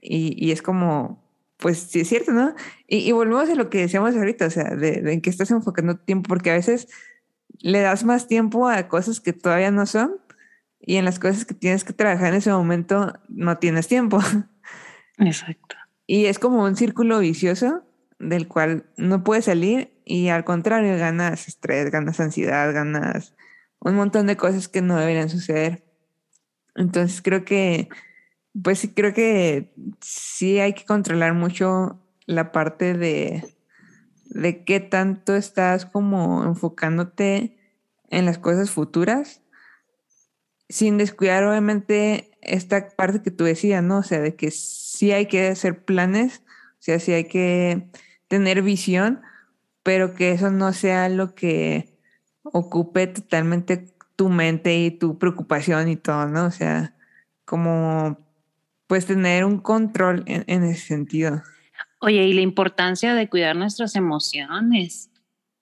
Y, 0.00 0.34
y 0.44 0.52
es 0.52 0.62
como, 0.62 1.29
pues 1.60 1.78
sí 1.78 2.00
es 2.00 2.08
cierto, 2.08 2.32
¿no? 2.32 2.54
Y, 2.86 3.12
volvemos 3.12 3.48
a 3.48 3.54
lo 3.54 3.70
que 3.70 3.78
decíamos 3.78 4.16
ahorita, 4.16 4.46
o 4.46 4.50
sea, 4.50 4.74
de, 4.74 5.12
en 5.12 5.20
qué 5.20 5.30
estás 5.30 5.50
enfocando 5.50 5.96
tiempo, 5.96 6.28
porque 6.28 6.50
a 6.50 6.54
veces 6.54 6.88
le 7.58 7.80
das 7.80 8.04
más 8.04 8.26
tiempo 8.26 8.68
a 8.68 8.88
cosas 8.88 9.20
que 9.20 9.32
todavía 9.32 9.70
no 9.70 9.86
son 9.86 10.16
y 10.80 10.96
en 10.96 11.04
las 11.04 11.18
cosas 11.18 11.44
que 11.44 11.54
tienes 11.54 11.84
que 11.84 11.92
trabajar 11.92 12.28
en 12.28 12.36
ese 12.36 12.50
momento 12.50 13.12
no 13.28 13.58
tienes 13.58 13.86
tiempo. 13.88 14.18
Exacto. 15.18 15.76
Y 16.06 16.26
es 16.26 16.38
como 16.38 16.64
un 16.64 16.76
círculo 16.76 17.18
vicioso 17.18 17.84
del 18.18 18.48
cual 18.48 18.86
no 18.96 19.22
puedes 19.22 19.44
salir 19.46 19.92
y 20.04 20.28
al 20.28 20.44
contrario 20.44 20.96
ganas 20.98 21.48
estrés, 21.48 21.90
ganas 21.90 22.20
ansiedad, 22.20 22.72
ganas 22.72 23.34
un 23.78 23.94
montón 23.94 24.26
de 24.26 24.36
cosas 24.36 24.68
que 24.68 24.82
no 24.82 24.96
deberían 24.96 25.28
suceder. 25.28 25.84
Entonces 26.74 27.22
creo 27.22 27.44
que 27.44 27.88
pues 28.62 28.80
sí, 28.80 28.92
creo 28.94 29.14
que 29.14 29.72
sí 30.00 30.58
hay 30.58 30.74
que 30.74 30.84
controlar 30.84 31.34
mucho 31.34 32.00
la 32.26 32.52
parte 32.52 32.94
de, 32.94 33.56
de 34.26 34.64
qué 34.64 34.80
tanto 34.80 35.36
estás 35.36 35.86
como 35.86 36.44
enfocándote 36.44 37.58
en 38.08 38.26
las 38.26 38.38
cosas 38.38 38.70
futuras 38.70 39.42
sin 40.70 40.98
descuidar 40.98 41.44
obviamente 41.44 42.30
esta 42.40 42.88
parte 42.90 43.22
que 43.22 43.32
tú 43.32 43.44
decías, 43.44 43.82
¿no? 43.82 43.98
O 43.98 44.02
sea, 44.02 44.20
de 44.20 44.36
que 44.36 44.52
sí 44.52 45.10
hay 45.12 45.26
que 45.26 45.48
hacer 45.48 45.84
planes, 45.84 46.42
o 46.46 46.82
sea, 46.82 47.00
sí 47.00 47.12
hay 47.12 47.24
que 47.24 47.90
tener 48.28 48.62
visión, 48.62 49.20
pero 49.82 50.14
que 50.14 50.30
eso 50.30 50.50
no 50.50 50.72
sea 50.72 51.08
lo 51.08 51.34
que 51.34 51.98
ocupe 52.44 53.08
totalmente 53.08 53.92
tu 54.14 54.28
mente 54.28 54.76
y 54.78 54.92
tu 54.92 55.18
preocupación 55.18 55.88
y 55.88 55.96
todo, 55.96 56.28
¿no? 56.28 56.46
O 56.46 56.50
sea, 56.52 56.94
como 57.44 58.18
pues 58.90 59.06
tener 59.06 59.44
un 59.44 59.60
control 59.60 60.24
en, 60.26 60.64
ese 60.64 60.80
sentido. 60.80 61.44
Oye, 62.00 62.24
y 62.24 62.32
la 62.32 62.40
importancia 62.40 63.14
de 63.14 63.28
cuidar 63.28 63.54
nuestras 63.54 63.94
emociones. 63.94 65.12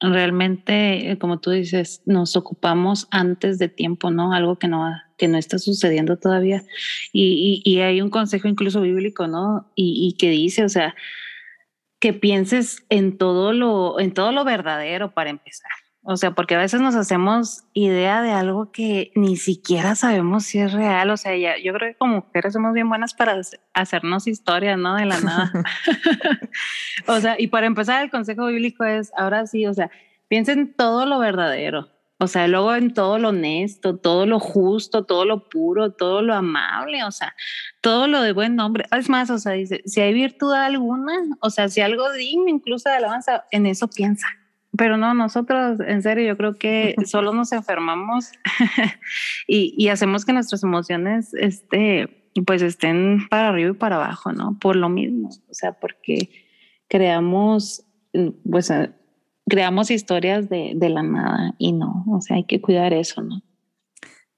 Realmente, 0.01 1.11
eh, 1.11 1.19
como 1.19 1.39
tú 1.39 1.51
dices, 1.51 2.01
nos 2.07 2.37
ocupamos 2.37 3.07
antes 3.11 3.59
de 3.59 3.69
tiempo, 3.69 4.11
¿no? 4.11 4.33
Algo 4.33 4.59
que 4.59 4.67
no, 4.67 4.91
que 5.19 5.29
no 5.29 5.37
está 5.37 5.59
sucediendo 5.59 6.17
todavía. 6.17 6.65
Y, 7.13 7.61
y, 7.67 7.81
hay 7.81 8.01
un 8.01 8.09
consejo 8.09 8.49
incluso 8.49 8.81
bíblico, 8.81 9.27
¿no? 9.27 9.71
Y, 9.75 10.09
y, 10.09 10.17
que 10.17 10.31
dice, 10.31 10.65
o 10.65 10.71
sea, 10.71 10.95
que 12.01 12.15
pienses 12.15 12.87
en 12.89 13.19
todo 13.19 13.53
lo, 13.53 14.01
en 14.01 14.15
todo 14.15 14.33
lo 14.33 14.43
verdadero 14.45 15.13
para 15.13 15.29
empezar. 15.29 15.71
O 16.03 16.17
sea, 16.17 16.31
porque 16.31 16.55
a 16.55 16.59
veces 16.59 16.81
nos 16.81 16.95
hacemos 16.95 17.65
idea 17.75 18.23
de 18.23 18.31
algo 18.31 18.73
que 18.73 19.13
ni 19.15 19.37
siquiera 19.37 19.95
sabemos 19.95 20.45
si 20.45 20.59
es 20.59 20.73
real. 20.73 21.11
O 21.11 21.17
sea, 21.17 21.37
ya, 21.37 21.59
yo 21.63 21.75
creo 21.75 21.91
que 21.91 21.99
como 21.99 22.17
mujeres 22.17 22.53
somos 22.55 22.73
bien 22.73 22.89
buenas 22.89 23.15
para 23.15 23.41
hacernos 23.75 24.27
historia, 24.27 24.77
¿no? 24.77 24.95
De 24.95 25.05
la 25.05 25.21
nada. 25.21 25.53
o 27.07 27.21
sea, 27.21 27.37
y 27.39 27.49
para 27.49 27.67
empezar, 27.67 28.03
el 28.03 28.11
consejo 28.11 28.47
bíblico 28.47 28.85
es, 28.85 29.13
ahora 29.17 29.47
sí, 29.47 29.67
o 29.67 29.75
sea, 29.75 29.91
piensen 30.29 30.59
en 30.59 30.75
todo 30.75 31.05
lo 31.05 31.19
verdadero. 31.19 31.89
O 32.21 32.27
sea, 32.27 32.49
luego 32.49 32.75
en 32.75 32.95
todo 32.95 33.19
lo 33.19 33.29
honesto, 33.29 33.97
todo 33.97 34.27
lo 34.27 34.41
justo, 34.41 35.05
todo 35.05 35.25
lo 35.25 35.49
puro, 35.49 35.93
todo 35.93 36.21
lo 36.21 36.35
amable, 36.35 37.05
o 37.05 37.13
sea, 37.13 37.35
todo 37.81 38.09
lo 38.09 38.23
de 38.23 38.33
buen 38.33 38.57
nombre. 38.57 38.87
Es 38.91 39.09
más, 39.09 39.31
o 39.31 39.39
sea, 39.39 39.53
dice, 39.53 39.83
si 39.87 40.01
hay 40.01 40.13
virtud 40.13 40.53
alguna, 40.53 41.13
o 41.41 41.51
sea, 41.51 41.69
si 41.69 41.81
algo 41.81 42.11
digno 42.13 42.49
incluso 42.49 42.89
de 42.89 42.97
alabanza, 42.97 43.45
en 43.53 43.67
eso 43.67 43.89
piensa. 43.89 44.27
Pero 44.79 44.97
no, 44.97 45.13
nosotros, 45.13 45.81
en 45.81 46.03
serio, 46.03 46.25
yo 46.29 46.37
creo 46.37 46.55
que 46.55 46.95
solo 47.05 47.35
nos 47.35 47.53
enfermamos 47.53 48.31
y, 49.47 49.89
hacemos 49.89 50.25
que 50.25 50.33
nuestras 50.33 50.63
emociones 50.63 51.35
este, 51.35 52.31
pues 52.47 52.63
estén 52.63 53.29
para 53.29 53.49
arriba 53.49 53.71
y 53.71 53.75
para 53.75 53.97
abajo, 53.97 54.33
¿no? 54.33 54.57
Por 54.59 54.77
lo 54.77 54.89
mismo, 54.89 55.29
o 55.29 55.55
sea, 55.55 55.73
porque 55.73 56.31
creamos, 56.89 57.85
pues, 58.49 58.71
eh, 58.71 58.91
creamos 59.49 59.91
historias 59.91 60.49
de, 60.49 60.73
de 60.77 60.89
la 60.89 61.03
nada 61.03 61.55
y 61.59 61.73
no, 61.73 62.05
o 62.09 62.21
sea, 62.21 62.37
hay 62.37 62.45
que 62.45 62.61
cuidar 62.61 62.93
eso, 62.93 63.21
¿no? 63.23 63.43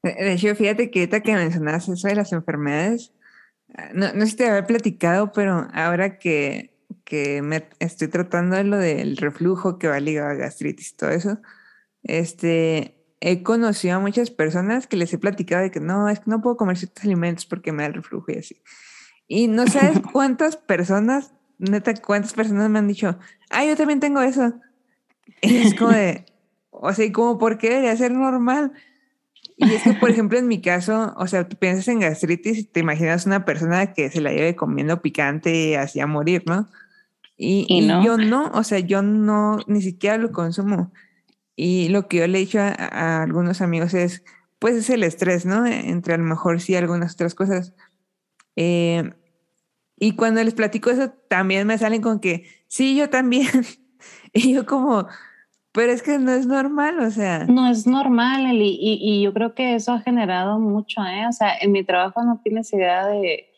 De 0.03 0.32
hecho, 0.32 0.55
fíjate 0.55 0.91
que 0.91 1.01
ahorita 1.01 1.20
que 1.20 1.34
mencionas 1.34 1.86
eso 1.86 2.09
de 2.09 2.14
las 2.14 2.32
enfermedades, 2.32 3.12
no, 3.93 4.12
no 4.14 4.20
sé 4.22 4.28
si 4.28 4.36
te 4.36 4.49
había 4.49 4.66
platicado, 4.66 5.32
pero 5.32 5.68
ahora 5.74 6.18
que 6.18 6.70
que 7.11 7.43
me 7.43 7.69
estoy 7.81 8.07
tratando 8.07 8.55
de 8.55 8.63
lo 8.63 8.79
del 8.79 9.17
reflujo 9.17 9.81
que 9.81 9.89
va 9.89 9.99
ligado 9.99 10.31
a 10.31 10.35
gastritis 10.35 10.93
y 10.93 10.97
todo 10.97 11.11
eso, 11.11 11.41
este, 12.05 13.05
he 13.19 13.43
conocido 13.43 13.97
a 13.97 13.99
muchas 13.99 14.31
personas 14.31 14.87
que 14.87 14.97
les 14.97 15.13
he 15.13 15.19
platicado 15.19 15.65
de 15.65 15.73
que 15.73 15.81
no, 15.81 16.09
es 16.09 16.21
que 16.21 16.31
no 16.31 16.41
puedo 16.41 16.57
comer 16.57 16.79
ciertos 16.79 17.05
alimentos 17.05 17.47
porque 17.47 17.73
me 17.73 17.83
da 17.83 17.89
el 17.89 17.95
reflujo 17.95 18.31
y 18.31 18.37
así. 18.37 18.63
Y 19.27 19.49
no 19.49 19.67
sabes 19.67 19.99
cuántas 20.13 20.57
personas, 20.57 21.35
neta, 21.59 21.93
cuántas 21.95 22.33
personas 22.33 22.71
me 22.71 22.79
han 22.79 22.87
dicho, 22.87 23.19
ah, 23.51 23.65
yo 23.65 23.77
también 23.77 23.99
tengo 23.99 24.21
eso. 24.21 24.55
Y 25.43 25.57
es 25.57 25.75
como 25.75 25.91
de, 25.91 26.27
o 26.71 26.93
sea, 26.95 27.11
como, 27.11 27.39
¿por 27.39 27.59
qué 27.59 27.71
debería 27.71 27.97
ser 27.97 28.13
normal? 28.13 28.73
Y 29.57 29.75
es 29.75 29.83
que, 29.83 29.95
por 29.95 30.11
ejemplo, 30.11 30.39
en 30.39 30.47
mi 30.47 30.63
caso, 30.63 31.13
o 31.17 31.27
sea, 31.27 31.49
tú 31.49 31.57
piensas 31.57 31.89
en 31.89 31.99
gastritis 31.99 32.59
y 32.59 32.65
te 32.65 32.79
imaginas 32.79 33.27
una 33.27 33.45
persona 33.45 33.95
que 33.95 34.11
se 34.11 34.21
la 34.21 34.31
lleve 34.31 34.55
comiendo 34.55 35.03
picante 35.03 35.77
así 35.77 35.99
a 35.99 36.07
morir, 36.07 36.45
¿no? 36.47 36.71
Y, 37.43 37.86
yo 38.05 38.18
no, 38.18 38.51
o 38.53 38.62
sea, 38.62 38.80
yo 38.80 39.01
no, 39.01 39.61
ni 39.66 39.80
siquiera 39.80 40.18
lo 40.18 40.30
consumo. 40.30 40.93
Y 41.57 41.88
lo 41.88 42.07
que 42.07 42.18
yo 42.18 42.26
le 42.26 42.36
he 42.36 42.41
dicho 42.43 42.59
a, 42.61 43.22
algunos 43.22 43.62
amigos 43.62 43.95
es, 43.95 44.22
pues 44.59 44.74
es 44.74 44.91
el 44.91 45.03
estrés, 45.05 45.47
¿no? 45.47 45.64
Entre 45.64 46.12
a 46.12 46.18
lo 46.18 46.24
mejor 46.24 46.61
sí 46.61 46.76
algunas 46.76 47.14
otras 47.14 47.34
cosas. 47.34 47.72
Eh, 48.57 49.14
y 49.99 50.16
cuando 50.16 50.45
les 50.45 50.53
platico 50.53 50.91
eso, 50.91 51.12
también 51.28 51.66
me 51.66 51.78
salen 51.78 52.03
con 52.03 52.20
que, 52.20 52.45
sí, 52.68 52.95
yo 52.95 53.09
también. 53.09 53.49
y 54.34 54.53
yo 54.53 54.66
como, 54.66 55.09
pero 55.72 55.93
es 55.93 56.03
que 56.03 56.18
no 56.18 56.32
es 56.32 56.47
normal, 56.47 57.01
o 57.01 57.11
sea. 57.11 57.47
No 57.47 57.70
es 57.70 57.86
normal, 57.86 58.51
Eli, 58.51 58.76
y, 58.78 58.99
y 59.01 59.22
yo 59.22 59.32
creo 59.32 59.55
que 59.55 59.76
eso 59.76 59.93
ha 59.95 60.01
generado 60.01 60.59
mucho, 60.59 61.01
¿eh? 61.07 61.26
O 61.26 61.32
sea, 61.32 61.57
en 61.59 61.72
mi 61.72 61.84
trabajo 61.84 62.22
no 62.22 62.38
tienes 62.45 62.70
idea 62.74 63.07
de, 63.07 63.49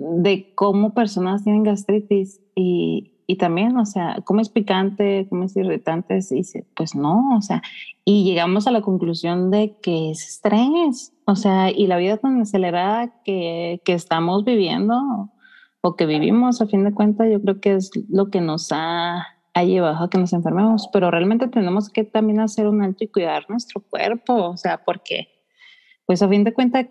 de 0.00 0.54
cómo 0.54 0.94
personas 0.94 1.44
tienen 1.44 1.62
gastritis 1.62 2.40
y, 2.54 3.12
y 3.26 3.36
también, 3.36 3.76
o 3.76 3.86
sea, 3.86 4.16
comes 4.24 4.48
picante, 4.48 5.26
comes 5.28 5.54
irritantes, 5.56 6.32
y 6.32 6.36
dice, 6.36 6.66
pues 6.74 6.96
no, 6.96 7.36
o 7.36 7.42
sea, 7.42 7.62
y 8.04 8.24
llegamos 8.24 8.66
a 8.66 8.72
la 8.72 8.80
conclusión 8.80 9.50
de 9.50 9.76
que 9.82 10.10
es 10.10 10.26
estrés, 10.26 11.12
o 11.26 11.36
sea, 11.36 11.70
y 11.70 11.86
la 11.86 11.98
vida 11.98 12.16
tan 12.16 12.40
acelerada 12.40 13.22
que, 13.22 13.82
que 13.84 13.92
estamos 13.92 14.44
viviendo 14.44 15.30
o 15.82 15.96
que 15.96 16.06
vivimos, 16.06 16.60
a 16.60 16.66
fin 16.66 16.82
de 16.82 16.92
cuentas, 16.92 17.28
yo 17.30 17.40
creo 17.40 17.60
que 17.60 17.74
es 17.74 17.90
lo 18.08 18.30
que 18.30 18.40
nos 18.40 18.72
ha, 18.72 19.26
ha 19.54 19.64
llevado 19.64 20.04
a 20.04 20.10
que 20.10 20.18
nos 20.18 20.32
enfermemos, 20.32 20.88
pero 20.92 21.10
realmente 21.10 21.46
tenemos 21.46 21.88
que 21.88 22.04
también 22.04 22.40
hacer 22.40 22.66
un 22.66 22.82
alto 22.82 23.04
y 23.04 23.08
cuidar 23.08 23.48
nuestro 23.48 23.80
cuerpo, 23.80 24.34
o 24.34 24.56
sea, 24.56 24.82
porque, 24.84 25.28
pues 26.06 26.22
a 26.22 26.28
fin 26.28 26.42
de 26.42 26.52
cuentas, 26.52 26.86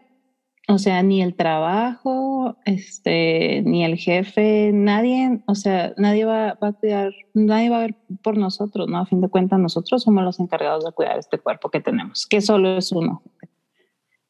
o 0.70 0.78
sea, 0.78 1.02
ni 1.02 1.24
el 1.24 1.34
trabajo, 1.34 2.56
este, 2.64 3.64
ni 3.64 3.84
el 3.84 3.98
jefe, 3.98 4.70
nadie, 4.72 5.42
o 5.48 5.56
sea, 5.56 5.96
nadie 5.98 6.26
va, 6.26 6.60
a 6.62 6.74
cuidar, 6.74 7.12
nadie 7.34 7.72
va 7.72 7.78
a 7.78 7.82
ver 7.82 7.96
por 8.22 8.38
nosotros, 8.38 8.88
¿no? 8.88 9.00
A 9.00 9.08
fin 9.08 9.20
de 9.20 9.30
cuentas, 9.30 9.60
nosotros 9.60 10.04
somos 10.04 10.24
los 10.24 10.40
encargados 10.40 10.86
de 10.86 10.92
cuidar 10.92 11.18
este 11.18 11.40
cuerpo 11.40 11.72
que 11.72 11.82
tenemos, 11.82 12.28
que 12.28 12.40
solo 12.42 12.78
es 12.78 12.92
uno, 12.92 13.24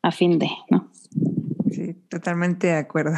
a 0.02 0.12
fin 0.14 0.40
de, 0.40 0.50
¿no? 0.70 0.90
Sí, 1.72 1.94
totalmente 2.08 2.68
de 2.68 2.78
acuerdo. 2.78 3.18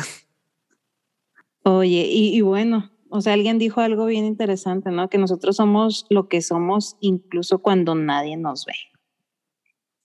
Oye, 1.63 2.07
y, 2.09 2.35
y 2.35 2.41
bueno, 2.41 2.89
o 3.11 3.21
sea, 3.21 3.33
alguien 3.33 3.59
dijo 3.59 3.81
algo 3.81 4.07
bien 4.07 4.25
interesante, 4.25 4.89
¿no? 4.89 5.09
Que 5.09 5.19
nosotros 5.19 5.57
somos 5.57 6.07
lo 6.09 6.27
que 6.27 6.41
somos 6.41 6.97
incluso 7.01 7.59
cuando 7.59 7.93
nadie 7.93 8.35
nos 8.35 8.65
ve. 8.65 8.73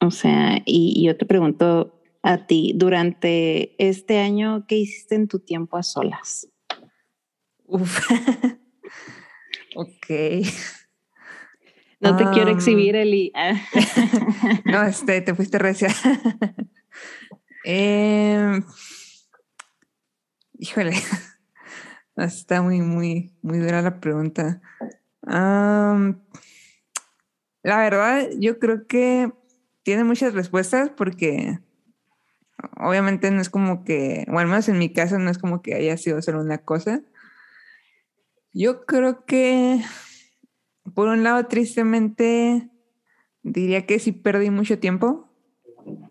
O 0.03 0.11
sea, 0.11 0.61
y 0.67 1.03
yo 1.03 1.17
te 1.17 1.25
pregunto, 1.25 1.96
a 2.27 2.45
ti 2.45 2.73
durante 2.75 3.77
este 3.79 4.19
año, 4.19 4.67
¿qué 4.67 4.75
hiciste 4.75 5.15
en 5.15 5.29
tu 5.29 5.39
tiempo 5.39 5.77
a 5.77 5.85
solas? 5.85 6.49
Uf. 7.65 8.01
ok. 9.77 10.07
No 11.99 12.15
te 12.15 12.25
quiero 12.35 12.51
exhibir, 12.51 12.95
Eli. 12.95 13.33
no, 14.67 14.83
este, 14.83 15.23
te 15.23 15.35
fuiste 15.35 15.59
recia. 15.59 15.89
Em, 17.65 18.63
híjole, 20.59 20.93
está 22.17 22.61
muy, 22.61 22.83
muy, 22.83 23.35
muy 23.41 23.59
dura 23.59 23.81
la 23.81 23.99
pregunta. 23.99 24.61
la 25.23 26.13
verdad, 27.65 28.29
yo 28.39 28.59
creo 28.59 28.87
que 28.87 29.33
tiene 29.83 30.05
muchas 30.05 30.35
respuestas 30.35 30.91
porque 30.91 31.61
Obviamente 32.79 33.31
no 33.31 33.41
es 33.41 33.51
como 33.51 33.85
que, 33.85 34.27
o 34.33 34.39
al 34.39 34.47
menos 34.47 34.69
en 34.69 34.79
mi 34.79 34.93
caso 34.93 35.19
no 35.19 35.31
es 35.31 35.39
como 35.39 35.63
que 35.63 35.75
haya 35.75 35.97
sido 35.97 36.21
solo 36.23 36.41
una 36.41 36.59
cosa. 36.59 37.03
Yo 38.53 38.87
creo 38.87 39.25
que, 39.27 39.83
por 40.95 41.09
un 41.09 41.23
lado, 41.23 41.47
tristemente, 41.47 42.71
diría 43.43 43.87
que 43.87 43.99
sí 43.99 44.13
perdí 44.13 44.51
mucho 44.51 44.79
tiempo. 44.79 45.31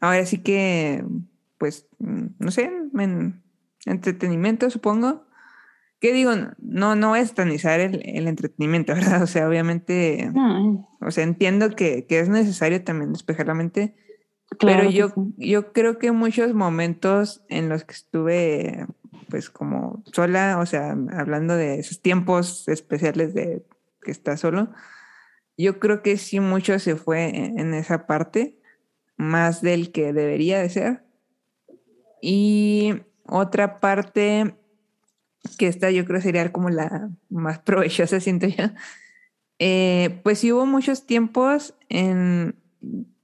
Ahora 0.02 0.26
sí 0.26 0.38
que, 0.38 1.04
pues, 1.58 1.88
no 2.00 2.52
sé, 2.52 2.72
en 2.93 3.43
entretenimiento, 3.86 4.70
supongo. 4.70 5.26
¿Qué 6.00 6.14
digo? 6.14 6.32
No, 6.60 6.96
no 6.96 7.16
es 7.16 7.26
estanizar 7.26 7.80
el, 7.80 8.02
el, 8.06 8.28
entretenimiento, 8.28 8.93
¿verdad? 8.96 9.24
O 9.24 9.28
sea, 9.28 9.48
obviamente, 9.48 10.32
o 11.02 11.10
sea, 11.10 11.24
entiendo 11.24 11.72
que, 11.72 12.06
que, 12.06 12.20
es 12.20 12.30
necesario 12.30 12.84
también 12.84 13.14
despejar 13.14 13.48
la 13.48 13.56
mente, 13.56 13.96
pero 14.60 14.89
yo, 14.89 15.14
yo 15.38 15.74
creo 15.74 15.98
que 15.98 16.12
muchos 16.12 16.54
momentos 16.54 17.43
en 17.50 17.70
los 17.70 17.84
que 17.84 17.93
estuve, 17.93 18.86
pues 19.30 19.50
como 19.50 20.04
sola, 20.14 20.60
o 20.60 20.66
sea, 20.66 20.96
hablando 21.12 21.56
de 21.56 21.80
esos 21.80 22.02
tiempos 22.02 22.68
especiales 22.68 23.34
de 23.34 23.66
que 24.02 24.12
está 24.12 24.38
solo, 24.38 24.70
yo 25.58 25.80
creo 25.80 26.02
que 26.02 26.18
sí 26.18 26.39
mucho 26.39 26.80
se 26.80 26.96
fue 26.96 27.36
en 27.36 27.74
esa 27.74 28.08
parte, 28.08 28.60
más 29.18 29.62
del 29.62 29.91
que 29.91 30.14
debería 30.14 30.60
de 30.60 30.70
ser. 30.70 31.04
Y 32.22 33.02
otra 33.26 33.80
parte 33.80 34.56
que 35.58 35.68
esta 35.68 35.91
yo 35.91 36.06
creo 36.06 36.22
sería 36.22 36.52
como 36.52 36.70
la 36.70 37.10
más 37.30 37.60
provechosa, 37.64 38.20
siento 38.20 38.48
yo, 38.48 38.66
eh, 39.60 40.20
pues 40.24 40.39
sí 40.39 40.52
hubo 40.52 40.66
muchos 40.66 41.06
tiempos 41.06 41.76
en 41.89 42.56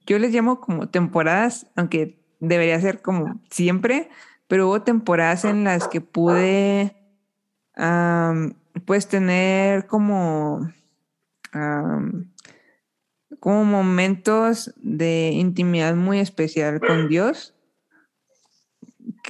yo 0.05 0.19
les 0.19 0.33
llamo 0.33 0.59
como 0.59 0.89
temporadas, 0.89 1.67
aunque 1.75 2.19
debería 2.39 2.79
ser 2.81 3.01
como 3.01 3.39
siempre, 3.49 4.09
pero 4.47 4.67
hubo 4.67 4.81
temporadas 4.81 5.45
en 5.45 5.63
las 5.63 5.87
que 5.87 6.01
pude, 6.01 6.95
pues, 8.85 9.07
tener 9.07 9.87
como, 9.87 10.69
como 13.39 13.63
momentos 13.63 14.73
de 14.77 15.31
intimidad 15.33 15.95
muy 15.95 16.19
especial 16.19 16.79
con 16.79 17.07
Dios. 17.07 17.55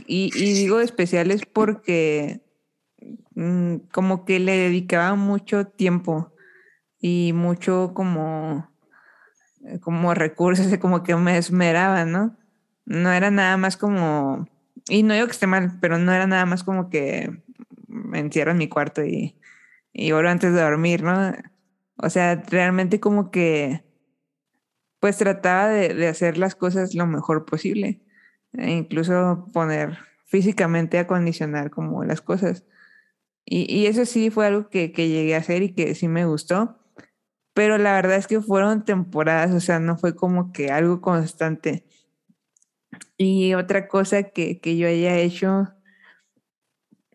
Y, 0.08 0.32
y 0.36 0.54
digo 0.54 0.80
especiales 0.80 1.46
porque 1.46 2.42
mm, 3.36 3.76
como 3.92 4.26
que 4.26 4.40
le 4.40 4.54
dedicaba 4.58 5.16
mucho 5.16 5.68
tiempo 5.68 6.34
y 7.00 7.34
mucho 7.34 7.94
como, 7.94 8.71
como 9.82 10.14
recursos, 10.14 10.76
como 10.80 11.04
que 11.04 11.16
me 11.16 11.38
esmeraba, 11.38 12.06
¿no? 12.06 12.38
No 12.86 13.12
era 13.12 13.32
nada 13.32 13.58
más 13.58 13.78
como, 13.78 14.48
y 14.90 15.04
no 15.04 15.14
digo 15.14 15.28
que 15.28 15.34
esté 15.34 15.48
mal, 15.48 15.78
pero 15.80 15.98
no 15.98 16.12
era 16.14 16.28
nada 16.28 16.46
más 16.46 16.64
como 16.64 16.90
que 16.90 17.42
me 17.88 18.20
encierro 18.20 18.52
en 18.52 18.58
mi 18.58 18.68
cuarto 18.68 19.04
y, 19.06 19.38
y 19.94 20.12
oro 20.12 20.30
antes 20.30 20.54
de 20.54 20.62
dormir, 20.62 21.04
¿no? 21.04 21.34
O 21.98 22.10
sea, 22.10 22.44
realmente 22.50 23.00
como 23.00 23.32
que, 23.32 23.84
pues 25.00 25.18
trataba 25.18 25.70
de, 25.70 25.94
de 25.94 26.08
hacer 26.08 26.38
las 26.38 26.56
cosas 26.56 26.96
lo 26.96 27.08
mejor 27.08 27.46
posible, 27.46 28.02
e 28.54 28.72
incluso 28.72 29.48
poner 29.54 29.98
físicamente 30.26 30.98
a 31.00 31.08
condicionar 31.08 31.72
como 31.72 32.04
las 32.04 32.22
cosas. 32.22 32.66
Y, 33.46 33.72
y 33.74 33.88
eso 33.88 34.06
sí 34.06 34.30
fue 34.30 34.48
algo 34.48 34.70
que, 34.70 34.92
que 34.92 35.10
llegué 35.10 35.36
a 35.36 35.40
hacer 35.40 35.64
y 35.64 35.74
que 35.74 35.96
sí 35.96 36.08
me 36.08 36.26
gustó 36.26 36.81
pero 37.54 37.78
la 37.78 37.94
verdad 37.94 38.18
es 38.18 38.28
que 38.28 38.42
fueron 38.42 38.86
temporadas, 38.86 39.52
o 39.52 39.60
sea, 39.60 39.80
no 39.80 39.98
fue 39.98 40.16
como 40.16 40.54
que 40.54 40.72
algo 40.72 41.02
constante. 41.02 41.86
Y 43.18 43.54
otra 43.54 43.88
cosa 43.88 44.24
que, 44.24 44.60
yo 44.78 44.88
haya 44.88 45.18
hecho, 45.18 45.68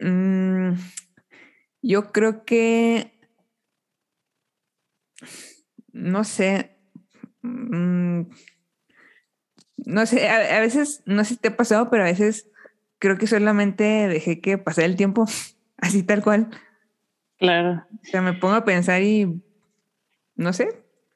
mm, 0.01 0.73
yo 1.83 2.13
creo 2.13 2.45
que, 2.45 3.13
no 5.93 6.25
sé, 6.25 6.77
mm, 7.43 8.23
no 9.79 10.07
sé, 10.07 10.29
a, 10.29 10.61
veces, 10.61 11.03
no 11.07 11.25
sé 11.25 11.35
si 11.35 11.41
te 11.41 11.49
ha 11.49 11.57
pasado, 11.57 11.91
pero 11.91 12.03
a 12.03 12.07
veces 12.07 12.51
creo 12.99 13.19
que 13.19 13.27
solamente 13.27 13.85
dejé 14.09 14.41
que 14.41 14.59
pasara 14.59 14.87
el 14.87 14.97
tiempo, 14.97 15.27
así 15.79 16.03
tal 16.03 16.23
cual. 16.23 16.51
Claro. 17.39 17.87
O 17.91 18.05
sea, 18.05 18.23
me 18.23 18.33
pongo 18.33 18.55
a 18.55 18.65
pensar 18.65 19.03
y 19.03 19.43
no 20.37 20.53
sé, 20.53 20.69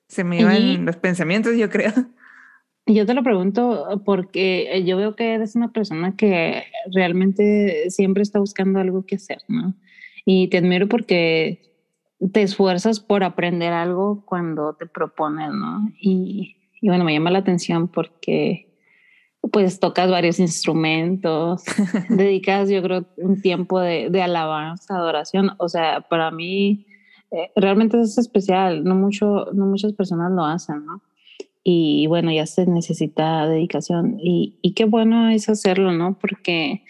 se 0.09 0.25
me 0.25 0.41
iban 0.41 0.85
los 0.85 0.97
pensamientos, 0.97 1.57
yo 1.57 1.71
creo. 1.71 1.93
Yo 2.87 3.07
te 3.07 3.15
lo 3.15 3.23
pregunto 3.23 4.03
porque 4.05 4.83
yo 4.85 4.97
veo 4.97 5.15
que 5.15 5.35
eres 5.35 5.55
una 5.55 5.71
persona 5.71 6.17
que 6.17 6.65
realmente 6.93 7.89
siempre 7.91 8.23
está 8.23 8.41
buscando 8.41 8.81
algo 8.81 9.07
que 9.07 9.15
hacer, 9.15 9.39
¿no? 9.47 9.75
Y 10.25 10.49
te 10.49 10.59
admiro 10.59 10.89
porque 10.89 11.71
te 12.33 12.43
esfuerzas 12.43 12.99
por 12.99 13.23
aprender 13.23 13.73
algo 13.73 14.25
cuando 14.25 14.75
te 14.75 14.87
propones, 14.87 15.53
¿no? 15.53 15.93
Y, 16.01 16.57
y 16.81 16.89
bueno, 16.89 17.05
me 17.05 17.13
llama 17.13 17.31
la 17.31 17.41
atención 17.41 17.87
porque 17.87 18.71
pues 19.53 19.79
tocas 19.79 20.11
varios 20.11 20.41
instrumentos, 20.41 21.63
dedicas 22.09 22.69
yo 22.69 22.83
creo 22.83 23.07
un 23.19 23.41
tiempo 23.41 23.79
de, 23.79 24.11
de 24.11 24.23
alabanza, 24.23 24.97
adoración, 24.97 25.53
o 25.59 25.69
sea, 25.69 26.01
para 26.01 26.31
mí 26.31 26.87
eh, 27.31 27.51
realmente 27.57 28.01
es 28.01 28.19
especial, 28.19 28.85
no, 28.85 28.95
mucho, 28.95 29.47
no 29.53 29.67
muchas 29.67 29.93
personas 29.93 30.33
lo 30.33 30.45
hacen, 30.45 30.85
¿no? 30.85 31.03
Y 31.63 32.07
bueno, 32.07 32.33
ya 32.33 32.47
se 32.47 32.67
necesita 32.67 33.47
dedicación 33.47 34.19
y, 34.19 34.59
y 34.63 34.73
qué 34.73 34.87
bueno 34.87 35.29
es 35.29 35.49
hacerlo, 35.49 35.93
¿no? 35.93 36.19
Porque 36.19 36.83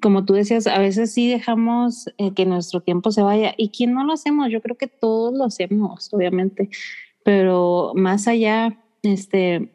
como 0.00 0.24
tú 0.24 0.34
decías, 0.34 0.66
a 0.66 0.78
veces 0.78 1.12
sí 1.12 1.28
dejamos 1.28 2.06
eh, 2.18 2.34
que 2.34 2.44
nuestro 2.46 2.80
tiempo 2.80 3.10
se 3.10 3.22
vaya 3.22 3.54
y 3.56 3.70
quien 3.70 3.94
no 3.94 4.04
lo 4.04 4.12
hacemos, 4.12 4.48
yo 4.50 4.60
creo 4.60 4.76
que 4.76 4.88
todos 4.88 5.32
lo 5.34 5.44
hacemos, 5.44 6.12
obviamente, 6.12 6.68
pero 7.24 7.92
más 7.94 8.28
allá, 8.28 8.78
este, 9.02 9.72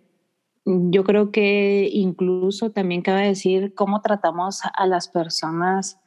yo 0.65 1.03
creo 1.03 1.31
que 1.31 1.89
incluso 1.91 2.71
también 2.71 3.01
cabe 3.01 3.27
decir 3.27 3.73
cómo 3.73 4.01
tratamos 4.01 4.61
a 4.73 4.85
las 4.85 5.07
personas 5.07 5.99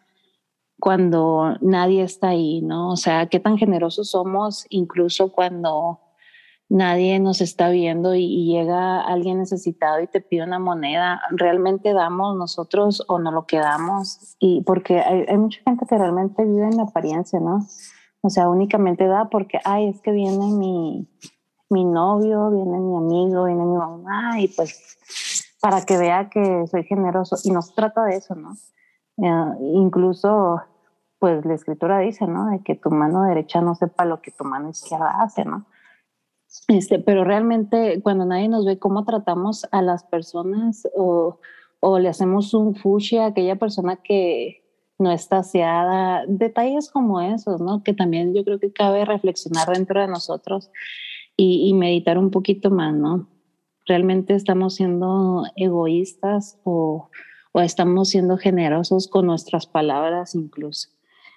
cuando 0.78 1.56
nadie 1.60 2.02
está 2.02 2.28
ahí, 2.28 2.60
¿no? 2.62 2.90
O 2.90 2.96
sea, 2.96 3.26
qué 3.26 3.40
tan 3.40 3.56
generosos 3.58 4.10
somos 4.10 4.66
incluso 4.68 5.32
cuando 5.32 6.00
nadie 6.68 7.18
nos 7.20 7.40
está 7.40 7.68
viendo 7.68 8.14
y, 8.14 8.46
llega 8.46 9.00
alguien 9.00 9.38
necesitado 9.38 10.00
y 10.00 10.06
te 10.06 10.20
pide 10.20 10.44
una 10.44 10.58
moneda, 10.58 11.20
¿realmente 11.30 11.92
damos 11.92 12.36
nosotros 12.36 13.04
o 13.08 13.18
no 13.18 13.30
lo 13.30 13.46
quedamos? 13.46 14.36
Y 14.38 14.62
porque 14.62 15.00
hay, 15.00 15.36
mucha 15.38 15.60
gente 15.64 15.86
que 15.86 15.98
realmente 15.98 16.44
vive 16.44 16.66
en 16.66 16.80
apariencia, 16.80 17.40
¿no? 17.40 17.66
O 18.22 18.30
sea, 18.30 18.48
únicamente 18.48 19.06
da 19.06 19.28
porque, 19.30 19.60
ay, 19.64 19.88
es 19.88 20.00
que 20.00 20.10
viene 20.10 20.46
mi, 20.46 21.08
mi 21.68 21.84
novio, 21.84 22.50
viene 22.50 22.78
mi 22.78 22.96
amigo, 22.96 23.44
viene 23.44 23.64
mi 23.64 23.76
mamá 23.76 24.40
y 24.40 24.48
pues 24.48 25.46
para 25.60 25.82
que 25.82 25.96
vea 25.96 26.28
que 26.30 26.66
soy 26.70 26.84
generoso. 26.84 27.36
Y 27.44 27.50
no 27.50 27.62
se 27.62 27.74
trata 27.74 28.04
de 28.04 28.16
eso, 28.16 28.34
¿no? 28.34 28.54
Eh, 29.18 29.58
incluso 29.74 30.60
pues 31.18 31.44
la 31.46 31.54
escritura 31.54 32.00
dice, 32.00 32.26
¿no? 32.26 32.50
De 32.50 32.62
que 32.62 32.74
tu 32.74 32.90
mano 32.90 33.22
derecha 33.22 33.60
no 33.60 33.74
sepa 33.74 34.04
lo 34.04 34.20
que 34.20 34.30
tu 34.30 34.44
mano 34.44 34.68
izquierda 34.68 35.22
hace, 35.22 35.44
¿no? 35.44 35.64
Este, 36.68 36.98
pero 36.98 37.24
realmente 37.24 38.00
cuando 38.02 38.26
nadie 38.26 38.48
nos 38.48 38.66
ve 38.66 38.78
cómo 38.78 39.04
tratamos 39.04 39.66
a 39.72 39.80
las 39.80 40.04
personas 40.04 40.86
o, 40.94 41.38
o 41.80 41.98
le 41.98 42.08
hacemos 42.08 42.54
un 42.54 42.74
fushi 42.74 43.16
a 43.16 43.26
aquella 43.26 43.56
persona 43.56 43.96
que 43.96 44.64
no 44.98 45.10
está 45.10 45.38
aseada, 45.38 46.24
detalles 46.28 46.90
como 46.90 47.20
esos, 47.20 47.60
¿no? 47.60 47.82
Que 47.82 47.94
también 47.94 48.34
yo 48.34 48.44
creo 48.44 48.60
que 48.60 48.72
cabe 48.72 49.04
reflexionar 49.04 49.68
dentro 49.68 50.00
de 50.00 50.08
nosotros 50.08 50.70
y, 51.36 51.68
y 51.68 51.74
meditar 51.74 52.18
un 52.18 52.30
poquito 52.30 52.70
más, 52.70 52.94
¿no? 52.94 53.28
¿Realmente 53.86 54.34
estamos 54.34 54.74
siendo 54.74 55.44
egoístas 55.56 56.60
o, 56.64 57.08
o 57.54 57.60
estamos 57.60 58.10
siendo 58.10 58.36
generosos 58.36 59.08
con 59.08 59.26
nuestras 59.26 59.66
palabras 59.66 60.34
incluso? 60.34 60.90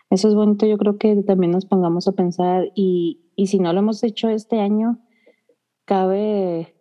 Eso 0.09 0.27
es 0.27 0.35
bonito, 0.35 0.65
yo 0.65 0.77
creo 0.77 0.97
que 0.97 1.15
también 1.23 1.51
nos 1.51 1.65
pongamos 1.65 2.07
a 2.07 2.13
pensar 2.13 2.71
y, 2.75 3.21
y 3.35 3.47
si 3.47 3.59
no 3.59 3.71
lo 3.71 3.79
hemos 3.79 4.03
hecho 4.03 4.29
este 4.29 4.59
año, 4.59 4.99
cabe, 5.85 6.75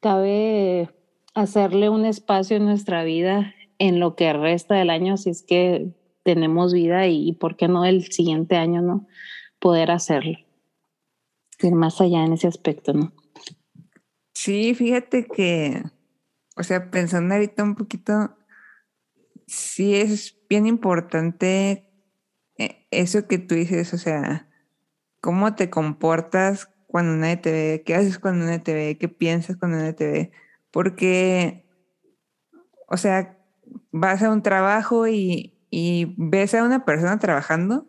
cabe 0.00 0.90
hacerle 1.34 1.90
un 1.90 2.04
espacio 2.04 2.56
en 2.56 2.64
nuestra 2.64 3.04
vida 3.04 3.54
en 3.78 4.00
lo 4.00 4.16
que 4.16 4.32
resta 4.32 4.74
del 4.74 4.90
año, 4.90 5.16
si 5.16 5.30
es 5.30 5.42
que 5.42 5.92
tenemos 6.24 6.72
vida 6.72 7.06
y, 7.06 7.32
por 7.32 7.56
qué 7.56 7.68
no 7.68 7.84
el 7.84 8.10
siguiente 8.12 8.56
año, 8.56 8.82
¿no? 8.82 9.06
Poder 9.58 9.90
hacerlo. 9.90 10.38
Ir 11.62 11.74
más 11.74 12.00
allá 12.00 12.24
en 12.24 12.34
ese 12.34 12.48
aspecto, 12.48 12.92
¿no? 12.92 13.12
Sí, 14.34 14.74
fíjate 14.74 15.26
que, 15.26 15.82
o 16.56 16.62
sea, 16.62 16.90
pensando 16.90 17.34
ahorita 17.34 17.62
un 17.62 17.74
poquito, 17.76 18.36
sí 19.48 19.96
es 19.96 20.38
bien 20.48 20.66
importante 20.66 21.90
e, 22.58 22.86
eso 22.90 23.26
que 23.26 23.38
tú 23.38 23.54
dices, 23.54 23.94
o 23.94 23.98
sea, 23.98 24.48
cómo 25.20 25.54
te 25.54 25.70
comportas 25.70 26.70
cuando 26.86 27.16
nadie 27.16 27.38
te 27.38 27.52
ve, 27.52 27.82
qué 27.84 27.94
haces 27.94 28.18
cuando 28.18 28.44
nadie 28.46 28.60
te 28.60 28.74
ve, 28.74 28.98
qué 28.98 29.08
piensas 29.08 29.56
cuando 29.56 29.78
nadie 29.78 29.94
te 29.94 30.10
ve, 30.10 30.32
porque, 30.70 31.66
o 32.86 32.96
sea, 32.96 33.38
vas 33.90 34.22
a 34.22 34.30
un 34.30 34.42
trabajo 34.42 35.08
y, 35.08 35.58
y 35.70 36.14
ves 36.18 36.54
a 36.54 36.64
una 36.64 36.84
persona 36.84 37.18
trabajando, 37.18 37.86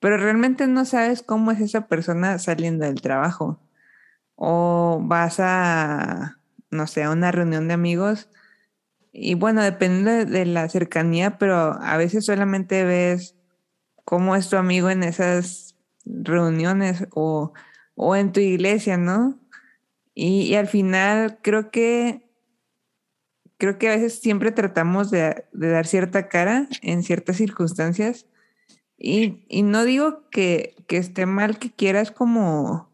pero 0.00 0.16
realmente 0.16 0.66
no 0.66 0.84
sabes 0.84 1.22
cómo 1.22 1.50
es 1.50 1.60
esa 1.60 1.86
persona 1.88 2.38
saliendo 2.38 2.86
del 2.86 3.00
trabajo. 3.02 3.60
O 4.34 5.00
vas 5.02 5.36
a, 5.40 6.38
no 6.70 6.86
sé, 6.86 7.02
a 7.02 7.10
una 7.10 7.30
reunión 7.32 7.68
de 7.68 7.74
amigos 7.74 8.30
y 9.12 9.34
bueno, 9.34 9.62
depende 9.62 10.24
de 10.24 10.46
la 10.46 10.68
cercanía, 10.68 11.38
pero 11.38 11.56
a 11.56 11.96
veces 11.96 12.24
solamente 12.24 12.84
ves 12.84 13.34
cómo 14.04 14.36
es 14.36 14.48
tu 14.48 14.56
amigo 14.56 14.90
en 14.90 15.02
esas 15.02 15.76
reuniones 16.04 17.06
o, 17.14 17.52
en 18.16 18.32
tu 18.32 18.40
iglesia, 18.40 18.96
¿no? 18.96 19.38
Y, 20.14 20.54
al 20.54 20.68
final 20.68 21.38
creo 21.42 21.70
que 21.70 22.28
creo 23.58 23.78
que 23.78 23.88
a 23.88 23.96
veces 23.96 24.20
siempre 24.20 24.52
tratamos 24.52 25.10
de, 25.10 25.44
dar 25.52 25.86
cierta 25.86 26.28
cara 26.28 26.66
en 26.82 27.02
ciertas 27.02 27.36
circunstancias. 27.36 28.26
Y, 28.96 29.62
no 29.62 29.84
digo 29.84 30.28
que, 30.30 30.76
que, 30.86 30.96
esté 30.98 31.26
mal 31.26 31.58
que 31.58 31.70
quieras 31.70 32.10
como 32.10 32.90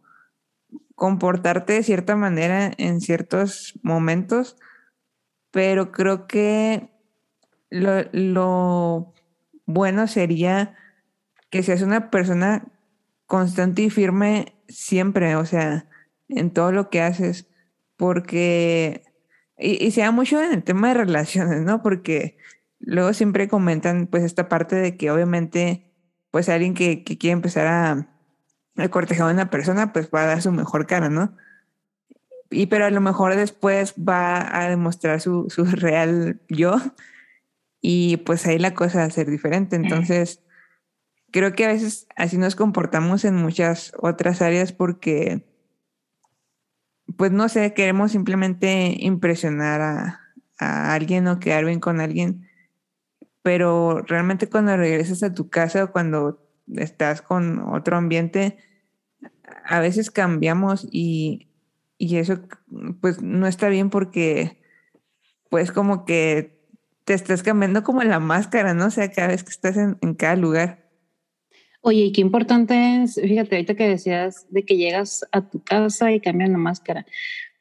comportarte 0.95 1.75
de 1.75 1.83
cierta 1.83 2.17
manera 2.17 2.73
en 2.79 3.01
ciertos 3.01 3.79
momentos, 3.83 4.57
pero 5.57 5.91
creo 5.91 6.27
que 6.27 6.91
lo, 7.71 9.15
bueno 9.65 10.07
sería 10.07 10.77
que 11.49 11.63
seas 11.63 11.81
una 11.81 12.11
persona 12.11 12.69
constante 13.25 13.81
y 13.81 13.89
firme 13.89 14.55
siempre, 14.69 15.35
o 15.35 15.47
sea, 15.47 15.89
en 16.29 16.51
todo 16.51 16.73
lo 16.73 16.91
que 16.91 17.01
haces, 17.01 17.49
porque 17.97 19.03
y, 19.57 19.83
y 19.83 19.93
se 19.93 20.03
da 20.03 20.11
mucho 20.11 20.43
en 20.43 20.53
el 20.53 20.63
tema 20.63 20.89
de 20.89 20.95
relaciones, 20.95 21.63
¿no? 21.63 21.83
Porque 21.83 22.37
luego 22.79 23.15
siempre 23.15 23.49
comentan 23.49 24.09
pues 24.09 24.25
esta 24.25 24.51
parte 24.51 24.77
de 24.77 24.99
que 24.99 25.11
obviamente 25.11 25.91
pues 26.31 26.51
alguien 26.51 26.75
que, 26.75 27.03
que 27.03 27.17
quiere 27.17 27.33
empezar 27.33 27.67
a, 27.67 28.15
a 28.77 28.89
cortejar 28.91 29.31
a 29.31 29.33
una 29.33 29.49
persona 29.49 29.95
pues 29.95 30.11
va 30.15 30.25
a 30.25 30.27
dar 30.27 30.43
su 30.43 30.53
mejor 30.53 30.87
cara, 30.87 31.09
¿no? 31.09 31.35
Y 32.51 32.67
pero 32.67 32.87
a 32.87 32.91
lo 32.91 33.01
mejor 33.01 33.35
después 33.35 33.95
va 33.97 34.61
a 34.61 34.69
demostrar 34.69 35.21
su, 35.21 35.47
su 35.49 35.65
real 35.67 36.41
yo 36.49 36.77
y 37.81 38.19
pues 38.19 38.47
ahí 38.47 38.59
la 38.59 38.75
cosa 38.75 38.99
va 38.99 39.05
a 39.05 39.11
ser 39.11 39.31
diferente. 39.31 39.77
Entonces, 39.77 40.43
creo 41.31 41.53
que 41.53 41.65
a 41.65 41.69
veces 41.69 42.07
así 42.17 42.39
nos 42.39 42.57
comportamos 42.57 43.25
en 43.25 43.37
muchas 43.37 43.93
otras 43.99 44.43
áreas 44.43 44.73
porque, 44.73 45.47
pues 47.17 47.33
no 47.33 47.49
sé, 47.49 47.75
queremos 47.75 48.13
simplemente 48.13 48.97
impresionar 48.99 49.81
a, 49.81 50.21
a 50.59 50.95
alguien 50.95 51.29
o 51.29 51.39
quedar 51.39 51.65
bien 51.65 51.81
con 51.81 52.01
alguien, 52.01 52.49
pero 53.43 54.03
realmente 54.03 54.49
cuando 54.49 54.77
regresas 54.77 55.23
a 55.23 55.33
tu 55.33 55.49
casa 55.49 55.85
o 55.85 55.93
cuando 55.93 56.45
estás 56.75 57.23
con 57.23 57.61
otro 57.73 57.97
ambiente, 57.97 58.59
a 59.65 59.81
veces 59.81 60.11
cambiamos 60.11 60.89
y, 60.91 61.46
y 61.99 62.17
eso 62.17 62.41
pues 63.01 63.23
no 63.23 63.47
está 63.47 63.69
bien 63.69 63.91
porque 63.91 64.59
pues 65.49 65.73
como 65.73 66.05
que 66.05 66.57
te 67.05 67.15
estás 67.15 67.43
cambiando 67.43 67.83
como 67.83 68.03
la 68.03 68.19
máscara, 68.19 68.75
¿no? 68.75 68.87
O 68.87 68.91
sea, 68.91 69.11
cada 69.11 69.29
vez 69.29 69.45
que 69.45 69.51
estás 69.51 69.77
en, 69.77 69.97
en 70.03 70.15
cada 70.15 70.37
lugar. 70.37 70.87
Oye, 71.81 72.07
y 72.07 72.13
qué 72.13 72.21
importante 72.21 73.03
es, 73.03 73.15
fíjate, 73.15 73.55
ahorita 73.55 73.75
que 73.77 73.89
decías 73.89 74.47
de 74.51 74.65
que 74.65 74.77
llegas 74.77 75.25
a 75.31 75.49
tu 75.49 75.63
casa 75.63 76.11
y 76.11 76.21
cambian 76.21 76.51
la 76.51 76.59
máscara. 76.59 77.07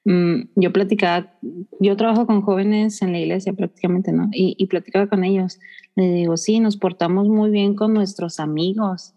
Mm, 0.03 0.49
yo 0.55 0.73
platicaba, 0.73 1.31
yo 1.79 1.95
trabajo 1.95 2.25
con 2.25 2.41
jóvenes 2.41 3.01
en 3.03 3.11
la 3.11 3.19
iglesia 3.19 3.53
prácticamente, 3.53 4.11
¿no? 4.11 4.29
Y, 4.31 4.55
y 4.57 4.65
platicaba 4.65 5.07
con 5.07 5.23
ellos. 5.23 5.59
Les 5.95 6.11
digo, 6.13 6.37
sí, 6.37 6.59
nos 6.59 6.77
portamos 6.77 7.27
muy 7.27 7.51
bien 7.51 7.75
con 7.75 7.93
nuestros 7.93 8.39
amigos, 8.39 9.13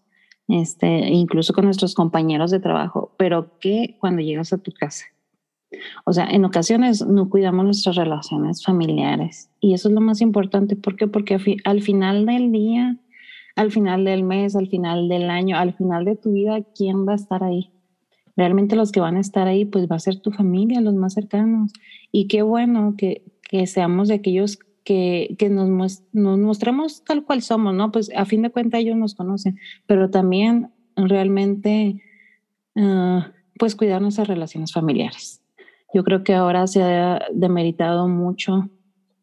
este, 0.49 1.09
incluso 1.11 1.53
con 1.53 1.67
nuestros 1.67 1.95
compañeros 1.95 2.51
de 2.51 2.61
trabajo, 2.61 3.13
pero 3.19 3.59
¿qué 3.61 3.97
cuando 4.01 4.23
llegas 4.23 4.53
a 4.53 4.59
tu 4.59 4.73
casa? 4.73 5.05
O 6.07 6.15
sea, 6.15 6.27
en 6.27 6.45
ocasiones 6.47 7.07
no 7.07 7.29
cuidamos 7.29 7.65
nuestras 7.65 7.97
relaciones 7.97 8.65
familiares 8.65 9.51
y 9.61 9.75
eso 9.75 9.89
es 9.89 9.95
lo 9.95 10.01
más 10.01 10.23
importante. 10.23 10.77
¿Por 10.77 10.97
qué? 10.97 11.07
Porque 11.07 11.39
al 11.65 11.83
final 11.83 12.25
del 12.25 12.51
día, 12.51 12.97
al 13.55 13.71
final 13.71 14.05
del 14.05 14.25
mes, 14.25 14.57
al 14.57 14.69
final 14.69 15.09
del 15.09 15.29
año, 15.29 15.57
al 15.59 15.75
final 15.75 16.07
de 16.07 16.17
tu 16.17 16.33
vida, 16.33 16.63
¿quién 16.75 17.07
va 17.07 17.13
a 17.13 17.17
estar 17.17 17.45
ahí? 17.45 17.71
Realmente 18.35 18.77
los 18.77 18.93
que 18.93 19.01
van 19.01 19.17
a 19.17 19.21
estar 19.21 19.49
ahí, 19.49 19.65
pues 19.65 19.91
va 19.91 19.97
a 19.97 20.01
ser 20.01 20.21
tu 20.21 20.31
familia, 20.31 20.81
los 20.81 20.95
más 20.95 21.15
cercanos. 21.15 21.73
Y 22.13 22.29
qué 22.29 22.43
bueno 22.43 22.95
que, 22.97 23.25
que 23.43 23.67
seamos 23.67 24.09
de 24.09 24.15
aquellos 24.15 24.59
que, 24.89 25.37
que 25.39 25.51
nos, 25.51 26.03
nos, 26.15 26.39
mostremos 26.39 27.05
tal 27.05 27.23
cual 27.23 27.43
somos, 27.43 27.75
¿no? 27.75 27.93
Pues 27.93 28.11
a 28.17 28.25
fin 28.25 28.41
de 28.41 28.49
cuentas 28.49 28.81
ellos 28.81 28.97
nos 28.97 29.15
conocen, 29.15 29.59
pero 29.85 30.09
también 30.09 30.71
realmente, 30.97 32.03
uh, 32.75 33.21
pues 33.59 33.77
cuidar 33.77 34.01
nuestras 34.01 34.29
relaciones 34.29 34.73
familiares. 34.73 35.43
Yo 35.93 36.05
creo 36.05 36.25
que 36.25 36.33
ahora 36.33 36.67
se 36.67 36.83
ha 36.83 37.21
demeritado 37.35 38.09
mucho 38.09 38.71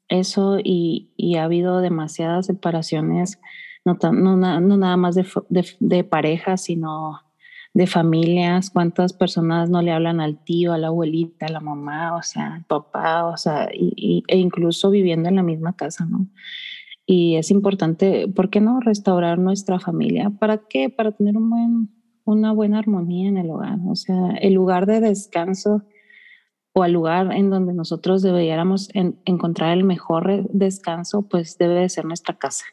eso 0.07 0.59
y, 0.63 1.09
y 1.17 1.37
ha 1.37 1.45
habido 1.45 1.79
demasiadas 1.81 2.45
separaciones, 2.45 3.39
no, 3.85 3.97
no, 4.11 4.37
no 4.37 4.77
nada 4.77 4.97
más 4.97 5.15
de, 5.15 5.25
de, 5.49 5.65
de 5.79 6.03
parejas, 6.03 6.61
sino 6.61 7.21
de 7.75 7.87
familias, 7.87 8.69
cuántas 8.69 9.11
personas 9.11 9.69
no 9.69 9.81
le 9.81 9.91
hablan 9.91 10.21
al 10.21 10.41
tío, 10.41 10.71
a 10.71 10.77
la 10.77 10.87
abuelita, 10.87 11.47
a 11.47 11.51
la 11.51 11.59
mamá, 11.59 12.15
o 12.15 12.23
sea, 12.23 12.55
al 12.55 12.63
papá, 12.63 13.25
o 13.25 13.35
sea, 13.35 13.67
y, 13.73 14.23
e 14.29 14.37
incluso 14.37 14.89
viviendo 14.89 15.27
en 15.27 15.35
la 15.35 15.43
misma 15.43 15.75
casa, 15.75 16.05
¿no? 16.05 16.25
Y 17.05 17.35
es 17.35 17.51
importante, 17.51 18.29
¿por 18.29 18.49
qué 18.49 18.61
no 18.61 18.79
restaurar 18.79 19.39
nuestra 19.39 19.77
familia? 19.81 20.29
¿Para 20.29 20.59
qué? 20.69 20.89
Para 20.89 21.11
tener 21.11 21.35
un 21.35 21.49
buen, 21.49 21.89
una 22.23 22.53
buena 22.53 22.79
armonía 22.79 23.27
en 23.27 23.37
el 23.37 23.49
hogar, 23.49 23.77
o 23.85 23.95
sea, 23.97 24.29
el 24.39 24.53
lugar 24.53 24.85
de 24.85 25.01
descanso 25.01 25.83
o 26.71 26.85
el 26.85 26.93
lugar 26.93 27.33
en 27.33 27.49
donde 27.49 27.73
nosotros 27.73 28.21
deberíamos 28.21 28.89
en, 28.95 29.19
encontrar 29.25 29.77
el 29.77 29.83
mejor 29.83 30.49
descanso, 30.49 31.27
pues 31.27 31.57
debe 31.57 31.81
de 31.81 31.89
ser 31.89 32.05
nuestra 32.05 32.37
casa. 32.37 32.63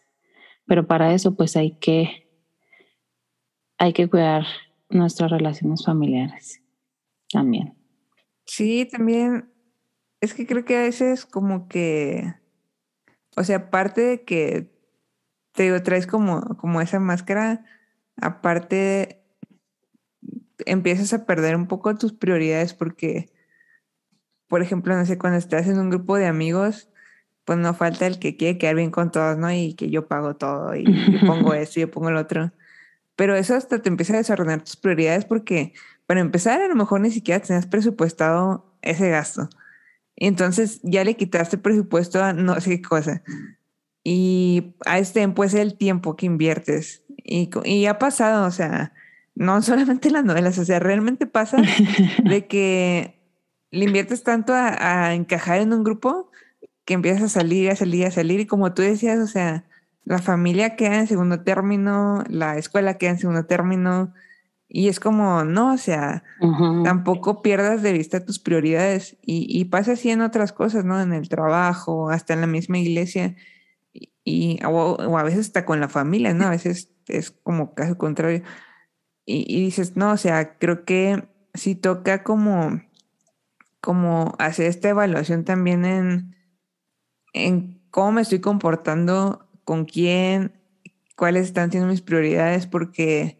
Pero 0.65 0.87
para 0.87 1.13
eso, 1.13 1.35
pues 1.35 1.57
hay 1.57 1.73
que, 1.73 2.29
hay 3.79 3.93
que 3.93 4.09
cuidar 4.09 4.45
nuestras 4.93 5.31
relaciones 5.31 5.85
familiares 5.85 6.63
también. 7.31 7.75
Sí, 8.45 8.89
también 8.91 9.51
es 10.21 10.35
que 10.35 10.47
creo 10.47 10.65
que 10.65 10.77
a 10.77 10.83
veces 10.83 11.27
como 11.27 11.69
que, 11.69 12.35
o 13.37 13.45
sea, 13.45 13.57
aparte 13.57 14.01
de 14.03 14.25
que 14.25 14.73
te 15.53 15.65
digo, 15.65 15.83
traes 15.83 16.07
como, 16.07 16.41
como 16.57 16.81
esa 16.81 16.99
máscara, 17.01 17.65
aparte 18.17 19.23
empiezas 20.65 21.13
a 21.13 21.27
perder 21.27 21.57
un 21.57 21.67
poco 21.67 21.95
tus 21.97 22.13
prioridades 22.13 22.75
porque, 22.75 23.33
por 24.49 24.63
ejemplo, 24.63 24.97
no 24.97 25.05
sé, 25.05 25.19
cuando 25.19 25.39
estás 25.39 25.67
en 25.67 25.79
un 25.79 25.91
grupo 25.91 26.17
de 26.17 26.27
amigos, 26.27 26.89
pues 27.45 27.59
no 27.59 27.75
falta 27.75 28.07
el 28.07 28.19
que 28.19 28.37
quiere 28.37 28.59
quedar 28.59 28.77
bien 28.77 28.91
con 28.91 29.11
todos, 29.11 29.37
¿no? 29.37 29.51
Y 29.53 29.75
que 29.75 29.91
yo 29.91 30.07
pago 30.07 30.37
todo 30.37 30.75
y 30.77 30.85
yo 30.85 31.27
pongo 31.27 31.55
esto 31.55 31.81
y 31.81 31.83
yo 31.83 31.91
pongo 31.91 32.09
el 32.09 32.17
otro. 32.17 32.53
Pero 33.17 33.37
eso 33.37 33.55
hasta 33.55 33.81
te 33.81 33.89
empieza 33.89 34.15
a 34.15 34.19
desordenar 34.19 34.63
tus 34.63 34.77
prioridades 34.77 35.25
porque, 35.25 35.75
para 36.07 36.21
empezar, 36.21 36.61
a 36.61 36.69
lo 36.69 36.75
mejor 36.75 37.01
ni 37.01 37.11
siquiera 37.11 37.41
tenías 37.41 37.67
presupuestado 37.67 38.75
ese 38.83 39.11
gasto. 39.11 39.49
Y 40.17 40.27
entonces 40.27 40.81
ya 40.83 41.05
le 41.05 41.17
quitaste 41.17 41.59
presupuesto 41.59 42.23
a 42.23 42.33
no 42.33 42.61
sé 42.61 42.71
qué 42.71 42.83
cosa. 42.83 43.23
Y 44.05 44.75
a 44.87 44.99
este 44.99 45.21
tiempo 45.21 45.45
es 45.45 45.55
el 45.55 45.77
tiempo 45.77 46.17
que 46.17 46.27
inviertes. 46.27 47.05
Y, 47.17 47.51
y 47.65 47.87
ha 47.87 47.99
pasado, 47.99 48.47
o 48.47 48.51
sea, 48.51 48.93
no 49.35 49.63
solamente 49.63 50.11
las 50.11 50.25
novelas, 50.25 50.59
o 50.59 50.65
sea, 50.65 50.79
realmente 50.79 51.27
pasa 51.27 51.59
de 52.25 52.47
que 52.49 53.21
le 53.71 53.85
inviertes 53.87 54.23
tanto 54.23 54.53
a, 54.55 55.07
a 55.09 55.15
encajar 55.15 55.61
en 55.61 55.73
un 55.73 55.85
grupo 55.85 56.31
que 56.85 56.95
empiezas 56.95 57.23
a 57.23 57.29
salir, 57.29 57.71
a 57.71 57.77
salir, 57.77 58.07
a 58.07 58.11
salir. 58.11 58.41
Y 58.41 58.47
como 58.47 58.75
tú 58.75 58.83
decías, 58.83 59.19
o 59.19 59.27
sea, 59.27 59.65
la 60.05 60.19
familia 60.19 60.77
queda 60.77 60.99
en 60.99 61.07
segundo 61.07 61.43
término, 61.43 62.25
la 62.29 62.57
escuela 62.59 62.99
queda 62.99 63.11
en 63.11 63.19
segundo 63.19 63.47
término, 63.47 64.13
y 64.75 64.89
es 64.89 65.01
como, 65.01 65.45
no, 65.45 65.75
o 65.75 65.77
sea, 65.77 66.25
tampoco 66.83 67.43
pierdas 67.43 67.83
de 67.83 67.93
vista 67.93 68.25
tus 68.25 68.39
prioridades 68.39 69.19
y, 69.21 69.63
pasa 69.67 69.93
así 69.93 70.09
en 70.11 70.23
otras 70.23 70.55
cosas, 70.55 70.85
¿no? 70.87 70.99
En 70.99 71.13
el 71.13 71.29
trabajo, 71.29 72.09
hasta 72.09 72.33
en 72.33 72.41
la 72.41 72.47
misma 72.47 72.79
iglesia, 72.79 73.37
y, 74.25 74.59
o, 74.65 75.19
a 75.19 75.23
veces 75.25 75.41
hasta 75.41 75.67
con 75.67 75.79
la 75.79 75.91
familia, 75.91 76.33
¿no? 76.33 76.47
A 76.47 76.51
veces 76.51 76.91
es 77.07 77.31
como 77.31 77.75
caso 77.75 77.99
contrario. 77.99 78.43
Y, 79.27 79.45
y 79.47 79.63
dices, 79.63 79.95
no, 79.95 80.13
o 80.13 80.17
sea, 80.17 80.57
creo 80.57 80.87
que 80.87 81.29
sí 81.53 81.75
toca 81.75 82.23
como, 82.23 82.81
como 83.83 84.35
hacer 84.39 84.67
esta 84.69 84.89
evaluación 84.89 85.45
también 85.45 85.85
en, 85.85 86.37
en 87.35 87.83
cómo 87.91 88.13
me 88.13 88.23
estoy 88.23 88.41
comportando 88.41 89.49
con 89.65 89.85
quién, 89.85 90.53
cuáles 91.17 91.47
están 91.47 91.71
siendo 91.71 91.89
mis 91.89 92.03
prioridades, 92.03 92.67
porque 92.67 93.39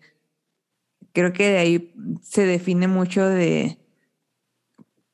creo 1.13 1.33
que 1.33 1.49
de 1.49 1.59
ahí 1.59 1.95
se 2.23 2.47
define 2.47 2.89
mucho 2.89 3.27
de, 3.27 3.79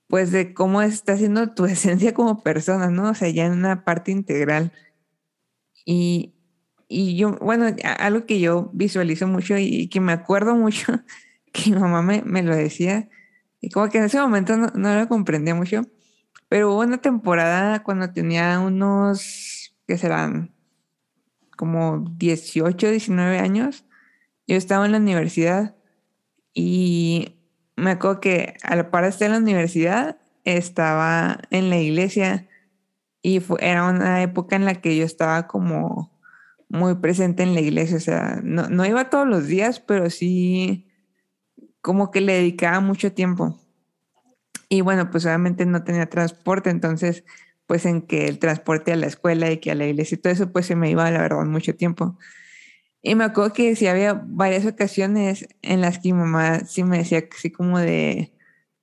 pues, 0.09 0.33
de 0.33 0.55
cómo 0.55 0.83
está 0.83 1.17
siendo 1.17 1.55
tu 1.55 1.65
esencia 1.67 2.15
como 2.15 2.43
persona, 2.43 2.89
¿no? 2.91 3.11
O 3.11 3.15
sea, 3.15 3.29
ya 3.29 3.47
en 3.47 3.53
una 3.53 3.85
parte 3.85 4.11
integral. 4.11 4.73
Y, 5.85 6.35
y 6.89 7.17
yo, 7.17 7.37
bueno, 7.41 7.67
algo 7.99 8.27
que 8.27 8.41
yo 8.41 8.71
visualizo 8.73 9.27
mucho 9.27 9.57
y, 9.59 9.89
que 9.89 10.01
me 10.01 10.13
acuerdo 10.13 10.55
mucho, 10.55 10.93
que 11.53 11.71
mi 11.71 11.77
mamá 11.77 12.03
me, 12.03 12.23
me, 12.23 12.43
lo 12.43 12.55
decía, 12.57 13.09
y 13.61 13.71
como 13.71 13.89
que 13.89 13.99
en 13.99 14.05
ese 14.05 14.21
momento 14.21 14.57
no, 14.57 14.95
lo 14.95 15.09
comprendía 15.09 15.55
mucho, 15.55 15.83
pero 16.49 16.73
hubo 16.73 16.81
una 16.81 16.99
temporada 16.99 17.83
cuando 17.83 18.13
tenía 18.13 18.59
unos, 18.61 19.75
¿qué 19.87 19.99
serán? 19.99 20.55
Como 21.59 22.05
18, 22.17 22.91
19 22.91 23.41
años, 23.41 23.85
yo 24.47 24.57
estaba 24.57 24.87
en 24.87 24.93
la 24.93 24.99
universidad 24.99 25.75
y 26.55 27.41
me 27.75 27.91
acuerdo 27.91 28.21
que 28.21 28.55
al 28.63 28.89
par 28.91 29.03
de 29.03 29.11
estar 29.11 29.27
en 29.27 29.33
la 29.33 29.39
universidad, 29.39 30.19
estaba 30.45 31.41
en 31.51 31.69
la 31.69 31.79
iglesia 31.79 32.49
y 33.23 33.43
era 33.59 33.89
una 33.89 34.23
época 34.23 34.55
en 34.55 34.65
la 34.65 34.77
que 34.77 34.97
yo 34.97 35.05
estaba 35.05 35.49
como 35.49 36.17
muy 36.69 36.95
presente 36.95 37.43
en 37.43 37.55
la 37.55 37.61
iglesia, 37.61 37.97
o 37.97 38.01
sea, 38.01 38.41
no, 38.45 38.69
no 38.69 38.87
iba 38.87 39.11
todos 39.11 39.27
los 39.27 39.49
días, 39.49 39.81
pero 39.81 40.11
sí 40.11 40.87
como 41.81 42.13
que 42.13 42.21
le 42.21 42.35
dedicaba 42.35 42.79
mucho 42.79 43.13
tiempo. 43.13 43.59
Y 44.69 44.83
bueno, 44.83 45.11
pues 45.11 45.27
obviamente 45.27 45.67
no 45.67 45.83
tenía 45.83 46.09
transporte, 46.09 46.71
entonces 46.71 47.25
pues 47.69 47.87
en 47.87 48.03
que 48.03 48.27
el 48.29 48.39
transporte 48.39 48.93
a 48.93 48.97
la 48.97 49.07
escuela 49.07 49.53
y 49.53 49.59
que 49.59 49.71
a 49.71 49.75
la 49.77 49.87
iglesia 49.87 50.17
y 50.17 50.19
todo 50.19 50.33
eso, 50.33 50.51
pues 50.53 50.67
se 50.67 50.75
me 50.75 50.91
iba, 50.91 51.09
la 51.11 51.21
verdad, 51.21 51.45
mucho 51.45 51.77
tiempo. 51.77 52.19
Y 53.03 53.15
me 53.15 53.25
acuerdo 53.25 53.53
que 53.53 53.77
sí 53.77 53.87
había 53.87 54.15
varias 54.15 54.67
ocasiones 54.67 55.47
en 55.63 55.83
las 55.83 55.99
que 55.99 56.13
mi 56.15 56.21
mamá 56.21 56.61
sí 56.61 56.83
me 56.83 56.99
decía 56.99 57.23
así 57.31 57.51
como 57.53 57.79
de, 57.79 58.33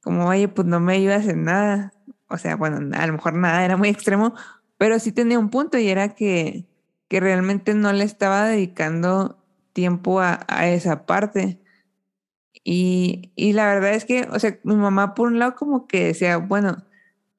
como, 0.02 0.28
oye, 0.28 0.48
pues 0.50 0.68
no 0.68 0.80
me 0.80 0.94
ayudas 0.94 1.28
en 1.28 1.46
nada. 1.46 1.94
o 2.30 2.38
sea, 2.38 2.56
bueno, 2.58 2.96
a 2.96 3.08
lo 3.08 3.14
mejor 3.14 3.34
nada 3.34 3.66
era 3.66 3.76
muy 3.78 3.90
extremo, 3.90 4.36
pero 4.78 5.00
sí 5.00 5.12
tenía 5.12 5.40
un 5.40 5.50
punto 5.50 5.78
y 5.80 5.90
era 5.90 6.16
que, 6.16 6.68
que 7.08 7.20
realmente 7.20 7.74
no 7.74 7.92
le 7.94 8.04
estaba 8.06 8.46
dedicando 8.46 9.44
tiempo 9.74 10.22
a, 10.22 10.46
esa 10.68 11.06
parte. 11.08 11.60
Y, 12.64 13.32
y, 13.36 13.54
la 13.54 13.68
verdad 13.68 13.94
es 13.96 14.06
que, 14.06 14.28
o 14.32 14.40
sea, 14.40 14.60
mi 14.64 14.76
mamá 14.76 15.16
por 15.16 15.28
un 15.30 15.40
lado 15.40 15.56
como 15.56 15.88
que 15.88 16.06
decía, 16.06 16.38
bueno, 16.38 16.86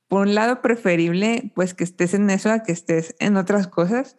por 0.09 0.23
un 0.23 0.35
lado 0.35 0.63
preferible 0.63 1.53
pues 1.55 1.75
que 1.75 1.85
estés 1.85 2.15
en 2.15 2.31
eso 2.31 2.51
a 2.51 2.63
que 2.63 2.73
estés 2.73 3.15
en 3.19 3.37
otras 3.37 3.69
cosas, 3.69 4.17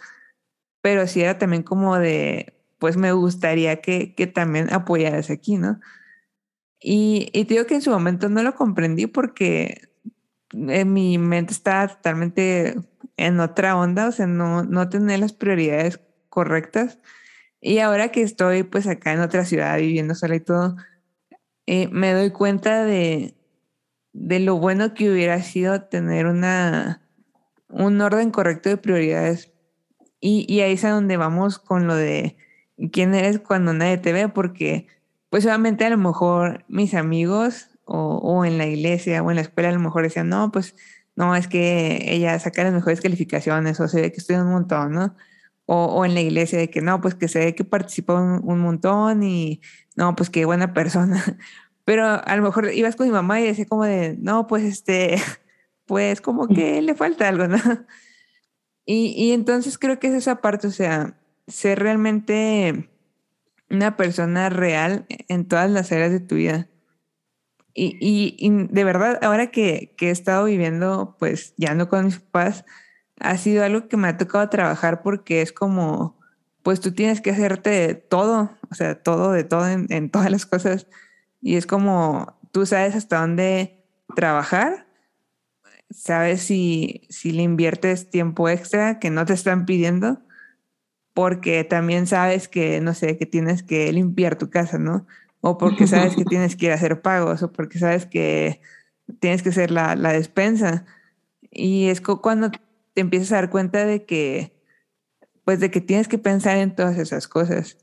pero 0.81 1.07
sí 1.07 1.21
era 1.21 1.38
también 1.38 1.63
como 1.63 1.97
de, 1.97 2.53
pues 2.79 2.97
me 2.97 3.11
gustaría 3.11 3.81
que, 3.81 4.15
que 4.15 4.27
también 4.27 4.71
apoyaras 4.73 5.29
aquí, 5.29 5.57
¿no? 5.57 5.79
Y, 6.79 7.29
y 7.33 7.45
te 7.45 7.55
digo 7.55 7.65
que 7.65 7.75
en 7.75 7.81
su 7.81 7.91
momento 7.91 8.29
no 8.29 8.43
lo 8.43 8.55
comprendí 8.55 9.07
porque 9.07 9.89
en 10.53 10.93
mi 10.93 11.17
mente 11.17 11.53
estaba 11.53 11.88
totalmente 11.88 12.75
en 13.17 13.39
otra 13.39 13.77
onda, 13.77 14.07
o 14.07 14.11
sea, 14.11 14.27
no, 14.27 14.63
no 14.63 14.89
tenía 14.89 15.17
las 15.17 15.33
prioridades 15.33 15.99
correctas. 16.29 16.99
Y 17.61 17.79
ahora 17.79 18.09
que 18.11 18.21
estoy 18.21 18.63
pues 18.63 18.88
acá 18.88 19.13
en 19.13 19.21
otra 19.21 19.45
ciudad 19.45 19.77
viviendo 19.77 20.15
sola 20.15 20.35
y 20.35 20.39
todo, 20.39 20.77
eh, 21.65 21.89
me 21.91 22.13
doy 22.13 22.31
cuenta 22.31 22.85
de, 22.85 23.36
de 24.20 24.39
lo 24.39 24.57
bueno 24.57 24.93
que 24.93 25.11
hubiera 25.11 25.41
sido 25.43 25.84
tener 25.84 26.26
una, 26.26 27.01
un 27.70 28.01
orden 28.01 28.32
correcto 28.32 28.70
de 28.70 28.78
prioridades. 28.78 29.53
Y, 30.20 30.45
y 30.51 30.61
ahí 30.61 30.74
es 30.74 30.84
a 30.84 30.89
donde 30.89 31.18
vamos 31.18 31.59
con 31.59 31.86
lo 31.88 31.95
de 31.95 32.36
quién 32.91 33.13
eres 33.13 33.39
cuando 33.39 33.74
nadie 33.74 33.97
te 33.97 34.13
ve, 34.13 34.28
porque 34.28 34.88
pues 35.30 35.45
obviamente 35.45 35.86
a 35.86 35.89
lo 35.91 35.97
mejor 35.97 36.65
mis 36.68 36.95
amigos 36.95 37.70
o, 37.86 38.18
o, 38.18 38.43
en 38.43 38.57
la 38.57 38.65
iglesia 38.65 39.22
o 39.22 39.30
en 39.30 39.36
la 39.36 39.41
escuela 39.41 39.70
a 39.70 39.74
lo 39.74 39.80
mejor 39.80 40.03
decían, 40.03 40.30
no, 40.30 40.51
pues 40.51 40.76
no, 41.15 41.36
es 41.36 41.47
que 41.47 42.05
ella 42.07 42.38
saca 42.39 42.63
las 42.63 42.74
mejores 42.74 43.01
calificaciones 43.01 43.80
o 43.80 43.88
se 43.88 44.01
ve 44.01 44.11
que 44.11 44.18
estudia 44.18 44.43
un 44.43 44.51
montón, 44.51 44.93
¿no? 44.93 45.15
O, 45.65 45.86
o 45.86 46.05
en 46.05 46.13
la 46.13 46.22
iglesia 46.22 46.57
de 46.57 46.70
que 46.70 46.82
no, 46.82 47.01
pues 47.01 47.13
que 47.15 47.28
se 47.28 47.39
ve 47.39 47.55
que 47.55 47.65
participa 47.65 48.15
un, 48.15 48.41
un 48.43 48.59
montón 48.59 49.24
y 49.24 49.61
no, 49.95 50.15
pues 50.15 50.30
qué 50.30 50.45
buena 50.45 50.74
persona. 50.74 51.24
Pero 51.88 52.05
a 52.05 52.35
lo 52.35 52.43
mejor 52.43 52.69
ibas 52.73 52.97
con 52.97 53.07
mi 53.07 53.13
mamá 53.13 53.39
y 53.39 53.45
decía 53.45 53.65
como 53.65 53.85
de, 53.85 54.17
no, 54.19 54.45
pues 54.45 54.65
este, 54.65 55.15
pues 55.85 56.19
como 56.19 56.49
que 56.49 56.81
le 56.81 56.95
falta 56.95 57.29
algo, 57.29 57.47
¿no? 57.47 57.57
Y, 58.85 59.13
y 59.15 59.31
entonces 59.31 59.77
creo 59.77 59.97
que 59.97 60.07
es 60.07 60.13
esa 60.13 60.41
parte, 60.41 60.67
o 60.67 60.71
sea, 60.71 61.17
ser 61.47 61.79
realmente 61.79 62.89
una 63.69 63.95
persona 63.95 64.49
real 64.49 65.05
en 65.07 65.47
todas 65.47 65.71
las 65.71 65.89
áreas 65.93 66.11
de 66.11 66.19
tu 66.19 66.35
vida. 66.35 66.67
Y, 67.73 67.95
y, 68.38 68.49
de 68.49 68.83
verdad, 68.83 69.19
ahora 69.23 69.47
que, 69.47 69.93
que, 69.95 70.09
he 70.09 70.11
estado 70.11 70.43
viviendo, 70.43 71.15
pues 71.19 71.53
ya 71.55 71.73
no 71.73 71.88
con 71.88 72.03
mis 72.03 72.19
papás, 72.19 72.65
ha 73.21 73.38
sido 73.38 73.63
algo 73.63 73.88
que 73.88 73.95
me 73.95 74.09
ha 74.09 74.17
tocado 74.17 74.49
trabajar 74.49 75.03
porque 75.03 75.41
es 75.41 75.53
como, 75.53 76.19
pues 76.63 76.81
tú 76.81 76.91
tienes 76.91 77.21
que 77.21 77.31
hacerte 77.31 77.95
todo, 77.95 78.51
o 78.69 78.75
sea, 78.75 79.01
todo 79.01 79.31
de 79.31 79.45
todo 79.45 79.69
en, 79.69 79.88
en 79.89 80.09
todas 80.09 80.29
las 80.31 80.45
cosas. 80.45 80.88
Y 81.47 81.55
es 81.55 81.65
como, 81.65 82.37
tú 82.51 82.65
sabes 82.65 82.93
hasta 82.93 83.21
dónde 83.21 83.81
trabajar, 84.17 84.85
sabes 85.89 86.41
si, 86.41 87.07
si 87.07 87.31
le 87.31 87.41
inviertes 87.41 88.09
tiempo 88.09 88.49
extra 88.49 88.99
que 88.99 89.11
no 89.11 89.25
te 89.25 89.31
están 89.31 89.65
pidiendo 89.65 90.19
porque 91.13 91.63
también 91.63 92.05
sabes 92.05 92.49
que, 92.49 92.81
no 92.81 92.93
sé, 92.93 93.17
que 93.17 93.25
tienes 93.25 93.63
que 93.63 93.89
limpiar 93.93 94.37
tu 94.37 94.49
casa, 94.49 94.77
¿no? 94.77 95.07
O 95.39 95.57
porque 95.57 95.87
sabes 95.87 96.17
que 96.17 96.25
tienes 96.29 96.57
que 96.57 96.65
ir 96.65 96.73
a 96.73 96.75
hacer 96.75 97.01
pagos, 97.01 97.41
o 97.41 97.53
porque 97.53 97.79
sabes 97.79 98.05
que 98.05 98.59
tienes 99.21 99.41
que 99.41 99.47
hacer 99.47 99.71
la, 99.71 99.95
la 99.95 100.11
despensa. 100.11 100.85
Y 101.49 101.87
es 101.87 102.01
cuando 102.01 102.51
te 102.93 102.99
empiezas 102.99 103.31
a 103.31 103.35
dar 103.35 103.49
cuenta 103.49 103.85
de 103.85 104.03
que, 104.03 104.51
pues 105.45 105.61
de 105.61 105.71
que 105.71 105.79
tienes 105.79 106.09
que 106.09 106.17
pensar 106.17 106.57
en 106.57 106.75
todas 106.75 106.97
esas 106.97 107.29
cosas. 107.29 107.77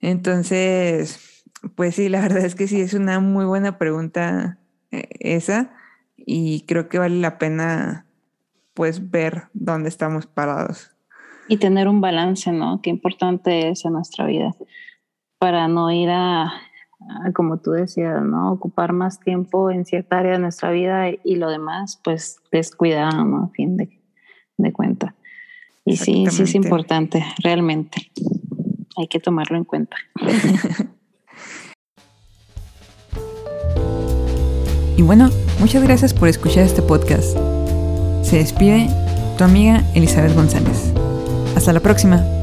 Entonces, 0.00 1.29
pues 1.74 1.94
sí, 1.94 2.08
la 2.08 2.20
verdad 2.20 2.44
es 2.44 2.54
que 2.54 2.66
sí, 2.66 2.80
es 2.80 2.94
una 2.94 3.20
muy 3.20 3.44
buena 3.44 3.78
pregunta 3.78 4.58
eh, 4.90 5.08
esa 5.20 5.72
y 6.16 6.62
creo 6.66 6.88
que 6.88 6.98
vale 6.98 7.18
la 7.18 7.38
pena 7.38 8.06
pues 8.74 9.10
ver 9.10 9.44
dónde 9.52 9.88
estamos 9.88 10.26
parados. 10.26 10.90
Y 11.48 11.56
tener 11.56 11.88
un 11.88 12.00
balance, 12.00 12.52
¿no? 12.52 12.80
Qué 12.80 12.90
importante 12.90 13.68
es 13.68 13.84
en 13.84 13.92
nuestra 13.92 14.26
vida 14.26 14.54
para 15.38 15.68
no 15.68 15.90
ir 15.90 16.08
a, 16.10 16.52
como 17.34 17.58
tú 17.58 17.72
decías, 17.72 18.22
¿no? 18.22 18.52
Ocupar 18.52 18.92
más 18.92 19.18
tiempo 19.20 19.70
en 19.70 19.84
cierta 19.84 20.18
área 20.18 20.32
de 20.32 20.38
nuestra 20.38 20.70
vida 20.70 21.08
y 21.10 21.36
lo 21.36 21.50
demás, 21.50 22.00
pues 22.04 22.36
descuidar, 22.52 23.14
¿no? 23.26 23.44
A 23.44 23.48
fin 23.48 23.76
de, 23.76 24.00
de 24.58 24.72
cuenta. 24.72 25.14
Y 25.84 25.96
sí, 25.96 26.26
sí 26.30 26.42
es 26.44 26.54
importante, 26.54 27.24
realmente. 27.42 28.12
Hay 28.96 29.08
que 29.08 29.18
tomarlo 29.18 29.56
en 29.56 29.64
cuenta. 29.64 29.96
y 34.96 35.02
bueno, 35.02 35.30
muchas 35.58 35.82
gracias 35.82 36.14
por 36.14 36.28
escuchar 36.28 36.64
este 36.64 36.82
podcast. 36.82 37.36
Se 38.22 38.36
despide 38.36 38.88
tu 39.38 39.44
amiga 39.44 39.84
Elizabeth 39.94 40.34
González. 40.34 40.92
Hasta 41.56 41.72
la 41.72 41.80
próxima. 41.80 42.39